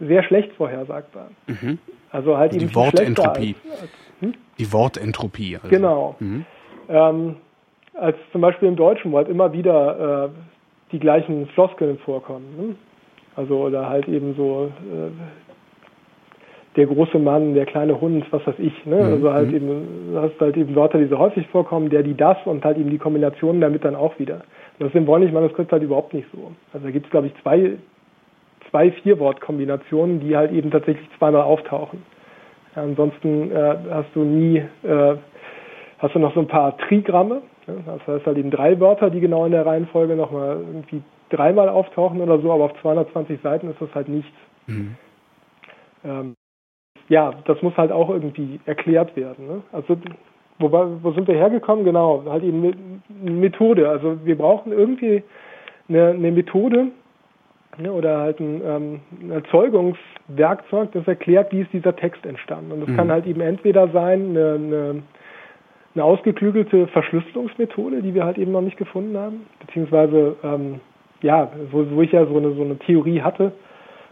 sehr 0.00 0.22
schlecht 0.22 0.52
vorhersagbar. 0.54 1.28
Mhm. 1.46 1.78
Also 2.10 2.36
halt 2.36 2.52
also 2.52 2.66
die 2.66 2.74
Wortentropie. 2.74 3.54
Als, 3.70 3.82
als, 3.82 3.90
hm? 4.20 4.34
Die 4.58 4.72
Wortentropie. 4.72 5.56
Also. 5.56 5.68
Genau. 5.68 6.16
Mhm. 6.18 6.46
Ähm, 6.88 7.36
als 7.94 8.16
zum 8.32 8.40
Beispiel 8.40 8.68
im 8.68 8.76
Deutschen, 8.76 9.12
wo 9.12 9.18
halt 9.18 9.28
immer 9.28 9.52
wieder 9.52 10.24
äh, 10.26 10.28
die 10.92 10.98
gleichen 10.98 11.46
Floskeln 11.48 11.98
vorkommen. 11.98 12.46
Ne? 12.56 12.76
Also 13.36 13.64
oder 13.64 13.88
halt 13.88 14.08
eben 14.08 14.34
so 14.34 14.70
äh, 14.90 15.10
der 16.76 16.86
große 16.86 17.18
Mann, 17.18 17.54
der 17.54 17.66
kleine 17.66 18.00
Hund, 18.00 18.24
was 18.30 18.46
weiß 18.46 18.58
ich. 18.58 18.86
Ne? 18.86 18.96
Mhm. 18.96 19.12
Also 19.12 19.32
halt 19.32 19.48
mhm. 19.48 19.56
eben, 19.56 20.12
du 20.12 20.20
hast 20.20 20.40
halt 20.40 20.56
eben 20.56 20.74
Wörter, 20.74 20.98
die 20.98 21.06
so 21.06 21.18
häufig 21.18 21.46
vorkommen, 21.48 21.90
der, 21.90 22.02
die, 22.02 22.14
das 22.14 22.38
und 22.46 22.64
halt 22.64 22.78
eben 22.78 22.90
die 22.90 22.98
Kombinationen 22.98 23.60
damit 23.60 23.84
dann 23.84 23.94
auch 23.94 24.18
wieder. 24.18 24.42
Das 24.78 24.88
ist 24.88 24.94
im 24.94 25.06
Wollnich-Manuskript 25.06 25.72
halt 25.72 25.82
überhaupt 25.82 26.12
nicht 26.12 26.28
so. 26.32 26.52
Also 26.72 26.86
da 26.86 26.90
gibt 26.90 27.06
es, 27.06 27.10
glaube 27.10 27.28
ich, 27.28 27.34
zwei, 27.42 27.78
zwei 28.70 28.90
Vier-Wort-Kombinationen, 28.90 30.20
die 30.20 30.36
halt 30.36 30.52
eben 30.52 30.70
tatsächlich 30.70 31.08
zweimal 31.18 31.42
auftauchen. 31.42 32.02
Ja, 32.74 32.82
ansonsten 32.82 33.50
äh, 33.50 33.76
hast 33.90 34.14
du 34.14 34.24
nie, 34.24 34.58
äh, 34.82 35.16
hast 35.98 36.14
du 36.14 36.18
noch 36.18 36.34
so 36.34 36.40
ein 36.40 36.48
paar 36.48 36.76
Trigramme, 36.76 37.42
das 37.66 38.06
heißt 38.06 38.26
halt 38.26 38.38
eben 38.38 38.50
drei 38.50 38.78
Wörter, 38.78 39.10
die 39.10 39.20
genau 39.20 39.44
in 39.46 39.52
der 39.52 39.66
Reihenfolge 39.66 40.14
nochmal 40.14 40.56
irgendwie 40.56 41.02
dreimal 41.30 41.68
auftauchen 41.68 42.20
oder 42.20 42.38
so, 42.38 42.52
aber 42.52 42.64
auf 42.64 42.80
220 42.82 43.40
Seiten 43.40 43.70
ist 43.70 43.80
das 43.80 43.92
halt 43.94 44.08
nichts. 44.08 44.36
Mhm. 44.66 44.96
Ähm, 46.04 46.34
ja, 47.08 47.32
das 47.46 47.60
muss 47.62 47.76
halt 47.76 47.92
auch 47.92 48.10
irgendwie 48.10 48.60
erklärt 48.66 49.16
werden. 49.16 49.46
Ne? 49.46 49.62
Also 49.72 49.96
wo, 50.58 50.70
wo 50.70 51.12
sind 51.12 51.28
wir 51.28 51.34
hergekommen? 51.34 51.84
Genau, 51.84 52.22
halt 52.28 52.44
eben 52.44 53.00
eine 53.22 53.30
Methode. 53.30 53.88
Also 53.88 54.18
wir 54.24 54.36
brauchen 54.36 54.72
irgendwie 54.72 55.22
eine, 55.88 56.08
eine 56.10 56.32
Methode 56.32 56.88
ne, 57.78 57.92
oder 57.92 58.18
halt 58.18 58.40
ein, 58.40 58.62
ähm, 58.64 59.00
ein, 59.20 59.30
Erzeugungswerkzeug, 59.30 60.92
das 60.92 61.06
erklärt, 61.06 61.52
wie 61.52 61.60
ist 61.60 61.72
dieser 61.72 61.94
Text 61.94 62.24
entstanden. 62.24 62.72
Und 62.72 62.80
das 62.80 62.88
mhm. 62.88 62.96
kann 62.96 63.10
halt 63.10 63.26
eben 63.26 63.40
entweder 63.40 63.88
sein, 63.88 64.30
eine, 64.30 64.54
eine 64.54 65.02
eine 65.96 66.04
ausgeklügelte 66.04 66.88
Verschlüsselungsmethode, 66.88 68.02
die 68.02 68.14
wir 68.14 68.24
halt 68.24 68.36
eben 68.36 68.52
noch 68.52 68.60
nicht 68.60 68.76
gefunden 68.76 69.16
haben, 69.16 69.46
beziehungsweise 69.60 70.36
ähm, 70.44 70.80
ja, 71.22 71.50
wo, 71.70 71.86
wo 71.90 72.02
ich 72.02 72.12
ja 72.12 72.26
so 72.26 72.36
eine 72.36 72.52
so 72.52 72.62
eine 72.62 72.76
Theorie 72.78 73.22
hatte 73.22 73.52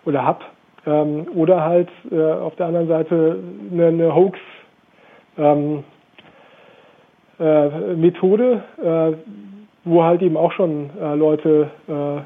oder 0.07 0.25
hab, 0.25 0.45
ähm, 0.87 1.27
oder 1.35 1.63
halt 1.63 1.91
äh, 2.11 2.23
auf 2.23 2.57
der 2.57 2.67
anderen 2.67 2.89
Seite 2.89 3.39
eine, 3.71 3.87
eine 3.89 4.15
Hoax 4.15 4.39
ähm, 5.37 5.85
äh, 7.39 7.95
Methode, 7.95 8.63
äh, 8.83 9.13
wo 9.85 10.03
halt 10.03 10.23
eben 10.23 10.37
auch 10.37 10.53
schon 10.53 10.91
äh, 11.01 11.15
Leute 11.15 11.71
äh, 11.89 12.21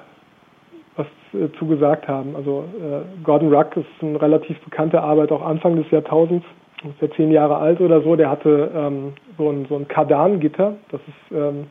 was 0.96 1.06
äh, 1.32 1.48
zugesagt 1.58 2.08
haben. 2.08 2.36
Also 2.36 2.64
äh, 2.78 3.24
Gordon 3.24 3.52
Ruck 3.52 3.76
ist 3.76 3.86
eine 4.00 4.20
relativ 4.20 4.58
bekannte 4.60 5.00
Arbeit, 5.00 5.32
auch 5.32 5.42
Anfang 5.42 5.76
des 5.76 5.90
Jahrtausends, 5.90 6.46
ist 6.84 7.00
ja 7.00 7.10
zehn 7.16 7.32
Jahre 7.32 7.56
alt 7.56 7.80
oder 7.80 8.02
so, 8.02 8.14
der 8.16 8.30
hatte 8.30 8.70
ähm, 8.74 9.12
so 9.36 9.50
ein, 9.50 9.66
so 9.68 9.76
ein 9.76 9.88
Kardan-Gitter. 9.88 10.76
Das 10.90 11.00
ist, 11.00 11.36
ähm, 11.36 11.66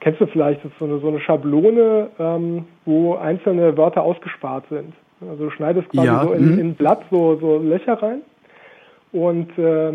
kennst 0.00 0.20
du 0.20 0.26
vielleicht, 0.26 0.64
das 0.64 0.72
ist 0.72 0.78
so 0.78 0.86
eine, 0.86 0.98
so 1.00 1.08
eine 1.08 1.20
Schablone, 1.20 2.08
ähm, 2.18 2.64
wo 2.86 3.14
einzelne 3.16 3.76
Wörter 3.76 4.02
ausgespart 4.02 4.64
sind. 4.70 4.94
Also 5.20 5.44
du 5.44 5.50
schneidest 5.50 5.88
quasi 5.90 6.06
ja, 6.06 6.22
so 6.22 6.32
in, 6.32 6.52
mhm. 6.52 6.58
in 6.58 6.74
Blatt 6.74 7.02
so, 7.10 7.36
so 7.36 7.58
Löcher 7.58 8.00
rein 8.02 8.22
und 9.12 9.58
äh, 9.58 9.92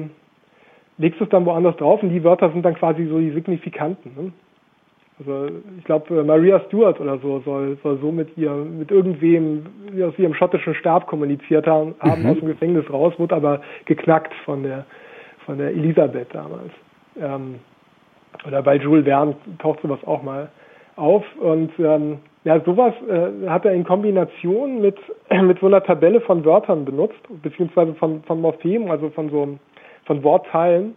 legst 0.98 1.22
es 1.22 1.30
dann 1.30 1.46
woanders 1.46 1.76
drauf 1.78 2.04
und 2.04 2.10
die 2.10 2.24
Wörter 2.24 2.52
sind 2.52 2.64
dann 2.64 2.76
quasi 2.76 3.06
so 3.06 3.20
die 3.20 3.32
Signifikanten. 3.32 4.12
Ne? 4.16 4.32
Also 5.20 5.48
ich 5.78 5.84
glaube, 5.84 6.20
äh, 6.20 6.24
Maria 6.24 6.60
Stewart 6.68 7.00
oder 7.00 7.18
so 7.20 7.39
soll, 7.41 7.78
soll 7.84 8.00
so 8.00 8.12
mit 8.12 8.36
ihr, 8.38 8.52
mit 8.52 8.91
irgendwem 8.91 9.66
aus 10.04 10.18
ihrem 10.18 10.34
schottischen 10.34 10.76
Stab 10.76 11.08
kommuniziert 11.08 11.68
haben, 11.68 11.96
mhm. 12.04 12.26
aus 12.26 12.39
dem 12.39 12.48
Gefängnis 12.48 12.89
raus, 12.91 13.14
wurde 13.18 13.36
aber 13.36 13.62
geknackt 13.86 14.34
von 14.46 14.64
der 14.64 14.86
von 15.46 15.58
der 15.58 15.70
Elisabeth 15.70 16.34
damals. 16.34 16.72
Ähm, 17.20 17.60
oder 18.48 18.62
bei 18.62 18.78
Jules 18.78 19.06
Verne 19.06 19.36
taucht 19.60 19.82
sowas 19.82 20.00
auch 20.06 20.24
mal 20.24 20.50
auf. 20.96 21.24
Und 21.39 21.72
ähm, 21.80 22.20
ja, 22.44 22.60
sowas 22.62 22.94
äh, 23.08 23.48
hat 23.48 23.66
er 23.66 23.74
in 23.74 23.84
Kombination 23.84 24.82
mit, 24.82 24.98
mit 25.41 25.60
so 25.60 25.68
einer 25.68 25.84
Tabelle 25.84 26.22
von 26.22 26.44
Wörtern 26.44 26.86
benutzt, 26.86 27.20
beziehungsweise 27.41 27.94
von, 27.96 28.24
von 28.24 28.41
Morphemen, 28.41 28.89
also 28.89 29.10
von 29.10 29.30
so 29.30 29.58
von 30.06 30.24
Wortteilen 30.24 30.95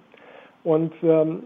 Und 0.65 0.93
ähm, 1.03 1.43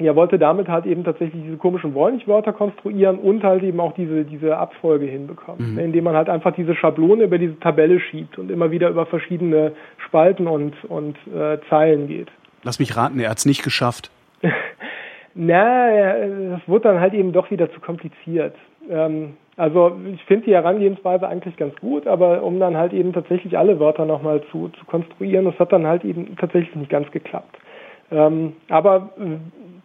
ja, 0.00 0.16
wollte 0.16 0.38
damit 0.38 0.68
halt 0.68 0.86
eben 0.86 1.04
tatsächlich 1.04 1.42
diese 1.44 1.56
komischen 1.56 1.94
Wollnichwörter 1.94 2.52
konstruieren 2.52 3.18
und 3.18 3.44
halt 3.44 3.62
eben 3.62 3.78
auch 3.78 3.94
diese, 3.94 4.24
diese 4.24 4.56
Abfolge 4.56 5.06
hinbekommen, 5.06 5.74
mhm. 5.74 5.78
indem 5.78 6.04
man 6.04 6.16
halt 6.16 6.28
einfach 6.28 6.52
diese 6.54 6.74
Schablone 6.74 7.24
über 7.24 7.38
diese 7.38 7.58
Tabelle 7.60 8.00
schiebt 8.00 8.38
und 8.38 8.50
immer 8.50 8.72
wieder 8.72 8.88
über 8.88 9.06
verschiedene 9.06 9.72
Spalten 9.98 10.48
und, 10.48 10.84
und 10.86 11.16
äh, 11.28 11.58
Zeilen 11.68 12.08
geht. 12.08 12.28
Lass 12.64 12.80
mich 12.80 12.96
raten, 12.96 13.20
er 13.20 13.30
hat 13.30 13.38
es 13.38 13.46
nicht 13.46 13.62
geschafft. 13.62 14.10
Na, 15.34 15.90
das 16.50 16.60
wurde 16.66 16.88
dann 16.88 17.00
halt 17.00 17.14
eben 17.14 17.32
doch 17.32 17.50
wieder 17.50 17.70
zu 17.72 17.80
kompliziert. 17.80 18.54
Ähm, 18.90 19.34
also 19.56 19.92
ich 20.12 20.22
finde 20.24 20.46
die 20.46 20.54
Herangehensweise 20.54 21.28
eigentlich 21.28 21.56
ganz 21.56 21.76
gut, 21.76 22.06
aber 22.06 22.42
um 22.42 22.58
dann 22.58 22.76
halt 22.76 22.92
eben 22.92 23.12
tatsächlich 23.12 23.56
alle 23.56 23.78
Wörter 23.78 24.04
nochmal 24.04 24.42
zu, 24.50 24.68
zu 24.70 24.84
konstruieren, 24.86 25.44
das 25.44 25.58
hat 25.58 25.72
dann 25.72 25.86
halt 25.86 26.04
eben 26.04 26.36
tatsächlich 26.36 26.74
nicht 26.74 26.90
ganz 26.90 27.10
geklappt. 27.12 27.56
Ähm, 28.10 28.54
aber 28.68 29.10
äh, 29.18 29.36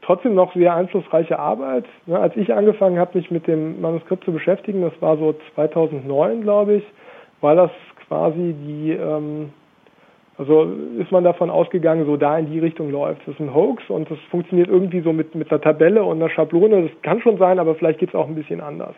trotzdem 0.02 0.34
noch 0.34 0.54
sehr 0.56 0.74
einflussreiche 0.74 1.38
Arbeit. 1.38 1.86
Ja, 2.08 2.18
als 2.18 2.36
ich 2.36 2.54
angefangen 2.54 2.98
habe, 2.98 3.18
mich 3.18 3.30
mit 3.30 3.48
dem 3.48 3.80
Manuskript 3.80 4.24
zu 4.26 4.32
beschäftigen, 4.32 4.82
das 4.82 4.94
war 5.02 5.18
so 5.18 5.36
2009, 5.56 6.42
glaube 6.42 6.76
ich, 6.76 6.84
war 7.42 7.56
das 7.56 7.72
quasi 8.08 8.56
die, 8.66 8.92
ähm, 8.92 9.54
also 10.40 10.72
ist 10.98 11.12
man 11.12 11.26
davon 11.26 11.50
ausgegangen, 11.50 12.06
so 12.06 12.16
da 12.16 12.38
in 12.38 12.50
die 12.50 12.60
Richtung 12.60 12.90
läuft. 12.92 13.20
Das 13.28 13.36
ist 13.36 13.42
ein 13.42 13.54
Hoax 13.54 13.84
und 13.90 14.10
das 14.10 14.18
funktioniert 14.32 14.70
irgendwie 14.70 15.02
so 15.02 15.12
mit, 15.12 15.36
mit 15.36 15.52
einer 15.52 15.60
Tabelle 15.60 16.02
und 16.02 16.16
einer 16.16 16.30
Schablone. 16.30 16.84
Das 16.84 16.92
kann 17.02 17.22
schon 17.22 17.38
sein, 17.38 17.60
aber 17.60 17.76
vielleicht 17.76 18.00
geht 18.00 18.10
es 18.10 18.16
auch 18.16 18.26
ein 18.26 18.36
bisschen 18.36 18.62
anders. 18.62 18.96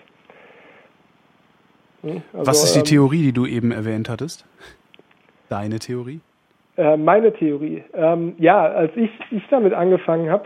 Hm, 2.04 2.22
also, 2.32 2.46
Was 2.46 2.64
ist 2.64 2.76
die 2.76 2.80
ähm, 2.80 2.86
Theorie, 2.86 3.24
die 3.24 3.34
du 3.34 3.48
eben 3.48 3.72
erwähnt 3.72 4.08
hattest? 4.08 4.46
Deine 5.50 5.80
Theorie? 5.80 6.20
Äh, 6.78 6.96
meine 6.96 7.34
Theorie. 7.34 7.84
Ähm, 7.96 8.36
ja, 8.38 8.62
als 8.62 8.92
ich, 8.96 9.10
ich 9.32 9.44
damit 9.50 9.74
angefangen 9.74 10.30
habe, 10.30 10.46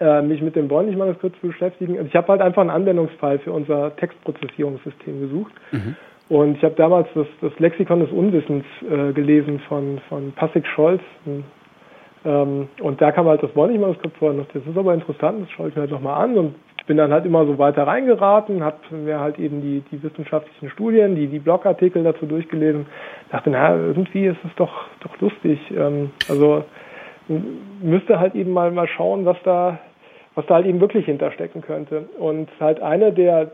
äh, 0.00 0.20
mich 0.20 0.42
mit 0.42 0.54
dem 0.54 0.68
Bräunlich-Manuskript 0.68 1.40
zu 1.40 1.46
beschäftigen. 1.46 1.96
Also 1.96 2.08
ich 2.08 2.14
habe 2.14 2.28
halt 2.28 2.42
einfach 2.42 2.60
einen 2.60 2.70
Anwendungsfall 2.70 3.38
für 3.38 3.52
unser 3.52 3.96
Textprozessierungssystem 3.96 5.20
gesucht. 5.22 5.52
Mhm. 5.72 5.96
Und 6.28 6.56
ich 6.56 6.62
habe 6.62 6.74
damals 6.74 7.08
das, 7.14 7.26
das, 7.40 7.58
Lexikon 7.58 8.00
des 8.00 8.10
Unwissens 8.10 8.64
äh, 8.82 9.12
gelesen 9.12 9.60
von, 9.68 9.98
von 10.08 10.32
Passig 10.32 10.66
Scholz. 10.66 11.00
Ähm, 12.24 12.68
und 12.80 13.00
da 13.00 13.12
kam 13.12 13.26
halt 13.26 13.42
das 13.42 13.50
Bräunlich-Manuskript 13.52 14.16
vor 14.18 14.30
und 14.30 14.38
dachte, 14.38 14.58
das 14.58 14.68
ist 14.68 14.76
aber 14.76 14.92
interessant, 14.92 15.42
das 15.42 15.50
schaue 15.50 15.68
ich 15.68 15.74
mir 15.74 15.82
halt 15.82 15.90
nochmal 15.90 16.22
an 16.22 16.36
und 16.36 16.54
bin 16.86 16.96
dann 16.96 17.12
halt 17.12 17.26
immer 17.26 17.46
so 17.46 17.58
weiter 17.58 17.86
reingeraten, 17.86 18.64
habe 18.64 18.78
mir 18.90 19.20
halt 19.20 19.38
eben 19.38 19.60
die, 19.60 19.82
die 19.92 20.02
wissenschaftlichen 20.02 20.70
Studien, 20.70 21.14
die, 21.14 21.28
die 21.28 21.38
Blogartikel 21.38 22.02
dazu 22.02 22.26
durchgelesen, 22.26 22.86
dachte, 23.30 23.50
na, 23.50 23.76
irgendwie 23.76 24.26
ist 24.26 24.38
es 24.44 24.54
doch, 24.56 24.86
doch 25.00 25.20
lustig. 25.20 25.60
Ähm, 25.70 26.10
also 26.28 26.64
müsste 27.80 28.18
halt 28.18 28.34
eben 28.34 28.52
mal, 28.52 28.70
mal 28.70 28.88
schauen, 28.88 29.26
was 29.26 29.36
da, 29.44 29.78
was 30.34 30.46
da 30.46 30.56
halt 30.56 30.66
eben 30.66 30.80
wirklich 30.80 31.04
hinterstecken 31.04 31.60
könnte. 31.60 32.08
Und 32.18 32.48
halt 32.58 32.80
eine 32.80 33.12
der, 33.12 33.52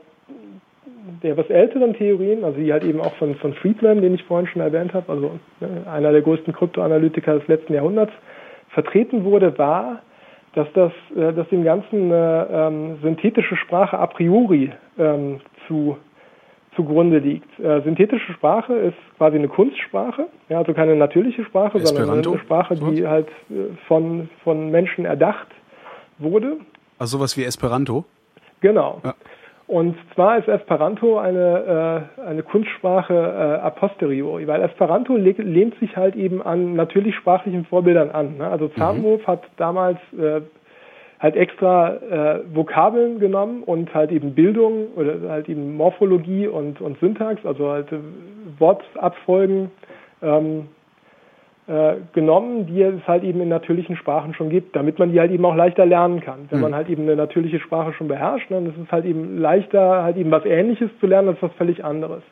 der 1.22 1.36
was 1.36 1.48
älteren 1.50 1.94
Theorien, 1.94 2.44
also 2.44 2.58
die 2.58 2.72
halt 2.72 2.84
eben 2.84 3.00
auch 3.00 3.14
von, 3.16 3.34
von 3.36 3.54
Friedman, 3.54 4.00
den 4.00 4.14
ich 4.14 4.24
vorhin 4.24 4.46
schon 4.46 4.62
erwähnt 4.62 4.94
habe, 4.94 5.10
also 5.12 5.32
ne, 5.60 5.86
einer 5.90 6.12
der 6.12 6.22
größten 6.22 6.52
Kryptoanalytiker 6.52 7.38
des 7.38 7.48
letzten 7.48 7.74
Jahrhunderts, 7.74 8.12
vertreten 8.70 9.24
wurde, 9.24 9.56
war, 9.58 10.00
dass 10.54 10.68
das, 10.74 10.92
äh, 11.16 11.32
dass 11.32 11.48
dem 11.48 11.64
Ganzen 11.64 12.12
eine 12.12 12.48
ähm, 12.50 12.98
synthetische 13.02 13.56
Sprache 13.56 13.98
a 13.98 14.06
priori 14.06 14.72
ähm, 14.98 15.40
zu 15.68 15.96
zugrunde 16.76 17.18
liegt. 17.18 17.58
Äh, 17.60 17.82
synthetische 17.82 18.32
Sprache 18.32 18.74
ist 18.74 18.96
quasi 19.16 19.36
eine 19.36 19.48
Kunstsprache, 19.48 20.26
ja, 20.48 20.58
also 20.58 20.72
keine 20.74 20.96
natürliche 20.96 21.44
Sprache, 21.44 21.78
Esperanto? 21.78 22.12
sondern 22.12 22.34
eine 22.34 22.38
Sprache, 22.40 22.74
die 22.74 23.06
halt 23.06 23.28
äh, 23.50 23.74
von, 23.86 24.28
von 24.42 24.70
Menschen 24.70 25.04
erdacht 25.04 25.48
wurde. 26.18 26.58
Also 26.98 27.18
sowas 27.18 27.36
wie 27.36 27.44
Esperanto? 27.44 28.04
Genau. 28.60 29.00
Ja. 29.04 29.14
Und 29.66 29.96
zwar 30.14 30.38
ist 30.38 30.46
Esperanto 30.46 31.18
eine, 31.18 32.06
äh, 32.18 32.20
eine 32.20 32.42
Kunstsprache 32.42 33.14
äh, 33.14 33.64
a 33.64 33.70
posteriori, 33.70 34.46
weil 34.46 34.60
Esperanto 34.60 35.16
le 35.16 35.32
lehnt 35.32 35.74
sich 35.80 35.96
halt 35.96 36.16
eben 36.16 36.42
an 36.42 36.74
natürlich 36.74 37.14
sprachlichen 37.14 37.64
Vorbildern 37.64 38.10
an. 38.10 38.36
Ne? 38.36 38.46
Also 38.46 38.68
Zamenhof 38.68 39.22
mhm. 39.22 39.26
hat 39.26 39.42
damals 39.56 39.98
äh, 40.18 40.42
halt 41.18 41.36
extra 41.36 41.94
äh, 41.94 42.40
Vokabeln 42.54 43.18
genommen 43.20 43.62
und 43.62 43.94
halt 43.94 44.12
eben 44.12 44.34
Bildung 44.34 44.88
oder 44.96 45.30
halt 45.30 45.48
eben 45.48 45.74
Morphologie 45.74 46.46
und, 46.46 46.82
und 46.82 46.98
Syntax, 47.00 47.44
also 47.46 47.70
halt 47.70 47.90
äh, 47.90 47.98
Wortabfolgen 48.58 49.70
ähm, 50.20 50.68
äh, 51.66 51.94
genommen, 52.12 52.66
die 52.66 52.82
es 52.82 53.06
halt 53.06 53.24
eben 53.24 53.40
in 53.40 53.48
natürlichen 53.48 53.96
Sprachen 53.96 54.34
schon 54.34 54.50
gibt, 54.50 54.76
damit 54.76 54.98
man 54.98 55.12
die 55.12 55.20
halt 55.20 55.30
eben 55.30 55.44
auch 55.44 55.54
leichter 55.54 55.86
lernen 55.86 56.20
kann. 56.20 56.46
Wenn 56.50 56.58
mhm. 56.58 56.64
man 56.64 56.74
halt 56.74 56.90
eben 56.90 57.04
eine 57.04 57.16
natürliche 57.16 57.60
Sprache 57.60 57.92
schon 57.94 58.08
beherrscht, 58.08 58.50
dann 58.50 58.66
ist 58.66 58.76
es 58.76 58.92
halt 58.92 59.04
eben 59.04 59.38
leichter, 59.38 60.02
halt 60.02 60.16
eben 60.16 60.30
was 60.30 60.44
Ähnliches 60.44 60.90
zu 61.00 61.06
lernen 61.06 61.28
als 61.28 61.42
was 61.42 61.52
völlig 61.52 61.84
anderes. 61.84 62.22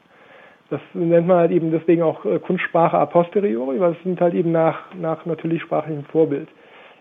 Das 0.71 0.81
nennt 0.95 1.27
man 1.27 1.39
halt 1.39 1.51
eben 1.51 1.71
deswegen 1.71 2.03
auch 2.03 2.25
äh, 2.25 2.39
Kunstsprache 2.39 2.99
a 2.99 3.07
posteriori, 3.07 3.81
weil 3.81 3.93
es 3.93 4.03
sind 4.03 4.21
halt 4.21 4.35
eben 4.35 4.53
nach, 4.53 4.95
nach 4.95 5.25
natürlich 5.27 5.63
sprachlichem 5.63 6.05
Vorbild. 6.05 6.49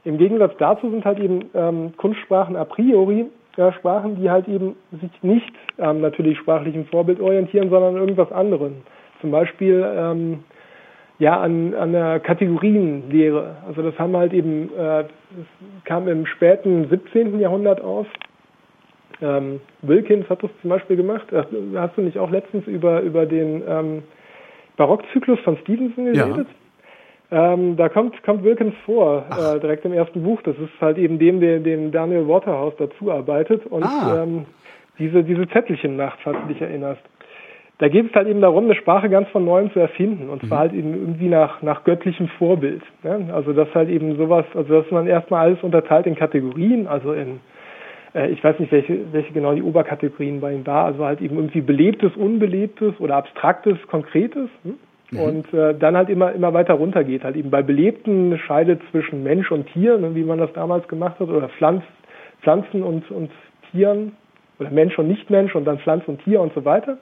Im 0.03 0.17
Gegensatz 0.17 0.53
dazu 0.57 0.89
sind 0.89 1.05
halt 1.05 1.19
eben 1.19 1.49
ähm, 1.53 1.93
Kunstsprachen 1.97 2.55
a 2.55 2.65
priori 2.65 3.25
ja, 3.57 3.71
Sprachen, 3.73 4.15
die 4.15 4.29
halt 4.29 4.47
eben 4.47 4.75
sich 4.91 5.11
nicht 5.21 5.53
am 5.77 5.97
ähm, 5.97 6.01
natürlich 6.01 6.37
sprachlichen 6.37 6.85
Vorbild 6.85 7.19
orientieren, 7.19 7.69
sondern 7.69 7.95
an 7.95 8.01
irgendwas 8.01 8.31
anderem. 8.31 8.77
Zum 9.19 9.31
Beispiel 9.31 9.85
ähm, 9.95 10.43
ja 11.21 11.39
an, 11.39 11.75
an 11.75 11.91
der 11.91 12.19
Kategorienlehre. 12.19 13.57
Also 13.67 13.83
das 13.83 13.97
haben 13.99 14.17
halt 14.17 14.33
eben, 14.33 14.69
äh, 14.75 15.03
das 15.03 15.45
kam 15.85 16.07
im 16.07 16.25
späten 16.25 16.89
17. 16.89 17.39
Jahrhundert 17.39 17.79
auf. 17.79 18.07
Ähm, 19.21 19.61
Wilkins 19.83 20.27
hat 20.31 20.41
das 20.41 20.49
zum 20.61 20.71
Beispiel 20.71 20.95
gemacht. 20.95 21.27
Hast 21.75 21.95
du 21.95 22.01
nicht 22.01 22.17
auch 22.17 22.31
letztens 22.31 22.65
über, 22.65 23.01
über 23.01 23.27
den 23.27 23.61
ähm, 23.67 24.03
Barockzyklus 24.77 25.39
von 25.41 25.57
Stevenson 25.57 26.05
geredet? 26.05 26.47
Ja. 27.29 27.53
Ähm, 27.53 27.77
da 27.77 27.87
kommt, 27.87 28.21
kommt 28.23 28.43
Wilkins 28.43 28.73
vor, 28.83 29.23
äh, 29.29 29.59
direkt 29.59 29.85
im 29.85 29.93
ersten 29.93 30.23
Buch. 30.23 30.41
Das 30.41 30.57
ist 30.57 30.81
halt 30.81 30.97
eben 30.97 31.19
dem, 31.19 31.39
der, 31.39 31.59
den 31.59 31.91
Daniel 31.91 32.27
Waterhouse 32.27 32.73
dazu 32.79 33.11
arbeitet. 33.11 33.67
Und 33.67 33.83
ah. 33.83 34.23
ähm, 34.23 34.47
diese, 34.97 35.23
diese 35.23 35.47
Zettelchen 35.49 35.97
macht, 35.97 36.17
falls 36.23 36.37
du 36.41 36.51
dich 36.51 36.61
erinnerst 36.63 37.03
da 37.81 37.87
geht 37.87 38.11
es 38.11 38.13
halt 38.13 38.27
eben 38.27 38.41
darum, 38.41 38.65
eine 38.65 38.75
Sprache 38.75 39.09
ganz 39.09 39.27
von 39.29 39.43
neuem 39.43 39.71
zu 39.71 39.79
erfinden 39.79 40.29
und 40.29 40.45
zwar 40.45 40.59
mhm. 40.59 40.61
halt 40.61 40.73
eben 40.73 40.93
irgendwie 40.93 41.27
nach, 41.27 41.63
nach 41.63 41.83
göttlichem 41.83 42.27
Vorbild. 42.37 42.83
Ne? 43.01 43.29
Also 43.33 43.53
das 43.53 43.73
halt 43.73 43.89
eben 43.89 44.17
sowas, 44.17 44.45
also 44.53 44.81
dass 44.83 44.91
man 44.91 45.07
erstmal 45.07 45.47
alles 45.47 45.63
unterteilt 45.63 46.05
in 46.05 46.13
Kategorien, 46.13 46.85
also 46.85 47.13
in, 47.13 47.39
äh, 48.13 48.29
ich 48.29 48.43
weiß 48.43 48.59
nicht, 48.59 48.71
welche, 48.71 49.11
welche 49.11 49.33
genau 49.33 49.55
die 49.55 49.63
Oberkategorien 49.63 50.41
bei 50.41 50.53
ihm 50.53 50.67
war, 50.67 50.85
also 50.85 51.05
halt 51.05 51.21
eben 51.21 51.37
irgendwie 51.37 51.61
belebtes, 51.61 52.15
unbelebtes 52.15 52.99
oder 52.99 53.15
abstraktes, 53.15 53.79
konkretes. 53.87 54.47
Hm? 54.63 54.75
Mhm. 55.09 55.19
Und 55.19 55.53
äh, 55.53 55.73
dann 55.73 55.97
halt 55.97 56.09
immer 56.09 56.33
immer 56.33 56.53
weiter 56.53 56.75
runtergeht. 56.75 57.23
Halt 57.23 57.35
eben 57.35 57.49
bei 57.49 57.63
Belebten 57.63 58.37
scheidet 58.37 58.79
zwischen 58.91 59.23
Mensch 59.23 59.51
und 59.51 59.65
Tier, 59.73 59.97
ne, 59.97 60.13
wie 60.13 60.23
man 60.23 60.37
das 60.37 60.53
damals 60.53 60.87
gemacht 60.87 61.19
hat, 61.19 61.29
oder 61.29 61.49
Pflanz, 61.49 61.83
Pflanzen 62.43 62.83
und, 62.83 63.09
und 63.09 63.31
Tieren, 63.71 64.11
oder 64.59 64.69
Mensch 64.69 64.97
und 64.99 65.07
Nichtmensch 65.07 65.55
und 65.55 65.65
dann 65.65 65.79
Pflanz 65.79 66.03
und 66.07 66.23
Tier 66.23 66.39
und 66.39 66.53
so 66.53 66.63
weiter 66.63 66.99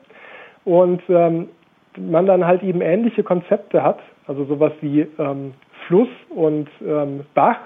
und 0.65 1.01
ähm, 1.09 1.49
man 1.97 2.25
dann 2.25 2.45
halt 2.45 2.63
eben 2.63 2.81
ähnliche 2.81 3.23
Konzepte 3.23 3.83
hat, 3.83 3.99
also 4.27 4.45
sowas 4.45 4.73
wie 4.81 5.07
ähm, 5.17 5.53
Fluss 5.87 6.09
und 6.29 6.69
ähm, 6.85 7.21
Bach, 7.33 7.57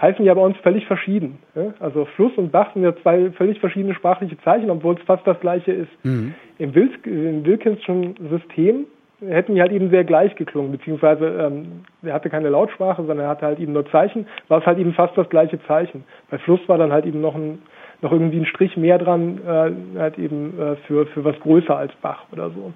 heißen 0.00 0.24
ja 0.24 0.34
bei 0.34 0.40
uns 0.40 0.56
völlig 0.58 0.86
verschieden. 0.86 1.38
Ja? 1.54 1.72
Also 1.80 2.04
Fluss 2.16 2.32
und 2.36 2.52
Bach 2.52 2.72
sind 2.74 2.82
ja 2.82 2.94
zwei 3.02 3.30
völlig 3.32 3.60
verschiedene 3.60 3.94
sprachliche 3.94 4.38
Zeichen, 4.42 4.70
obwohl 4.70 4.94
es 4.94 5.02
fast 5.02 5.26
das 5.26 5.40
gleiche 5.40 5.72
ist. 5.72 6.04
Mhm. 6.04 6.34
Im, 6.58 6.74
Wil 6.74 6.90
im 7.04 7.44
Wilkinson 7.46 8.14
System 8.30 8.86
hätten 9.20 9.54
die 9.54 9.60
halt 9.62 9.72
eben 9.72 9.88
sehr 9.90 10.04
gleich 10.04 10.34
geklungen, 10.36 10.72
beziehungsweise 10.72 11.26
ähm, 11.26 11.84
er 12.02 12.12
hatte 12.12 12.28
keine 12.28 12.50
Lautsprache, 12.50 13.02
sondern 13.02 13.26
er 13.26 13.28
hatte 13.28 13.46
halt 13.46 13.58
eben 13.58 13.72
nur 13.72 13.90
Zeichen, 13.90 14.26
war 14.48 14.60
es 14.60 14.66
halt 14.66 14.78
eben 14.78 14.92
fast 14.92 15.16
das 15.16 15.28
gleiche 15.30 15.58
Zeichen. 15.66 16.04
Bei 16.30 16.38
Fluss 16.38 16.60
war 16.66 16.76
dann 16.76 16.92
halt 16.92 17.06
eben 17.06 17.22
noch 17.22 17.34
ein 17.34 17.62
noch 18.06 18.12
irgendwie 18.12 18.36
einen 18.36 18.46
Strich 18.46 18.76
mehr 18.76 18.98
dran, 18.98 19.40
äh, 19.44 19.98
halt 19.98 20.16
eben 20.16 20.58
äh, 20.58 20.76
für, 20.86 21.06
für 21.06 21.24
was 21.24 21.38
größer 21.40 21.76
als 21.76 21.92
Bach 22.00 22.22
oder 22.30 22.50
so. 22.50 22.72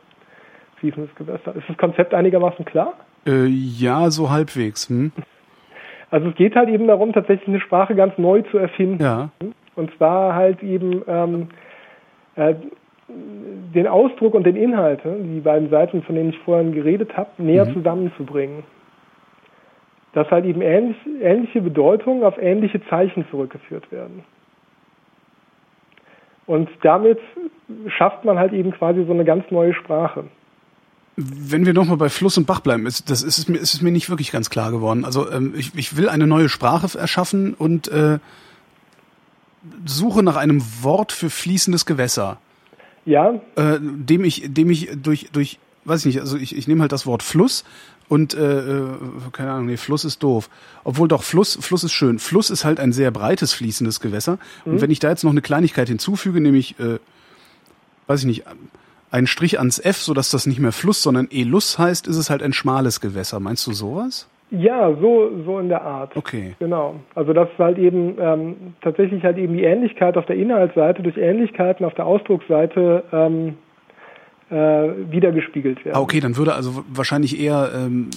Fließendes 0.80 1.14
Gewässer. 1.14 1.54
Ist 1.54 1.68
das 1.68 1.76
Konzept 1.76 2.14
einigermaßen 2.14 2.64
klar? 2.64 2.94
Äh, 3.26 3.46
ja, 3.46 4.10
so 4.10 4.30
halbwegs. 4.30 4.88
Hm? 4.88 5.12
Also 6.12 6.30
es 6.30 6.34
geht 6.34 6.56
halt 6.56 6.68
eben 6.68 6.88
darum, 6.88 7.12
tatsächlich 7.12 7.46
eine 7.46 7.60
Sprache 7.60 7.94
ganz 7.94 8.18
neu 8.18 8.42
zu 8.50 8.58
erfinden. 8.58 9.00
Ja. 9.00 9.30
Und 9.76 9.96
zwar 9.96 10.34
halt 10.34 10.60
eben 10.60 11.02
ähm, 11.06 11.50
äh, 12.34 12.54
den 13.08 13.86
Ausdruck 13.86 14.34
und 14.34 14.44
den 14.44 14.56
Inhalt, 14.56 15.02
die 15.04 15.38
beiden 15.38 15.70
Seiten, 15.70 16.02
von 16.02 16.16
denen 16.16 16.30
ich 16.30 16.38
vorhin 16.40 16.72
geredet 16.72 17.16
habe, 17.16 17.30
näher 17.38 17.64
mhm. 17.64 17.74
zusammenzubringen. 17.74 18.64
Dass 20.12 20.28
halt 20.32 20.46
eben 20.46 20.62
ähnlich, 20.62 20.96
ähnliche 21.20 21.60
Bedeutungen 21.60 22.24
auf 22.24 22.36
ähnliche 22.42 22.84
Zeichen 22.88 23.24
zurückgeführt 23.30 23.92
werden. 23.92 24.24
Und 26.46 26.68
damit 26.82 27.18
schafft 27.96 28.24
man 28.24 28.38
halt 28.38 28.52
eben 28.52 28.72
quasi 28.72 29.04
so 29.04 29.12
eine 29.12 29.24
ganz 29.24 29.44
neue 29.50 29.74
Sprache. 29.74 30.24
Wenn 31.16 31.66
wir 31.66 31.74
nochmal 31.74 31.96
bei 31.96 32.08
Fluss 32.08 32.38
und 32.38 32.46
Bach 32.46 32.60
bleiben, 32.60 32.86
ist, 32.86 33.10
das 33.10 33.22
ist 33.22 33.38
es, 33.38 33.48
mir, 33.48 33.58
ist 33.58 33.74
es 33.74 33.82
mir 33.82 33.92
nicht 33.92 34.08
wirklich 34.08 34.32
ganz 34.32 34.48
klar 34.48 34.70
geworden. 34.70 35.04
Also 35.04 35.30
ähm, 35.30 35.54
ich, 35.56 35.74
ich 35.74 35.96
will 35.96 36.08
eine 36.08 36.26
neue 36.26 36.48
Sprache 36.48 36.98
erschaffen 36.98 37.54
und 37.54 37.88
äh, 37.88 38.18
suche 39.84 40.22
nach 40.22 40.36
einem 40.36 40.62
Wort 40.82 41.12
für 41.12 41.30
fließendes 41.30 41.84
Gewässer. 41.84 42.38
Ja. 43.04 43.40
Äh, 43.56 43.78
dem 43.80 44.24
ich, 44.24 44.44
dem 44.46 44.70
ich 44.70 44.90
durch, 45.02 45.28
durch, 45.32 45.58
weiß 45.84 46.00
ich 46.06 46.14
nicht, 46.14 46.20
also 46.20 46.36
ich, 46.36 46.56
ich 46.56 46.68
nehme 46.68 46.80
halt 46.80 46.92
das 46.92 47.06
Wort 47.06 47.22
Fluss 47.22 47.64
und 48.10 48.34
äh, 48.34 48.58
äh, 48.58 48.82
keine 49.30 49.52
Ahnung, 49.52 49.66
nee, 49.66 49.76
Fluss 49.76 50.04
ist 50.04 50.20
doof. 50.24 50.50
Obwohl 50.82 51.06
doch 51.06 51.22
Fluss, 51.22 51.56
Fluss 51.60 51.84
ist 51.84 51.92
schön. 51.92 52.18
Fluss 52.18 52.50
ist 52.50 52.64
halt 52.64 52.80
ein 52.80 52.90
sehr 52.90 53.12
breites 53.12 53.52
fließendes 53.52 54.00
Gewässer. 54.00 54.38
Mhm. 54.64 54.72
Und 54.72 54.80
wenn 54.82 54.90
ich 54.90 54.98
da 54.98 55.10
jetzt 55.10 55.22
noch 55.22 55.30
eine 55.30 55.42
Kleinigkeit 55.42 55.86
hinzufüge, 55.86 56.40
nämlich, 56.40 56.74
äh, 56.80 56.98
weiß 58.08 58.20
ich 58.20 58.26
nicht, 58.26 58.44
einen 59.12 59.28
Strich 59.28 59.60
ans 59.60 59.78
F, 59.78 59.98
sodass 59.98 60.28
das 60.28 60.46
nicht 60.46 60.58
mehr 60.58 60.72
Fluss, 60.72 61.04
sondern 61.04 61.28
Elus 61.30 61.78
heißt, 61.78 62.08
ist 62.08 62.16
es 62.16 62.30
halt 62.30 62.42
ein 62.42 62.52
schmales 62.52 63.00
Gewässer. 63.00 63.38
Meinst 63.38 63.64
du 63.68 63.72
sowas? 63.72 64.28
Ja, 64.50 64.92
so, 65.00 65.30
so 65.46 65.60
in 65.60 65.68
der 65.68 65.82
Art. 65.82 66.16
Okay. 66.16 66.56
Genau. 66.58 66.96
Also 67.14 67.32
das 67.32 67.48
ist 67.48 67.58
halt 67.60 67.78
eben 67.78 68.16
ähm, 68.18 68.74
tatsächlich 68.82 69.22
halt 69.22 69.38
eben 69.38 69.56
die 69.56 69.62
Ähnlichkeit 69.62 70.16
auf 70.16 70.26
der 70.26 70.34
Inhaltsseite 70.34 71.04
durch 71.04 71.16
Ähnlichkeiten 71.16 71.86
auf 71.86 71.94
der 71.94 72.06
Ausdrucksseite 72.06 73.04
ähm, 73.12 73.56
äh, 74.50 74.54
wiedergespiegelt 75.10 75.84
werden. 75.84 75.96
Ah, 75.96 76.00
okay, 76.00 76.20
dann 76.20 76.36
würde 76.36 76.54
also 76.54 76.84
wahrscheinlich 76.88 77.40
eher, 77.40 77.70
ähm, 77.74 78.10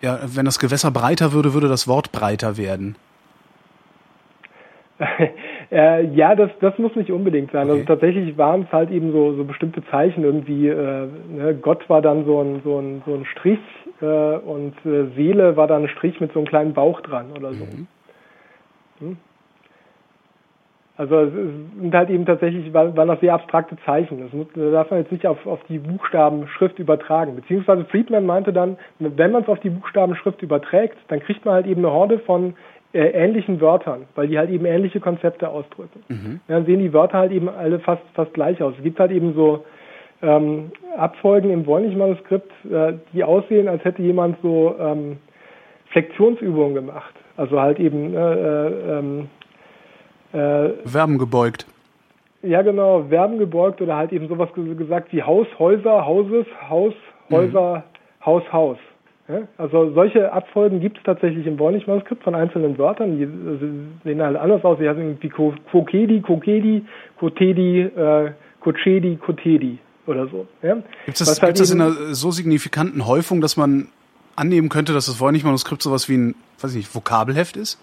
ja, 0.00 0.18
wenn 0.24 0.44
das 0.44 0.58
Gewässer 0.58 0.90
breiter 0.90 1.32
würde, 1.32 1.54
würde 1.54 1.68
das 1.68 1.86
Wort 1.88 2.12
breiter 2.12 2.56
werden. 2.56 2.96
Äh, 5.70 6.06
ja, 6.14 6.34
das, 6.34 6.50
das 6.60 6.78
muss 6.78 6.96
nicht 6.96 7.10
unbedingt 7.10 7.52
sein. 7.52 7.68
Also 7.68 7.72
okay. 7.72 7.80
Also 7.82 7.94
tatsächlich 7.94 8.38
waren 8.38 8.62
es 8.62 8.72
halt 8.72 8.90
eben 8.90 9.12
so, 9.12 9.34
so 9.34 9.44
bestimmte 9.44 9.84
Zeichen 9.90 10.24
irgendwie. 10.24 10.66
Äh, 10.66 11.08
ne? 11.28 11.58
Gott 11.60 11.86
war 11.90 12.00
dann 12.00 12.24
so 12.24 12.40
ein, 12.40 12.62
so 12.64 12.78
ein, 12.78 13.02
so 13.04 13.14
ein 13.14 13.26
Strich 13.26 13.58
äh, 14.00 14.06
und 14.06 14.74
äh, 14.86 15.14
Seele 15.14 15.58
war 15.58 15.66
dann 15.66 15.82
ein 15.82 15.88
Strich 15.90 16.20
mit 16.20 16.32
so 16.32 16.38
einem 16.38 16.48
kleinen 16.48 16.72
Bauch 16.72 17.02
dran 17.02 17.32
oder 17.36 17.52
so. 17.52 17.66
Mhm. 17.66 17.86
Hm? 19.00 19.16
Also 20.98 21.20
es 21.20 21.32
sind 21.80 21.94
halt 21.94 22.10
eben 22.10 22.26
tatsächlich, 22.26 22.74
waren 22.74 22.94
das 22.96 23.20
sehr 23.20 23.32
abstrakte 23.32 23.76
Zeichen. 23.86 24.20
Das, 24.20 24.72
darf 24.72 24.90
man 24.90 24.98
jetzt 25.00 25.12
nicht 25.12 25.28
auf, 25.28 25.46
auf 25.46 25.60
die 25.68 25.78
Buchstabenschrift 25.78 26.80
übertragen. 26.80 27.36
Beziehungsweise 27.36 27.84
Friedman 27.84 28.26
meinte 28.26 28.52
dann, 28.52 28.76
wenn 28.98 29.30
man 29.30 29.42
es 29.42 29.48
auf 29.48 29.60
die 29.60 29.70
Buchstabenschrift 29.70 30.42
überträgt, 30.42 30.98
dann 31.06 31.20
kriegt 31.20 31.44
man 31.44 31.54
halt 31.54 31.66
eben 31.66 31.84
eine 31.84 31.94
Horde 31.94 32.18
von 32.18 32.54
äh, 32.92 33.10
ähnlichen 33.10 33.60
Wörtern, 33.60 34.06
weil 34.16 34.26
die 34.26 34.38
halt 34.38 34.50
eben 34.50 34.64
ähnliche 34.64 34.98
Konzepte 34.98 35.48
ausdrücken. 35.48 36.02
Mhm. 36.08 36.40
Dann 36.48 36.66
sehen 36.66 36.80
die 36.80 36.92
Wörter 36.92 37.18
halt 37.18 37.30
eben 37.30 37.48
alle 37.48 37.78
fast 37.78 38.02
fast 38.14 38.34
gleich 38.34 38.60
aus. 38.60 38.74
Es 38.76 38.82
gibt 38.82 38.98
halt 38.98 39.12
eben 39.12 39.34
so 39.34 39.64
ähm, 40.20 40.72
Abfolgen 40.96 41.50
im 41.50 41.64
Wollnich-Manuskript, 41.64 42.50
äh, 42.68 42.94
die 43.12 43.22
aussehen, 43.22 43.68
als 43.68 43.84
hätte 43.84 44.02
jemand 44.02 44.38
so 44.42 44.74
ähm, 44.80 45.18
Flexionsübungen 45.90 46.74
gemacht. 46.74 47.14
Also 47.36 47.60
halt 47.60 47.78
eben 47.78 48.14
äh, 48.14 48.34
äh, 48.34 48.98
ähm, 48.98 49.28
äh, 50.32 50.70
Verben 50.84 51.18
gebeugt. 51.18 51.66
Ja, 52.42 52.62
genau, 52.62 53.04
Verben 53.08 53.38
gebeugt 53.38 53.80
oder 53.80 53.96
halt 53.96 54.12
eben 54.12 54.28
sowas 54.28 54.48
gesagt 54.54 55.12
wie 55.12 55.22
Haus, 55.22 55.46
Häuser, 55.58 56.06
Hauses, 56.06 56.46
Haus, 56.68 56.94
Häuser, 57.30 57.78
mhm. 57.78 58.26
Haus, 58.26 58.42
Haus. 58.52 58.78
Ja, 59.28 59.42
also 59.58 59.92
solche 59.92 60.32
Abfolgen 60.32 60.80
gibt 60.80 60.98
es 60.98 61.04
tatsächlich 61.04 61.46
im 61.46 61.58
Bornig-Manuskript 61.58 62.24
von 62.24 62.34
einzelnen 62.34 62.78
Wörtern. 62.78 63.18
Die 63.18 63.24
also, 63.24 63.66
sehen 64.02 64.22
halt 64.22 64.36
anders 64.36 64.64
aus. 64.64 64.78
Die 64.78 64.88
heißen 64.88 65.02
irgendwie 65.02 65.28
Kokedi, 65.28 66.20
Kokedi, 66.22 66.82
Kotedi, 67.18 67.80
äh, 67.80 68.32
Kochedi, 68.60 69.16
Kotedi 69.16 69.78
oder 70.06 70.28
so. 70.28 70.46
Ja? 70.62 70.76
Gibt 71.04 71.20
es 71.20 71.28
das, 71.28 71.42
halt 71.42 71.60
das 71.60 71.70
in 71.70 71.80
einer 71.82 72.14
so 72.14 72.30
signifikanten 72.30 73.06
Häufung, 73.06 73.42
dass 73.42 73.58
man 73.58 73.88
annehmen 74.34 74.70
könnte, 74.70 74.94
dass 74.94 75.06
das 75.06 75.16
Bornig-Manuskript 75.16 75.82
sowas 75.82 76.08
wie 76.08 76.16
ein, 76.16 76.34
weiß 76.60 76.70
ich 76.70 76.76
nicht, 76.78 76.94
Vokabelheft 76.94 77.58
ist? 77.58 77.78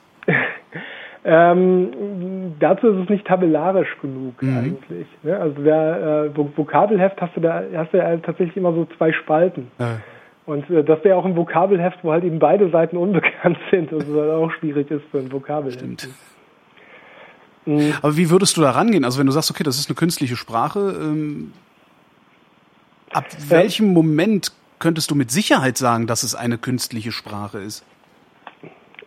Ähm, 1.28 2.54
dazu 2.60 2.88
ist 2.88 3.04
es 3.04 3.10
nicht 3.10 3.26
tabellarisch 3.26 3.98
genug 4.00 4.42
mhm. 4.44 4.58
eigentlich. 4.58 5.08
Ne? 5.24 5.36
Also 5.36 5.62
der 5.64 6.32
äh, 6.36 6.38
Vokabelheft 6.56 7.20
hast 7.20 7.36
du 7.36 7.42
da 7.42 7.64
hast 7.76 7.94
du 7.94 7.98
ja 7.98 8.16
tatsächlich 8.18 8.56
immer 8.56 8.74
so 8.74 8.88
zwei 8.96 9.12
Spalten. 9.12 9.72
Ja. 9.80 9.98
Und 10.46 10.70
äh, 10.70 10.84
das 10.84 11.04
wäre 11.04 11.18
auch 11.18 11.26
ein 11.26 11.36
Vokabelheft, 11.36 11.98
wo 12.04 12.12
halt 12.12 12.24
eben 12.24 12.38
beide 12.38 12.70
Seiten 12.70 12.96
unbekannt 12.96 13.58
sind, 13.72 13.92
also 13.92 14.16
was 14.16 14.30
auch 14.30 14.52
schwierig 14.60 14.92
ist 14.92 15.04
für 15.10 15.18
ein 15.18 15.32
Vokabelheft. 15.32 15.80
Stimmt. 15.80 16.10
Mhm. 17.66 17.94
Aber 18.04 18.16
wie 18.16 18.30
würdest 18.30 18.56
du 18.58 18.62
da 18.62 18.70
rangehen? 18.70 19.04
Also 19.04 19.18
wenn 19.18 19.26
du 19.26 19.32
sagst, 19.32 19.50
okay, 19.50 19.64
das 19.64 19.80
ist 19.80 19.90
eine 19.90 19.96
künstliche 19.96 20.36
Sprache, 20.36 20.96
ähm, 21.02 21.54
ab 23.12 23.26
welchem 23.50 23.94
Moment 23.94 24.52
könntest 24.78 25.10
du 25.10 25.16
mit 25.16 25.32
Sicherheit 25.32 25.80
sagen, 25.80 26.06
dass 26.06 26.22
es 26.22 26.36
eine 26.36 26.60
künstliche 26.60 27.12
Sprache 27.12 27.58
ist? 27.58 27.84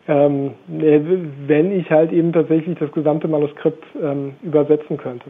Ähm, 0.08 0.54
wenn 0.66 1.70
ich 1.70 1.90
halt 1.90 2.12
eben 2.12 2.32
tatsächlich 2.32 2.78
das 2.78 2.90
gesamte 2.92 3.28
Manuskript 3.28 3.84
ähm, 4.02 4.34
übersetzen 4.42 4.96
könnte. 4.96 5.26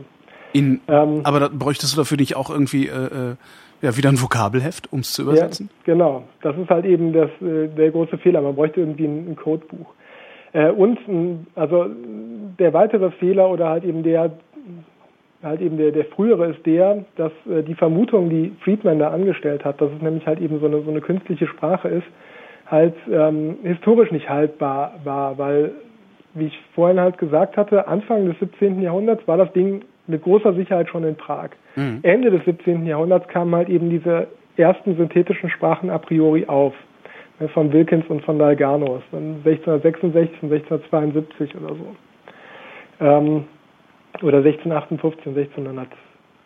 In, 0.53 0.81
ähm, 0.89 1.21
aber 1.25 1.41
da 1.41 1.49
bräuchtest 1.53 1.95
du 1.95 2.01
dafür 2.01 2.17
nicht 2.17 2.37
auch 2.37 2.49
irgendwie 2.49 2.87
äh, 2.87 3.33
äh 3.33 3.37
ja, 3.81 3.97
wieder 3.97 4.09
ein 4.09 4.21
Vokabelheft, 4.21 4.93
um 4.93 5.01
es 5.01 5.13
zu 5.13 5.23
übersetzen? 5.23 5.71
Ja, 5.87 5.93
genau. 5.93 6.25
Das 6.43 6.57
ist 6.57 6.69
halt 6.69 6.85
eben 6.85 7.13
das, 7.13 7.31
äh, 7.41 7.69
der 7.69 7.93
große 7.93 8.19
Fehler. 8.19 8.41
Man 8.41 8.57
bräuchte 8.57 8.81
irgendwie 8.81 9.05
ein, 9.05 9.31
ein 9.31 9.37
Codebuch. 9.37 9.95
Äh, 10.53 10.71
und 10.71 10.99
also 11.55 11.87
der 12.59 12.73
weitere 12.73 13.13
Fehler 13.13 13.49
oder 13.51 13.69
halt 13.69 13.85
eben 13.85 14.03
der 14.03 14.33
halt 15.43 15.61
eben 15.61 15.77
der, 15.77 15.93
der 15.93 16.05
frühere 16.07 16.51
ist 16.51 16.67
der, 16.67 17.05
dass 17.17 17.33
äh, 17.49 17.63
die 17.63 17.75
Vermutung, 17.75 18.29
die 18.29 18.53
Friedman 18.65 18.99
da 18.99 19.11
angestellt 19.11 19.65
hat, 19.65 19.81
dass 19.81 19.91
es 19.93 20.03
nämlich 20.03 20.27
halt 20.27 20.41
eben 20.41 20.59
so 20.61 20.67
eine, 20.67 20.83
so 20.83 20.91
eine 20.91 21.01
künstliche 21.01 21.47
Sprache 21.47 21.89
ist, 21.89 22.07
halt 22.71 22.95
ähm, 23.11 23.59
historisch 23.63 24.11
nicht 24.11 24.29
haltbar 24.29 24.95
war, 25.05 25.39
weil, 25.39 25.73
wie 26.35 26.47
ich 26.47 26.59
vorhin 26.75 27.01
halt 27.01 27.19
gesagt 27.19 27.57
hatte, 27.57 27.89
Anfang 27.89 28.27
des 28.27 28.39
17. 28.39 28.83
Jahrhunderts 28.83 29.27
war 29.27 29.37
das 29.37 29.53
Ding 29.53 29.83
mit 30.07 30.23
großer 30.23 30.55
Sicherheit 30.55 30.89
schon 30.89 31.05
in 31.05 31.17
Prag. 31.17 31.51
Mhm. 31.77 32.01
Ende 32.03 32.31
des 32.31 32.45
17. 32.45 32.87
Jahrhunderts 32.87 33.29
kamen 33.29 33.55
halt 33.55 33.69
eben 33.69 33.91
diese 33.91 34.29
ersten 34.57 34.97
synthetischen 34.97 35.51
Sprachen 35.51 35.91
a 35.91 35.99
priori 35.99 36.47
auf. 36.47 36.75
Ne, 37.41 37.49
von 37.49 37.73
Wilkins 37.73 38.05
und 38.09 38.25
von 38.25 38.39
Dalganos, 38.39 39.03
1666 39.13 40.43
und 40.43 40.53
1672 40.53 41.55
oder 41.55 41.75
so. 41.75 41.97
Ähm, 43.01 43.45
oder 44.23 44.39
1658 44.39 45.27
und 45.27 45.39
1600. 45.39 45.89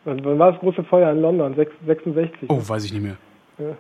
Wann 0.05 0.39
war 0.39 0.53
das 0.53 0.61
große 0.61 0.83
Feuer 0.85 1.11
in 1.13 1.23
London? 1.23 1.55
66. 1.55 2.51
Oh, 2.51 2.61
weiß 2.67 2.85
ich 2.85 2.93
nicht 2.93 3.03
mehr. 3.03 3.17
Ja. 3.59 3.75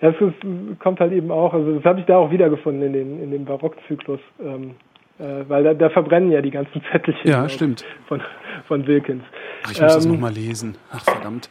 Das 0.00 0.14
ist, 0.20 0.80
kommt 0.80 1.00
halt 1.00 1.12
eben 1.12 1.30
auch, 1.30 1.54
also 1.54 1.76
das 1.76 1.84
habe 1.84 2.00
ich 2.00 2.06
da 2.06 2.16
auch 2.16 2.30
wiedergefunden 2.30 2.82
in, 2.82 2.92
den, 2.92 3.22
in 3.22 3.30
dem 3.30 3.44
Barockzyklus. 3.44 4.20
Ähm, 4.42 4.74
äh, 5.18 5.48
weil 5.48 5.62
da, 5.62 5.74
da, 5.74 5.90
verbrennen 5.90 6.32
ja 6.32 6.42
die 6.42 6.50
ganzen 6.50 6.82
Zettelchen 6.92 7.30
ja, 7.30 7.48
stimmt. 7.48 7.84
Von, 8.08 8.20
von 8.66 8.86
Wilkins. 8.86 9.22
Ach, 9.64 9.70
ich 9.70 9.80
muss 9.80 9.92
ähm, 9.92 9.98
das 9.98 10.06
nochmal 10.06 10.32
lesen. 10.32 10.76
Ach, 10.92 11.04
verdammt. 11.04 11.48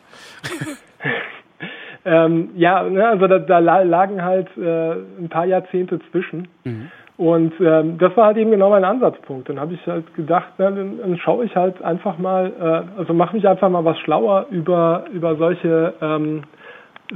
ähm, 2.05 2.49
ja, 2.55 2.83
ne, 2.83 3.07
also 3.07 3.27
da, 3.27 3.39
da, 3.39 3.59
lagen 3.59 4.21
halt 4.21 4.49
äh, 4.57 4.91
ein 4.91 5.29
paar 5.29 5.45
Jahrzehnte 5.45 5.99
zwischen. 6.11 6.49
Mhm. 6.65 6.91
Und 7.15 7.53
ähm, 7.61 7.97
das 7.99 8.17
war 8.17 8.25
halt 8.25 8.37
eben 8.37 8.51
genau 8.51 8.69
mein 8.71 8.83
Ansatzpunkt. 8.83 9.47
Dann 9.47 9.59
habe 9.59 9.75
ich 9.75 9.87
halt 9.87 10.13
gedacht, 10.15 10.49
na, 10.57 10.71
dann, 10.71 10.97
dann 10.97 11.17
schaue 11.17 11.45
ich 11.45 11.55
halt 11.55 11.81
einfach 11.83 12.17
mal, 12.17 12.51
äh, 12.59 12.99
also 12.99 13.13
mache 13.13 13.35
mich 13.35 13.47
einfach 13.47 13.69
mal 13.69 13.85
was 13.85 13.97
schlauer 13.99 14.47
über, 14.49 15.05
über 15.13 15.35
solche 15.35 15.93
ähm, 16.01 16.43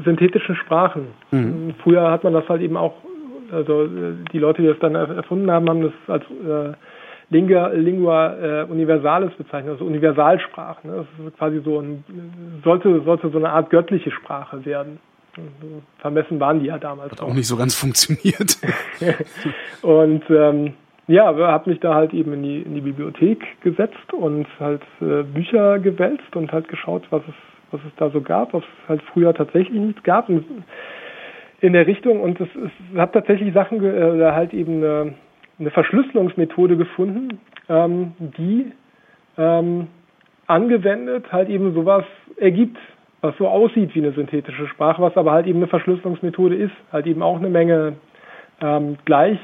synthetischen 0.04 0.56
Sprachen. 0.56 1.08
Mhm. 1.32 1.74
Früher 1.84 2.12
hat 2.12 2.24
man 2.24 2.34
das 2.34 2.48
halt 2.50 2.62
eben 2.62 2.78
auch 2.78 2.94
also 3.52 3.86
äh, 3.86 4.16
die 4.32 4.40
Leute, 4.40 4.62
die 4.62 4.68
das 4.68 4.80
dann 4.80 4.96
erfunden 4.96 5.50
haben, 5.52 5.70
haben 5.70 5.82
das 5.82 5.94
als 6.08 6.24
äh, 6.26 6.76
Lingua, 7.30 7.68
Lingua 7.68 8.36
äh, 8.36 8.64
Universalis 8.64 9.34
bezeichnet, 9.38 9.74
also 9.74 9.86
Universalsprache. 9.86 10.88
Ne? 10.88 11.06
Das 11.18 11.28
ist 11.28 11.38
quasi 11.38 11.62
so 11.64 11.80
ein, 11.80 12.04
sollte, 12.64 13.02
sollte 13.02 13.30
so 13.30 13.38
eine 13.38 13.50
Art 13.50 13.70
göttliche 13.70 14.12
Sprache 14.12 14.66
werden. 14.66 15.00
Vermessen 16.00 16.40
waren 16.40 16.62
die 16.62 16.68
ja 16.68 16.80
damals. 16.80 17.12
Hat 17.12 17.22
auch, 17.22 17.30
auch 17.30 17.34
nicht 17.34 17.48
so 17.48 17.58
ganz 17.58 17.76
funktioniert. 17.76 18.58
und 19.82 20.24
ähm, 20.30 20.74
ja, 21.08 21.26
habe 21.26 21.70
mich 21.70 21.80
da 21.80 21.94
halt 21.94 22.14
eben 22.14 22.34
in 22.34 22.44
die, 22.44 22.62
in 22.62 22.74
die 22.74 22.82
Bibliothek 22.82 23.62
gesetzt 23.62 24.14
und 24.14 24.48
halt 24.60 24.82
äh, 25.00 25.24
Bücher 25.24 25.80
gewälzt 25.80 26.36
und 26.36 26.52
halt 26.52 26.68
geschaut, 26.70 27.04
was 27.12 27.22
es, 27.28 27.36
was 27.72 27.82
es 27.86 27.96
da 27.98 28.10
so 28.10 28.22
gab, 28.22 28.54
was 28.54 28.64
es 28.64 28.90
halt 28.90 29.02
früher 29.14 29.34
tatsächlich 29.34 29.80
nicht 29.80 30.04
gab. 30.04 30.30
In 31.60 31.74
der 31.74 31.88
Richtung 31.88 32.22
und 32.22 32.40
es, 32.40 32.50
es 32.56 32.98
habe 32.98 33.12
tatsächlich 33.12 33.54
Sachen 33.54 33.84
äh, 33.84 34.12
oder 34.12 34.36
halt 34.36 34.54
eben 34.54 34.78
eine, 34.78 35.14
eine 35.60 35.72
Verschlüsselungsmethode 35.72 36.78
gefunden, 36.78 37.40
ähm, 37.68 38.14
die 38.20 38.72
ähm, 39.38 39.88
angewendet 40.46 41.32
halt 41.32 41.50
eben 41.50 41.74
sowas 41.74 42.06
ergibt, 42.38 42.78
was 43.22 43.36
so 43.38 43.48
aussieht 43.48 43.94
wie 43.96 44.00
eine 44.00 44.12
synthetische 44.12 44.68
Sprache, 44.68 45.02
was 45.02 45.18
aber 45.18 45.32
halt 45.32 45.48
eben 45.48 45.60
eine 45.60 45.68
Verschlüsselungsmethode 45.68 46.56
ist, 46.56 46.74
halt 46.92 47.08
eben 47.08 47.22
auch 47.22 47.38
eine 47.38 47.50
Menge 47.50 47.98
ähm, 48.62 48.98
gleich 49.06 49.40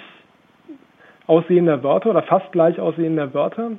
aussehender 1.28 1.84
Wörter 1.84 2.12
oder 2.12 2.24
fast 2.24 2.52
gleich 2.52 2.80
aussehender 2.80 3.34
Wörter, 3.34 3.72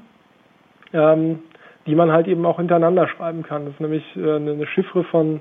ähm, 0.93 1.41
die 1.87 1.95
man 1.95 2.13
halt 2.13 2.27
eben 2.29 2.45
auch 2.47 2.57
hintereinander 2.57 3.09
schreiben 3.09 3.43
kann. 3.43 3.65
Das 3.65 3.75
ist 3.75 3.81
nämlich 3.81 4.05
äh, 4.17 4.37
eine 4.37 4.67
Chiffre 4.67 5.05
von 5.05 5.41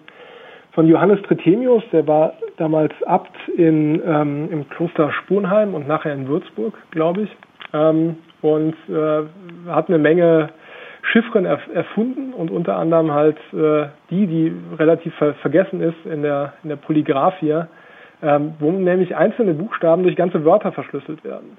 von 0.74 0.88
Johannes 0.88 1.22
Trithemius, 1.22 1.84
der 1.92 2.08
war 2.08 2.34
damals 2.58 2.92
Abt 3.06 3.36
in, 3.56 4.02
ähm, 4.06 4.50
im 4.52 4.68
Kloster 4.70 5.12
Sponheim 5.12 5.76
und 5.76 5.88
nachher 5.88 6.14
in 6.14 6.28
Würzburg, 6.28 6.74
glaube 6.92 7.24
ich, 7.24 7.30
ähm, 7.74 8.18
und 8.42 8.76
äh, 8.90 9.24
hat 9.70 9.88
eine 9.88 10.00
Menge 10.00 10.50
Chiffren 11.12 11.46
erf 11.46 11.62
erfunden 11.74 12.34
und 12.34 12.50
unter 12.50 12.78
anderem 12.78 13.12
halt 13.12 13.38
äh, 13.54 13.88
die, 14.10 14.26
die 14.26 14.54
relativ 14.80 15.14
ver 15.16 15.34
vergessen 15.36 15.82
ist 15.82 16.06
in 16.06 16.24
der, 16.24 16.54
in 16.64 16.70
der 16.70 16.78
Polygraphie, 16.78 17.66
ähm, 18.22 18.54
wo 18.60 18.72
nämlich 18.72 19.16
einzelne 19.16 19.54
Buchstaben 19.54 20.04
durch 20.04 20.16
ganze 20.16 20.44
Wörter 20.44 20.72
verschlüsselt 20.72 21.24
werden. 21.24 21.58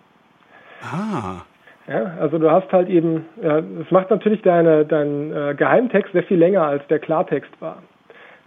Ah. 0.82 1.42
Ja, 1.86 2.16
also 2.18 2.38
du 2.38 2.50
hast 2.50 2.72
halt 2.72 2.88
eben, 2.88 3.26
es 3.42 3.90
macht 3.90 4.08
natürlich 4.10 4.40
deine, 4.40 4.86
dein 4.86 5.32
äh, 5.32 5.54
Geheimtext 5.54 6.12
sehr 6.12 6.22
viel 6.22 6.38
länger 6.38 6.62
als 6.62 6.86
der 6.86 6.98
Klartext 6.98 7.50
war. 7.60 7.82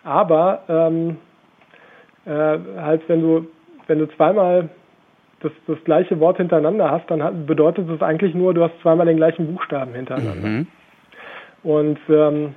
Aber 0.03 0.63
ähm, 0.67 1.17
äh, 2.25 2.57
halt, 2.81 3.07
wenn 3.07 3.21
du, 3.21 3.47
wenn 3.85 3.99
du 3.99 4.07
zweimal 4.15 4.69
das, 5.41 5.51
das 5.67 5.77
gleiche 5.83 6.19
Wort 6.19 6.37
hintereinander 6.37 6.89
hast, 6.89 7.09
dann 7.11 7.21
hat, 7.21 7.45
bedeutet 7.45 7.87
das 7.89 8.01
eigentlich 8.01 8.33
nur, 8.33 8.53
du 8.53 8.63
hast 8.63 8.73
zweimal 8.81 9.05
den 9.05 9.17
gleichen 9.17 9.53
Buchstaben 9.53 9.93
hintereinander. 9.93 10.47
Mhm. 10.47 10.67
Und 11.63 11.99
ähm, 12.09 12.55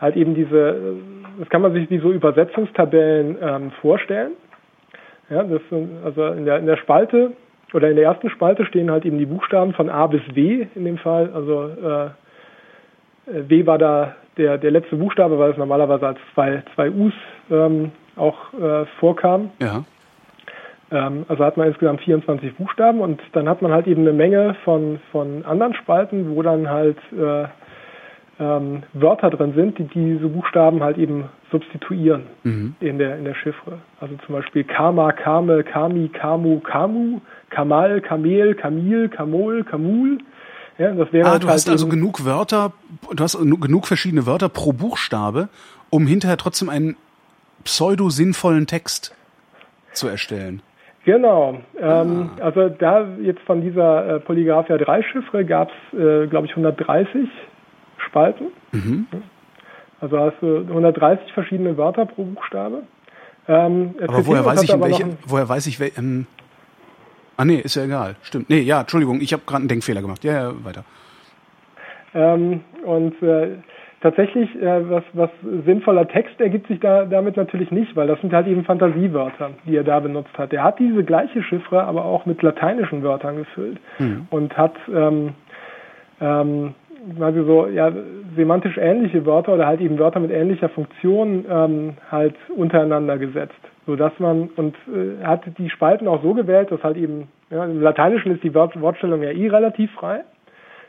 halt 0.00 0.16
eben 0.16 0.34
diese, 0.34 0.96
das 1.38 1.48
kann 1.48 1.62
man 1.62 1.72
sich 1.72 1.90
wie 1.90 1.98
so 1.98 2.12
Übersetzungstabellen 2.12 3.38
ähm, 3.40 3.70
vorstellen. 3.80 4.32
Ja, 5.30 5.42
das 5.42 5.62
sind, 5.70 5.90
also 6.04 6.26
in 6.28 6.44
der, 6.44 6.58
in 6.58 6.66
der 6.66 6.76
Spalte 6.76 7.32
oder 7.72 7.90
in 7.90 7.96
der 7.96 8.04
ersten 8.04 8.30
Spalte 8.30 8.66
stehen 8.66 8.90
halt 8.90 9.04
eben 9.04 9.18
die 9.18 9.26
Buchstaben 9.26 9.72
von 9.72 9.88
A 9.88 10.06
bis 10.06 10.22
W 10.34 10.66
in 10.74 10.84
dem 10.84 10.98
Fall. 10.98 11.30
Also 11.34 11.68
äh, 11.68 12.10
W 13.48 13.66
war 13.66 13.78
da 13.78 14.16
der, 14.36 14.58
der 14.58 14.70
letzte 14.70 14.96
Buchstabe, 14.96 15.38
weil 15.38 15.50
es 15.50 15.56
normalerweise 15.56 16.06
als 16.06 16.18
zwei, 16.34 16.62
zwei 16.74 16.90
U's 16.90 17.12
ähm, 17.50 17.92
auch 18.16 18.52
äh, 18.54 18.86
vorkam. 18.98 19.50
Ja. 19.60 19.84
Ähm, 20.90 21.24
also 21.28 21.44
hat 21.44 21.56
man 21.56 21.68
insgesamt 21.68 22.00
24 22.02 22.56
Buchstaben 22.56 23.00
und 23.00 23.20
dann 23.32 23.48
hat 23.48 23.62
man 23.62 23.72
halt 23.72 23.86
eben 23.86 24.02
eine 24.02 24.12
Menge 24.12 24.54
von, 24.64 25.00
von 25.10 25.44
anderen 25.44 25.74
Spalten, 25.74 26.34
wo 26.34 26.42
dann 26.42 26.68
halt 26.68 26.98
äh, 27.12 27.46
ähm, 28.40 28.82
Wörter 28.92 29.30
drin 29.30 29.52
sind, 29.54 29.78
die 29.78 29.84
diese 29.84 30.28
Buchstaben 30.28 30.82
halt 30.82 30.98
eben 30.98 31.24
substituieren 31.50 32.24
mhm. 32.42 32.74
in 32.80 32.98
der 32.98 33.18
in 33.18 33.24
der 33.24 33.34
Chiffre. 33.34 33.78
Also 34.00 34.14
zum 34.26 34.34
Beispiel 34.34 34.64
Kama, 34.64 35.12
Kame, 35.12 35.62
Kami, 35.64 36.08
Kamu, 36.08 36.60
Kamu, 36.60 37.20
Kamal, 37.50 38.00
Kamel, 38.00 38.54
Kamil, 38.54 39.08
Kamol, 39.08 39.64
Kamul. 39.64 40.18
Ja, 40.78 40.92
das 40.92 41.12
wäre 41.12 41.28
ah, 41.28 41.38
du 41.38 41.46
halt 41.46 41.54
hast 41.54 41.68
also 41.68 41.86
genug 41.86 42.24
Wörter, 42.24 42.72
du 43.14 43.22
hast 43.22 43.38
genug 43.38 43.86
verschiedene 43.86 44.26
Wörter 44.26 44.48
pro 44.48 44.72
Buchstabe, 44.72 45.48
um 45.90 46.06
hinterher 46.06 46.38
trotzdem 46.38 46.70
einen 46.70 46.96
pseudo-sinnvollen 47.64 48.66
Text 48.66 49.14
zu 49.92 50.08
erstellen. 50.08 50.62
Genau. 51.04 51.60
Ähm, 51.78 52.30
ah. 52.38 52.44
Also 52.44 52.68
da 52.68 53.06
jetzt 53.20 53.42
von 53.42 53.60
dieser 53.60 54.16
äh, 54.16 54.20
Polygraphia 54.20 54.78
3 54.78 55.02
Chiffre 55.02 55.44
gab 55.44 55.70
es, 55.70 55.98
äh, 55.98 56.26
glaube 56.28 56.46
ich, 56.46 56.52
130 56.52 57.28
Spalten. 58.12 58.48
Mhm. 58.72 59.06
Also 60.00 60.18
hast 60.18 60.36
du 60.42 60.58
130 60.58 61.32
verschiedene 61.32 61.76
Wörter 61.78 62.04
pro 62.04 62.24
Buchstabe. 62.24 62.82
Ähm, 63.48 63.94
aber 64.00 64.26
woher 64.26 64.44
weiß, 64.44 64.62
ich, 64.62 64.80
welche, 64.80 65.04
woher 65.26 65.48
weiß 65.48 65.66
ich, 65.66 65.80
welche, 65.80 65.98
ähm, 65.98 66.26
ah 67.36 67.44
nee, 67.44 67.56
ist 67.56 67.74
ja 67.74 67.84
egal, 67.84 68.16
stimmt. 68.22 68.50
Nee, 68.50 68.60
ja, 68.60 68.82
Entschuldigung, 68.82 69.20
ich 69.20 69.32
habe 69.32 69.42
gerade 69.46 69.60
einen 69.60 69.68
Denkfehler 69.68 70.02
gemacht. 70.02 70.22
Ja, 70.24 70.32
ja, 70.32 70.64
weiter. 70.64 70.84
Ähm, 72.14 72.60
und 72.84 73.20
äh, 73.22 73.56
tatsächlich, 74.02 74.54
äh, 74.60 74.90
was, 74.90 75.04
was 75.14 75.30
sinnvoller 75.64 76.06
Text 76.06 76.38
ergibt 76.40 76.68
sich 76.68 76.78
da 76.78 77.06
damit 77.06 77.36
natürlich 77.36 77.70
nicht, 77.70 77.96
weil 77.96 78.06
das 78.06 78.20
sind 78.20 78.32
halt 78.32 78.46
eben 78.46 78.64
Fantasiewörter, 78.64 79.52
die 79.66 79.76
er 79.76 79.84
da 79.84 79.98
benutzt 80.00 80.36
hat. 80.36 80.52
Er 80.52 80.62
hat 80.62 80.78
diese 80.78 81.02
gleiche 81.02 81.42
Chiffre 81.42 81.82
aber 81.82 82.04
auch 82.04 82.26
mit 82.26 82.42
lateinischen 82.42 83.02
Wörtern 83.02 83.36
gefüllt 83.38 83.80
mhm. 83.98 84.26
und 84.30 84.56
hat 84.56 84.74
ähm, 84.92 85.30
ähm, 86.20 86.74
quasi 87.16 87.44
so 87.44 87.66
ja, 87.66 87.92
semantisch 88.36 88.78
ähnliche 88.78 89.24
Wörter 89.26 89.54
oder 89.54 89.66
halt 89.66 89.80
eben 89.80 89.98
Wörter 89.98 90.20
mit 90.20 90.30
ähnlicher 90.30 90.68
Funktion 90.68 91.44
ähm, 91.48 91.94
halt 92.10 92.34
untereinander 92.56 93.18
gesetzt. 93.18 93.54
So 93.86 93.96
dass 93.96 94.12
man 94.18 94.50
und 94.56 94.76
äh, 94.88 95.24
hat 95.24 95.42
die 95.58 95.70
Spalten 95.70 96.06
auch 96.06 96.22
so 96.22 96.34
gewählt, 96.34 96.70
dass 96.70 96.82
halt 96.82 96.96
eben, 96.96 97.28
ja, 97.50 97.64
im 97.64 97.80
Lateinischen 97.80 98.32
ist 98.32 98.44
die 98.44 98.54
Wort 98.54 98.80
Wortstellung 98.80 99.22
ja 99.22 99.30
eh 99.30 99.48
relativ 99.48 99.90
frei, 99.92 100.22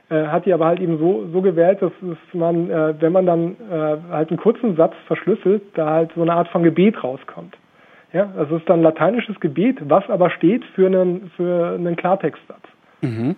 äh, 0.09 0.27
hat 0.27 0.45
die 0.45 0.53
aber 0.53 0.65
halt 0.67 0.79
eben 0.79 0.99
so, 0.99 1.25
so 1.31 1.41
gewählt, 1.41 1.81
dass, 1.81 1.91
dass 2.01 2.17
man, 2.33 2.69
äh, 2.69 2.93
wenn 2.99 3.11
man 3.11 3.25
dann 3.25 3.55
äh, 3.71 3.97
halt 4.11 4.29
einen 4.29 4.37
kurzen 4.37 4.75
Satz 4.75 4.93
verschlüsselt, 5.07 5.63
da 5.73 5.89
halt 5.89 6.11
so 6.15 6.21
eine 6.21 6.33
Art 6.33 6.47
von 6.49 6.63
Gebet 6.63 7.03
rauskommt. 7.03 7.57
Ja, 8.11 8.31
es 8.39 8.51
ist 8.51 8.69
dann 8.69 8.83
lateinisches 8.83 9.39
Gebet, 9.39 9.77
was 9.89 10.07
aber 10.07 10.29
steht 10.29 10.63
für 10.75 10.85
einen, 10.85 11.31
für 11.35 11.73
einen 11.73 11.95
Klartextsatz. 11.95 12.61
Mhm. 13.01 13.35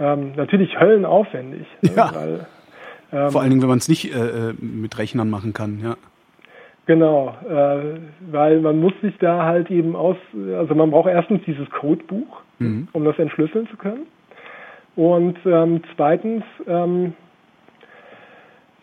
Ähm, 0.00 0.32
natürlich 0.36 0.78
höllenaufwendig. 0.78 1.66
Ne, 1.82 1.90
ja. 1.96 2.10
Weil, 2.14 2.46
ähm, 3.12 3.30
Vor 3.30 3.40
allen 3.40 3.50
Dingen, 3.50 3.62
wenn 3.62 3.68
man 3.68 3.78
es 3.78 3.88
nicht 3.88 4.14
äh, 4.14 4.50
äh, 4.50 4.54
mit 4.60 4.98
Rechnern 4.98 5.30
machen 5.30 5.52
kann, 5.52 5.80
ja. 5.82 5.96
Genau, 6.86 7.36
äh, 7.46 7.98
weil 8.30 8.60
man 8.60 8.80
muss 8.80 8.94
sich 9.02 9.14
da 9.18 9.44
halt 9.44 9.70
eben 9.70 9.94
aus, 9.94 10.16
also 10.56 10.74
man 10.74 10.90
braucht 10.90 11.10
erstens 11.10 11.42
dieses 11.46 11.68
Codebuch, 11.70 12.40
mhm. 12.58 12.88
um 12.92 13.04
das 13.04 13.18
entschlüsseln 13.18 13.68
zu 13.68 13.76
können. 13.76 14.06
Und 14.96 15.36
ähm, 15.44 15.82
zweitens, 15.96 16.44
ähm, 16.66 17.12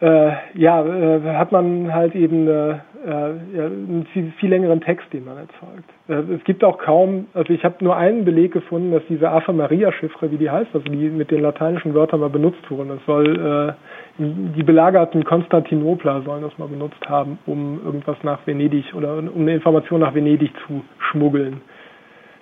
äh, 0.01 0.31
ja, 0.55 0.85
äh, 0.85 1.21
hat 1.35 1.51
man 1.51 1.93
halt 1.93 2.15
eben 2.15 2.47
äh, 2.47 2.75
ja, 3.07 3.25
einen 3.65 4.07
viel, 4.11 4.33
viel, 4.39 4.49
längeren 4.49 4.81
Text, 4.81 5.05
den 5.13 5.25
man 5.25 5.37
erzeugt. 5.37 5.89
Äh, 6.07 6.33
es 6.35 6.43
gibt 6.43 6.63
auch 6.63 6.79
kaum, 6.79 7.27
also 7.33 7.53
ich 7.53 7.63
habe 7.63 7.83
nur 7.83 7.95
einen 7.95 8.25
Beleg 8.25 8.51
gefunden, 8.51 8.91
dass 8.91 9.03
diese 9.07 9.29
Ave 9.29 9.53
Maria 9.53 9.91
Chiffre, 9.91 10.31
wie 10.31 10.37
die 10.37 10.49
heißt, 10.49 10.71
also 10.73 10.85
die 10.85 11.09
mit 11.09 11.31
den 11.31 11.41
lateinischen 11.41 11.93
Wörtern 11.93 12.19
mal 12.19 12.29
benutzt 12.29 12.69
wurden. 12.69 12.89
Das 12.89 12.99
soll 13.05 13.37
äh, 13.37 13.73
die 14.17 14.63
belagerten 14.63 15.23
Konstantinopler 15.23 16.23
sollen 16.23 16.41
das 16.41 16.57
mal 16.57 16.67
benutzt 16.67 17.03
haben, 17.07 17.37
um 17.45 17.79
irgendwas 17.83 18.17
nach 18.23 18.39
Venedig 18.45 18.93
oder 18.93 19.17
um 19.17 19.41
eine 19.41 19.53
Information 19.55 20.01
nach 20.01 20.13
Venedig 20.13 20.51
zu 20.67 20.83
schmuggeln. 21.11 21.61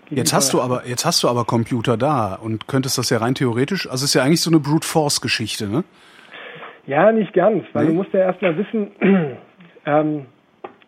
Jetzt 0.09 0.33
hast 0.33 0.53
du 0.53 0.61
aber, 0.61 0.85
jetzt 0.85 1.05
hast 1.05 1.23
du 1.23 1.29
aber 1.29 1.45
Computer 1.45 1.97
da 1.97 2.35
und 2.35 2.67
könntest 2.67 2.97
das 2.97 3.09
ja 3.09 3.17
rein 3.17 3.35
theoretisch, 3.35 3.87
also 3.87 4.03
es 4.03 4.09
ist 4.09 4.13
ja 4.13 4.23
eigentlich 4.23 4.41
so 4.41 4.51
eine 4.51 4.59
Brute 4.59 4.87
Force 4.87 5.21
Geschichte, 5.21 5.67
ne? 5.67 5.83
Ja, 6.85 7.11
nicht 7.11 7.33
ganz, 7.33 7.63
weil 7.73 7.85
nee. 7.85 7.91
du 7.91 7.95
musst 7.95 8.13
ja 8.13 8.21
erstmal 8.21 8.57
wissen, 8.57 8.91
ähm, 9.85 10.25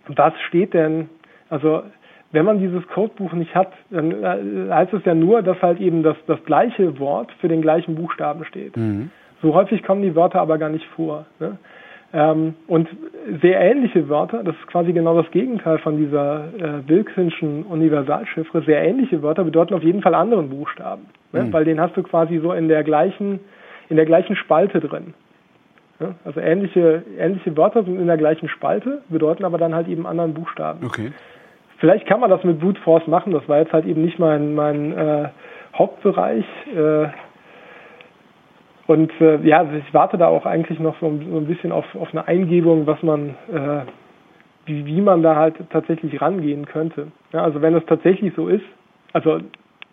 was 0.07 0.33
steht 0.47 0.73
denn, 0.73 1.09
also 1.49 1.83
wenn 2.31 2.45
man 2.45 2.59
dieses 2.59 2.85
Codebuch 2.89 3.33
nicht 3.33 3.55
hat, 3.55 3.71
dann 3.89 4.11
äh, 4.11 4.71
heißt 4.71 4.93
es 4.93 5.05
ja 5.05 5.15
nur, 5.15 5.41
dass 5.41 5.61
halt 5.61 5.79
eben 5.79 6.03
das, 6.03 6.17
das 6.27 6.43
gleiche 6.45 6.99
Wort 6.99 7.31
für 7.39 7.47
den 7.47 7.61
gleichen 7.61 7.95
Buchstaben 7.95 8.43
steht. 8.45 8.75
Mhm. 8.75 9.09
So 9.41 9.53
häufig 9.53 9.83
kommen 9.83 10.01
die 10.01 10.15
Wörter 10.15 10.41
aber 10.41 10.57
gar 10.57 10.69
nicht 10.69 10.85
vor. 10.95 11.25
Ne? 11.39 11.57
Ähm, 12.13 12.55
und 12.67 12.87
sehr 13.41 13.59
ähnliche 13.59 14.09
Wörter, 14.09 14.43
das 14.43 14.55
ist 14.55 14.67
quasi 14.67 14.93
genau 14.93 15.21
das 15.21 15.29
Gegenteil 15.31 15.77
von 15.79 15.97
dieser 15.97 16.45
äh, 16.57 16.81
Wilkinson'schen 16.87 17.65
Universalchiffre, 17.65 18.61
sehr 18.63 18.83
ähnliche 18.83 19.21
Wörter 19.21 19.43
bedeuten 19.43 19.73
auf 19.73 19.83
jeden 19.83 20.01
Fall 20.01 20.15
anderen 20.15 20.49
Buchstaben. 20.49 21.07
Ne? 21.31 21.43
Mhm. 21.43 21.53
Weil 21.53 21.65
den 21.65 21.79
hast 21.79 21.95
du 21.95 22.03
quasi 22.03 22.39
so 22.39 22.53
in 22.53 22.67
der 22.67 22.83
gleichen, 22.83 23.39
in 23.89 23.95
der 23.95 24.05
gleichen 24.05 24.35
Spalte 24.35 24.79
drin. 24.79 25.13
Also 26.25 26.41
ähnliche, 26.41 27.03
ähnliche 27.17 27.55
Wörter 27.55 27.83
sind 27.83 27.99
in 27.99 28.07
der 28.07 28.17
gleichen 28.17 28.49
Spalte, 28.49 29.01
bedeuten 29.09 29.45
aber 29.45 29.57
dann 29.57 29.73
halt 29.73 29.87
eben 29.87 30.05
anderen 30.05 30.33
Buchstaben. 30.33 30.85
Okay. 30.85 31.11
Vielleicht 31.77 32.05
kann 32.05 32.19
man 32.19 32.29
das 32.29 32.43
mit 32.43 32.59
Brute 32.59 32.81
Force 32.81 33.07
machen, 33.07 33.31
das 33.31 33.47
war 33.47 33.59
jetzt 33.59 33.73
halt 33.73 33.85
eben 33.85 34.03
nicht 34.03 34.19
mein, 34.19 34.55
mein 34.55 34.97
äh, 34.97 35.29
Hauptbereich. 35.77 36.45
Äh, 36.75 37.07
und 38.87 39.11
äh, 39.19 39.37
ja, 39.41 39.65
ich 39.73 39.93
warte 39.93 40.17
da 40.17 40.27
auch 40.27 40.45
eigentlich 40.45 40.79
noch 40.79 40.95
so, 40.99 41.07
so 41.07 41.37
ein 41.37 41.47
bisschen 41.47 41.71
auf, 41.71 41.85
auf 41.95 42.09
eine 42.11 42.27
Eingebung, 42.27 42.85
was 42.87 43.01
man, 43.01 43.29
äh, 43.51 43.81
wie, 44.65 44.85
wie 44.85 45.01
man 45.01 45.23
da 45.23 45.35
halt 45.35 45.55
tatsächlich 45.71 46.21
rangehen 46.21 46.65
könnte. 46.65 47.07
Ja, 47.33 47.43
also 47.43 47.61
wenn 47.61 47.75
es 47.75 47.85
tatsächlich 47.85 48.33
so 48.35 48.47
ist, 48.47 48.65
also 49.13 49.39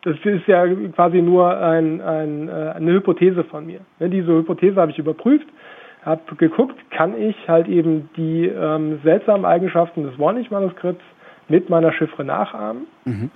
das 0.04 0.16
ist 0.24 0.46
ja 0.46 0.66
quasi 0.94 1.22
nur 1.22 1.56
ein, 1.56 2.00
ein, 2.00 2.48
äh, 2.48 2.72
eine 2.74 2.92
Hypothese 2.92 3.44
von 3.44 3.66
mir. 3.66 3.80
Diese 4.00 4.32
Hypothese 4.32 4.80
habe 4.80 4.90
ich 4.90 4.98
überprüft 4.98 5.46
habe 6.04 6.34
geguckt, 6.36 6.76
kann 6.90 7.20
ich 7.20 7.36
halt 7.48 7.68
eben 7.68 8.10
die 8.16 8.46
ähm, 8.46 9.00
seltsamen 9.04 9.44
Eigenschaften 9.44 10.02
des 10.02 10.18
Warnig-Manuskripts 10.18 11.02
mit 11.48 11.70
meiner 11.70 11.92
Chiffre 11.92 12.24
nachahmen. 12.24 12.86
Mhm. 13.04 13.30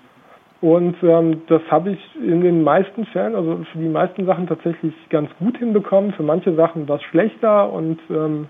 Und 0.60 0.96
ähm, 1.02 1.42
das 1.48 1.62
habe 1.70 1.90
ich 1.90 2.16
in 2.16 2.40
den 2.40 2.64
meisten 2.64 3.04
Fällen, 3.06 3.36
also 3.36 3.64
für 3.70 3.78
die 3.78 3.88
meisten 3.88 4.24
Sachen 4.26 4.46
tatsächlich 4.48 4.94
ganz 5.10 5.30
gut 5.38 5.58
hinbekommen. 5.58 6.12
Für 6.12 6.22
manche 6.22 6.54
Sachen 6.54 6.88
war 6.88 6.96
es 6.96 7.02
schlechter 7.04 7.72
und 7.72 8.00
ähm, 8.10 8.48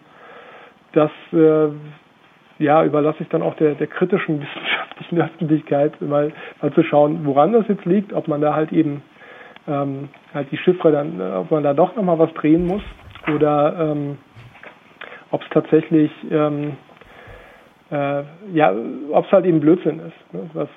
das 0.92 1.10
äh, 1.32 1.68
ja, 2.58 2.84
überlasse 2.84 3.22
ich 3.22 3.28
dann 3.28 3.42
auch 3.42 3.54
der, 3.56 3.74
der 3.74 3.86
kritischen 3.86 4.40
wissenschaftlichen 4.40 5.20
Öffentlichkeit, 5.20 6.00
mal, 6.00 6.32
mal 6.62 6.72
zu 6.72 6.82
schauen, 6.84 7.26
woran 7.26 7.52
das 7.52 7.68
jetzt 7.68 7.84
liegt, 7.84 8.14
ob 8.14 8.28
man 8.28 8.40
da 8.40 8.54
halt 8.54 8.72
eben 8.72 9.02
ähm, 9.68 10.08
halt 10.32 10.50
die 10.52 10.58
Chiffre 10.58 10.92
dann, 10.92 11.20
ob 11.20 11.50
man 11.50 11.64
da 11.64 11.74
doch 11.74 11.96
nochmal 11.96 12.18
was 12.18 12.32
drehen 12.34 12.66
muss 12.66 12.82
oder 13.34 13.92
ähm, 13.92 14.18
ob 15.30 15.42
es 15.42 15.48
tatsächlich 15.50 16.10
ähm, 16.30 16.76
äh, 17.90 18.22
ja, 18.52 18.74
ob 19.12 19.26
es 19.26 19.32
halt 19.32 19.44
eben 19.44 19.60
Blödsinn 19.60 20.00
ist. 20.00 20.34
Ne? 20.34 20.50
Was, 20.54 20.68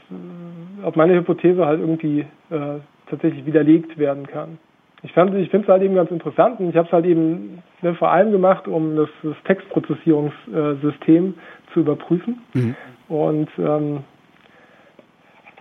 ob 0.83 0.95
meine 0.95 1.15
Hypothese 1.15 1.65
halt 1.65 1.79
irgendwie 1.79 2.19
äh, 2.51 2.79
tatsächlich 3.09 3.45
widerlegt 3.45 3.97
werden 3.97 4.27
kann. 4.27 4.59
Ich, 5.01 5.13
fand, 5.13 5.33
ich 5.35 5.49
finde 5.49 5.65
es 5.65 5.71
halt 5.71 5.81
eben 5.81 5.95
ganz 5.95 6.11
interessant 6.11 6.59
und 6.59 6.69
ich 6.69 6.75
habe 6.75 6.87
es 6.87 6.91
halt 6.91 7.05
eben 7.05 7.63
ne, 7.81 7.95
vor 7.95 8.11
allem 8.11 8.31
gemacht, 8.31 8.67
um 8.67 8.95
das, 8.97 9.09
das 9.23 9.35
Textprozessierungssystem 9.45 11.33
zu 11.73 11.79
überprüfen. 11.79 12.41
Mhm. 12.53 12.75
Und 13.07 13.49
ähm, 13.57 14.03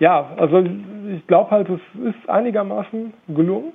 ja, 0.00 0.30
also 0.36 0.64
ich 1.14 1.26
glaube 1.28 1.50
halt, 1.50 1.68
es 1.70 1.80
ist 2.02 2.28
einigermaßen 2.28 3.14
gelungen, 3.28 3.72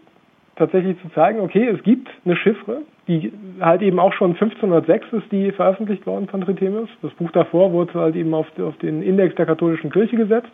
tatsächlich 0.58 1.02
zu 1.02 1.10
zeigen, 1.14 1.40
okay, 1.40 1.68
es 1.68 1.82
gibt 1.84 2.10
eine 2.26 2.36
Chiffre, 2.36 2.82
die 3.08 3.34
halt 3.60 3.82
eben 3.82 4.00
auch 4.00 4.14
schon 4.14 4.32
1506 4.32 5.08
ist 5.12 5.32
die 5.32 5.52
veröffentlicht 5.52 6.06
worden 6.08 6.28
von 6.28 6.42
Trithemius. 6.42 6.90
Das 7.02 7.12
Buch 7.14 7.32
davor 7.32 7.72
wurde 7.74 7.94
halt 7.96 8.16
eben 8.16 8.34
auf, 8.34 8.48
auf 8.60 8.78
den 8.78 9.02
Index 9.02 9.36
der 9.36 9.46
katholischen 9.46 9.92
Kirche 9.92 10.16
gesetzt. 10.16 10.52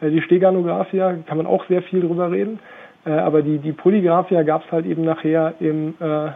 Äh, 0.00 0.10
die 0.10 0.22
Steganographia 0.22 1.14
kann 1.26 1.36
man 1.36 1.46
auch 1.46 1.64
sehr 1.66 1.82
viel 1.82 2.00
drüber 2.00 2.30
reden. 2.30 2.60
Äh, 3.04 3.10
aber 3.10 3.42
die, 3.42 3.58
die 3.58 3.72
Polygraphia 3.72 4.42
gab 4.42 4.64
es 4.64 4.72
halt 4.72 4.86
eben 4.86 5.04
nachher 5.04 5.54
im 5.58 5.94
äh, 6.00 6.30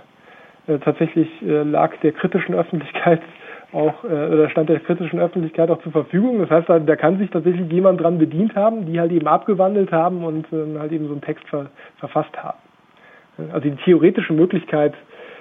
äh, 0.66 0.78
tatsächlich 0.78 1.28
äh, 1.42 1.62
lag 1.62 1.92
der 2.02 2.12
kritischen 2.12 2.54
Öffentlichkeit 2.54 3.20
auch 3.72 4.04
äh, 4.04 4.06
oder 4.06 4.48
stand 4.50 4.68
der 4.68 4.80
kritischen 4.80 5.20
Öffentlichkeit 5.20 5.70
auch 5.70 5.82
zur 5.82 5.92
Verfügung. 5.92 6.40
Das 6.40 6.50
heißt, 6.50 6.68
da 6.68 6.96
kann 6.96 7.18
sich 7.18 7.30
tatsächlich 7.30 7.70
jemand 7.70 8.00
dran 8.00 8.18
bedient 8.18 8.56
haben, 8.56 8.86
die 8.86 8.98
halt 8.98 9.12
eben 9.12 9.26
abgewandelt 9.26 9.92
haben 9.92 10.24
und 10.24 10.46
äh, 10.52 10.78
halt 10.78 10.92
eben 10.92 11.06
so 11.06 11.12
einen 11.12 11.22
Text 11.22 11.46
ver, 11.48 11.66
verfasst 11.98 12.36
haben. 12.42 12.58
Also 13.52 13.68
die 13.68 13.76
theoretische 13.84 14.32
Möglichkeit 14.32 14.94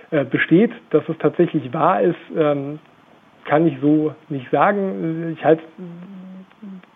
besteht, 0.09 0.71
dass 0.91 1.07
es 1.09 1.17
tatsächlich 1.19 1.73
wahr 1.73 2.01
ist, 2.01 2.15
ähm, 2.35 2.79
kann 3.45 3.67
ich 3.67 3.77
so 3.81 4.13
nicht 4.29 4.49
sagen. 4.51 5.35
Ich 5.37 5.43
halte 5.43 5.63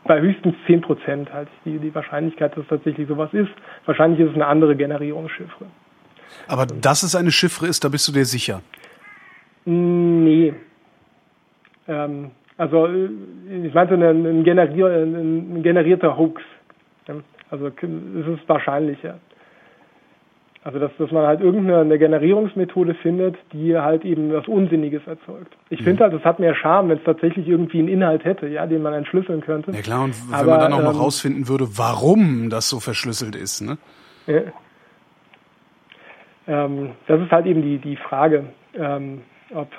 bei 0.05 0.21
höchstens 0.21 0.55
10 0.65 0.81
Prozent 0.81 1.33
halt 1.33 1.49
die, 1.65 1.77
die 1.77 1.93
Wahrscheinlichkeit, 1.93 2.53
dass 2.53 2.63
es 2.63 2.69
tatsächlich 2.69 3.07
sowas 3.07 3.33
ist. 3.33 3.51
Wahrscheinlich 3.85 4.19
ist 4.19 4.29
es 4.29 4.35
eine 4.35 4.47
andere 4.47 4.75
Generierungschiffre. 4.75 5.65
Aber 6.47 6.65
dass 6.65 7.03
es 7.03 7.15
eine 7.15 7.31
Chiffre 7.31 7.67
ist, 7.67 7.83
da 7.83 7.89
bist 7.89 8.07
du 8.07 8.11
dir 8.11 8.25
sicher? 8.25 8.61
Nee. 9.65 10.53
Ähm, 11.87 12.31
also 12.57 12.87
ich 12.87 13.73
meinte 13.73 13.95
ein, 13.95 14.03
ein, 14.03 14.43
generier, 14.43 14.87
ein 14.87 15.61
generierter 15.61 16.17
Hoax. 16.17 16.41
Also 17.49 17.67
es 17.67 18.27
ist 18.27 18.49
wahrscheinlicher. 18.49 19.19
Also 20.67 20.79
dass, 20.79 20.91
dass 20.97 21.11
man 21.11 21.25
halt 21.25 21.39
irgendeine 21.39 21.97
Generierungsmethode 21.97 22.93
findet, 22.95 23.37
die 23.53 23.77
halt 23.77 24.03
eben 24.03 24.33
was 24.33 24.49
Unsinniges 24.49 25.01
erzeugt. 25.07 25.55
Ich 25.69 25.79
mhm. 25.79 25.85
finde 25.85 26.03
halt, 26.03 26.13
das 26.13 26.25
hat 26.25 26.39
mehr 26.39 26.55
Charme, 26.55 26.89
wenn 26.89 26.97
es 26.97 27.05
tatsächlich 27.05 27.47
irgendwie 27.47 27.79
einen 27.79 27.87
Inhalt 27.87 28.25
hätte, 28.25 28.47
ja, 28.47 28.67
den 28.67 28.81
man 28.81 28.93
entschlüsseln 28.93 29.39
könnte. 29.39 29.71
Ja 29.71 29.79
klar, 29.79 30.03
und 30.03 30.13
wenn 30.29 30.35
Aber, 30.35 30.51
man 30.51 30.59
dann 30.59 30.73
auch 30.73 30.83
noch 30.83 30.95
ähm, 30.95 30.99
rausfinden 30.99 31.47
würde, 31.47 31.69
warum 31.77 32.49
das 32.49 32.67
so 32.67 32.81
verschlüsselt 32.81 33.37
ist, 33.37 33.61
ne? 33.61 33.77
Ja. 34.25 34.41
Ähm, 36.47 36.89
das 37.07 37.21
ist 37.21 37.31
halt 37.31 37.45
eben 37.45 37.61
die, 37.61 37.77
die 37.77 37.95
Frage, 37.95 38.47
ähm, 38.77 39.21
ob, 39.55 39.69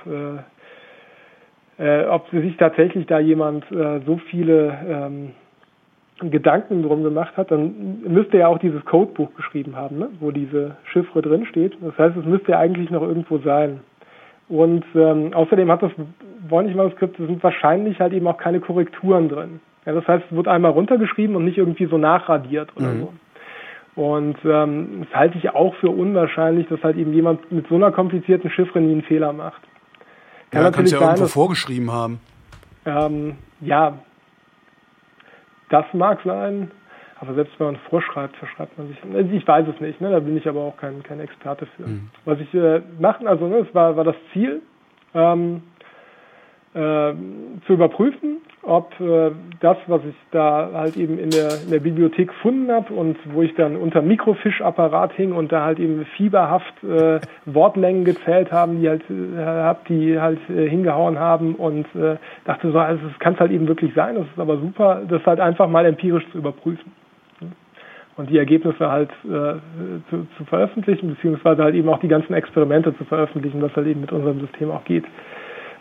äh, 1.78 1.84
äh, 1.84 2.07
ob 2.07 2.30
sich 2.30 2.57
tatsächlich 2.57 3.05
da 3.05 3.18
jemand 3.18 3.70
äh, 3.70 4.01
so 4.07 4.18
viele 4.30 4.78
ähm, 4.89 5.32
Gedanken 6.20 6.82
drum 6.82 7.02
gemacht 7.02 7.36
hat, 7.36 7.50
dann 7.50 8.02
müsste 8.06 8.38
er 8.38 8.48
auch 8.48 8.58
dieses 8.58 8.84
Codebuch 8.84 9.34
geschrieben 9.36 9.76
haben, 9.76 9.98
ne? 9.98 10.08
wo 10.20 10.30
diese 10.30 10.76
Chiffre 10.92 11.22
drin 11.22 11.46
steht. 11.46 11.76
Das 11.80 11.96
heißt, 11.96 12.16
es 12.16 12.24
müsste 12.24 12.52
ja 12.52 12.58
eigentlich 12.58 12.90
noch 12.90 13.02
irgendwo 13.02 13.38
sein. 13.38 13.80
Und 14.48 14.84
ähm, 14.94 15.32
außerdem 15.34 15.70
hat 15.70 15.82
das 15.82 15.92
Voynich-Manuskript, 16.48 17.16
sind 17.18 17.42
wahrscheinlich 17.42 18.00
halt 18.00 18.12
eben 18.12 18.26
auch 18.26 18.38
keine 18.38 18.60
Korrekturen 18.60 19.28
drin. 19.28 19.60
Ja, 19.84 19.92
das 19.92 20.06
heißt, 20.08 20.24
es 20.30 20.36
wird 20.36 20.48
einmal 20.48 20.72
runtergeschrieben 20.72 21.36
und 21.36 21.44
nicht 21.44 21.58
irgendwie 21.58 21.86
so 21.86 21.98
nachradiert 21.98 22.70
oder 22.76 22.88
mhm. 22.88 23.00
so. 23.00 23.12
Und 24.02 24.36
ähm, 24.44 25.04
das 25.04 25.18
halte 25.18 25.38
ich 25.38 25.50
auch 25.50 25.74
für 25.76 25.90
unwahrscheinlich, 25.90 26.68
dass 26.68 26.82
halt 26.82 26.96
eben 26.96 27.12
jemand 27.12 27.50
mit 27.50 27.66
so 27.68 27.74
einer 27.74 27.90
komplizierten 27.90 28.48
Chiffre 28.50 28.80
nie 28.80 28.92
einen 28.92 29.02
Fehler 29.02 29.32
macht. 29.32 29.60
Kann 30.50 30.62
ja, 30.62 30.70
natürlich 30.70 30.92
ja 30.92 30.98
sein, 30.98 31.08
irgendwo 31.08 31.24
dass, 31.24 31.32
vorgeschrieben 31.32 31.92
haben. 31.92 32.20
Ähm, 32.86 33.36
ja, 33.60 33.98
das 35.68 35.84
mag 35.92 36.20
sein, 36.24 36.70
aber 37.20 37.34
selbst 37.34 37.58
wenn 37.58 37.68
man 37.68 37.76
vorschreibt, 37.90 38.36
verschreibt 38.36 38.78
man 38.78 38.88
sich. 38.88 38.98
Also 39.02 39.30
ich 39.32 39.46
weiß 39.46 39.66
es 39.68 39.80
nicht, 39.80 40.00
ne? 40.00 40.10
da 40.10 40.20
bin 40.20 40.36
ich 40.36 40.48
aber 40.48 40.60
auch 40.60 40.76
kein, 40.76 41.02
kein 41.02 41.20
Experte 41.20 41.66
für. 41.76 41.86
Mhm. 41.86 42.10
Was 42.24 42.38
ich 42.40 42.52
äh, 42.54 42.80
machen, 42.98 43.26
also 43.26 43.46
ne, 43.48 43.64
das 43.64 43.74
war, 43.74 43.96
war 43.96 44.04
das 44.04 44.16
Ziel, 44.32 44.62
ähm, 45.14 45.62
äh, 45.77 45.77
zu 47.66 47.72
überprüfen, 47.72 48.38
ob 48.62 48.92
äh, 49.00 49.30
das, 49.60 49.78
was 49.86 50.02
ich 50.04 50.14
da 50.30 50.70
halt 50.74 50.96
eben 50.96 51.18
in 51.18 51.30
der, 51.30 51.48
in 51.64 51.70
der 51.70 51.80
Bibliothek 51.80 52.28
gefunden 52.28 52.70
habe 52.70 52.92
und 52.92 53.16
wo 53.32 53.42
ich 53.42 53.54
dann 53.54 53.76
unter 53.76 54.02
Mikrofishapparat 54.02 55.12
hing 55.14 55.32
und 55.32 55.50
da 55.50 55.64
halt 55.64 55.78
eben 55.78 56.04
fieberhaft 56.16 56.74
äh, 56.84 57.20
Wortlängen 57.46 58.04
gezählt 58.04 58.52
haben, 58.52 58.80
die 58.80 58.88
halt 58.88 59.02
äh, 59.10 59.36
hab, 59.38 59.86
die 59.86 60.20
halt 60.20 60.38
äh, 60.50 60.68
hingehauen 60.68 61.18
haben 61.18 61.54
und 61.54 61.86
äh, 61.94 62.16
dachte 62.44 62.70
so, 62.70 62.78
also 62.78 63.00
es 63.06 63.18
kann 63.18 63.34
es 63.34 63.40
halt 63.40 63.52
eben 63.52 63.66
wirklich 63.68 63.94
sein, 63.94 64.16
das 64.16 64.26
ist 64.26 64.38
aber 64.38 64.58
super, 64.58 65.02
das 65.08 65.24
halt 65.24 65.40
einfach 65.40 65.68
mal 65.68 65.86
empirisch 65.86 66.24
zu 66.32 66.38
überprüfen 66.38 66.92
und 68.18 68.28
die 68.28 68.36
Ergebnisse 68.36 68.90
halt 68.90 69.10
äh, 69.24 69.54
zu, 70.10 70.26
zu 70.36 70.44
veröffentlichen, 70.44 71.10
beziehungsweise 71.10 71.62
halt 71.62 71.74
eben 71.74 71.88
auch 71.88 72.00
die 72.00 72.08
ganzen 72.08 72.34
Experimente 72.34 72.94
zu 72.98 73.04
veröffentlichen, 73.04 73.62
was 73.62 73.74
halt 73.76 73.86
eben 73.86 74.02
mit 74.02 74.12
unserem 74.12 74.40
System 74.40 74.70
auch 74.70 74.84
geht. 74.84 75.04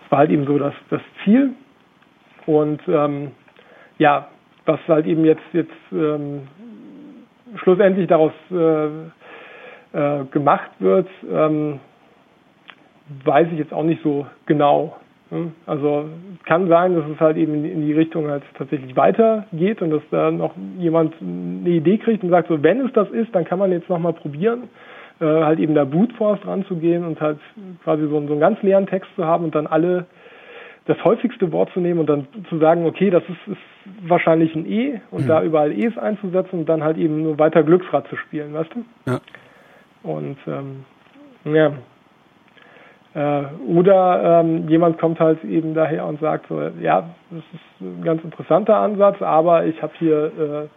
Das 0.08 0.12
war 0.14 0.20
halt 0.20 0.32
eben 0.32 0.46
so 0.46 0.58
das, 0.58 0.74
das 0.90 1.02
Ziel. 1.24 1.52
Und 2.46 2.80
ähm, 2.88 3.32
ja, 3.98 4.30
was 4.66 4.80
halt 4.88 5.06
eben 5.06 5.26
jetzt, 5.26 5.44
jetzt 5.52 5.70
ähm, 5.92 6.48
schlussendlich 7.58 8.08
daraus 8.08 8.32
äh, 8.50 8.88
äh, 9.92 10.24
gemacht 10.32 10.72
wird, 10.80 11.10
ähm, 11.30 11.82
weiß 13.26 13.50
ich 13.52 13.60
jetzt 13.60 13.74
auch 13.74 13.84
nicht 13.84 14.02
so 14.02 14.26
genau. 14.46 14.96
Ne? 15.30 15.52
Also 15.66 16.06
kann 16.46 16.70
sein, 16.70 16.96
dass 16.96 17.04
es 17.14 17.20
halt 17.20 17.36
eben 17.36 17.66
in 17.66 17.86
die 17.86 17.92
Richtung 17.92 18.30
halt 18.30 18.44
tatsächlich 18.58 18.96
weitergeht 18.96 19.82
und 19.82 19.90
dass 19.90 20.04
da 20.10 20.32
noch 20.32 20.54
jemand 20.78 21.16
eine 21.22 21.70
Idee 21.70 21.98
kriegt 21.98 22.24
und 22.24 22.30
sagt, 22.30 22.48
so 22.48 22.64
wenn 22.64 22.80
es 22.80 22.94
das 22.94 23.10
ist, 23.10 23.36
dann 23.36 23.44
kann 23.44 23.60
man 23.60 23.74
jetzt 23.74 23.90
nochmal 23.90 24.14
probieren 24.14 24.70
äh, 25.20 25.26
halt 25.26 25.60
eben 25.60 25.76
da 25.76 25.86
Brute 25.86 26.14
Force 26.16 26.40
ranzugehen 26.46 27.06
und 27.06 27.20
halt 27.20 27.40
quasi 27.84 28.04
so, 28.04 28.10
so 28.10 28.18
einen 28.18 28.40
ganz 28.40 28.62
leeren 28.62 28.88
Text 28.88 29.10
zu 29.16 29.26
haben 29.26 29.46
und 29.46 29.56
dann 29.56 29.68
alle 29.68 30.06
das 30.86 31.04
häufigste 31.04 31.52
Wort 31.52 31.70
zu 31.74 31.80
nehmen 31.80 32.00
und 32.00 32.08
dann 32.08 32.28
zu 32.50 32.58
sagen, 32.60 32.86
okay, 32.86 33.10
das 33.10 33.24
ist, 33.24 33.54
ist 33.54 34.08
wahrscheinlich 34.10 34.56
ein 34.56 34.66
E 34.66 35.02
und 35.12 35.24
mhm. 35.24 35.28
da 35.28 35.44
überall 35.44 35.72
E's 35.72 35.98
einzusetzen 35.98 36.60
und 36.60 36.70
dann 36.70 36.84
halt 36.84 36.98
eben 36.98 37.24
nur 37.24 37.38
weiter 37.40 37.64
Glücksrad 37.64 38.08
zu 38.08 38.16
spielen, 38.16 38.54
weißt 38.54 38.70
du? 38.74 38.86
Ja. 39.06 39.20
Und 40.04 40.38
ähm, 40.48 40.86
ja, 41.44 41.74
oder 43.14 44.42
ähm, 44.42 44.70
jemand 44.70 45.00
kommt 45.00 45.20
halt 45.20 45.44
eben 45.44 45.74
daher 45.74 46.06
und 46.06 46.20
sagt 46.20 46.48
so, 46.50 46.62
ja, 46.82 47.10
das 47.32 47.44
ist 47.54 47.82
ein 47.82 48.04
ganz 48.04 48.24
interessanter 48.24 48.76
Ansatz, 48.76 49.22
aber 49.22 49.66
ich 49.66 49.82
habe 49.82 49.94
hier 49.98 50.26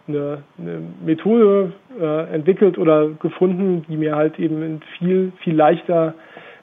äh, 0.07 0.11
eine, 0.11 0.43
eine 0.57 0.81
Methode 1.05 1.73
äh, 1.99 2.33
entwickelt 2.33 2.79
oder 2.79 3.09
gefunden, 3.09 3.85
die 3.87 3.95
mir 3.95 4.15
halt 4.15 4.39
eben 4.39 4.81
viel, 4.97 5.31
viel 5.43 5.55
leichter 5.55 6.15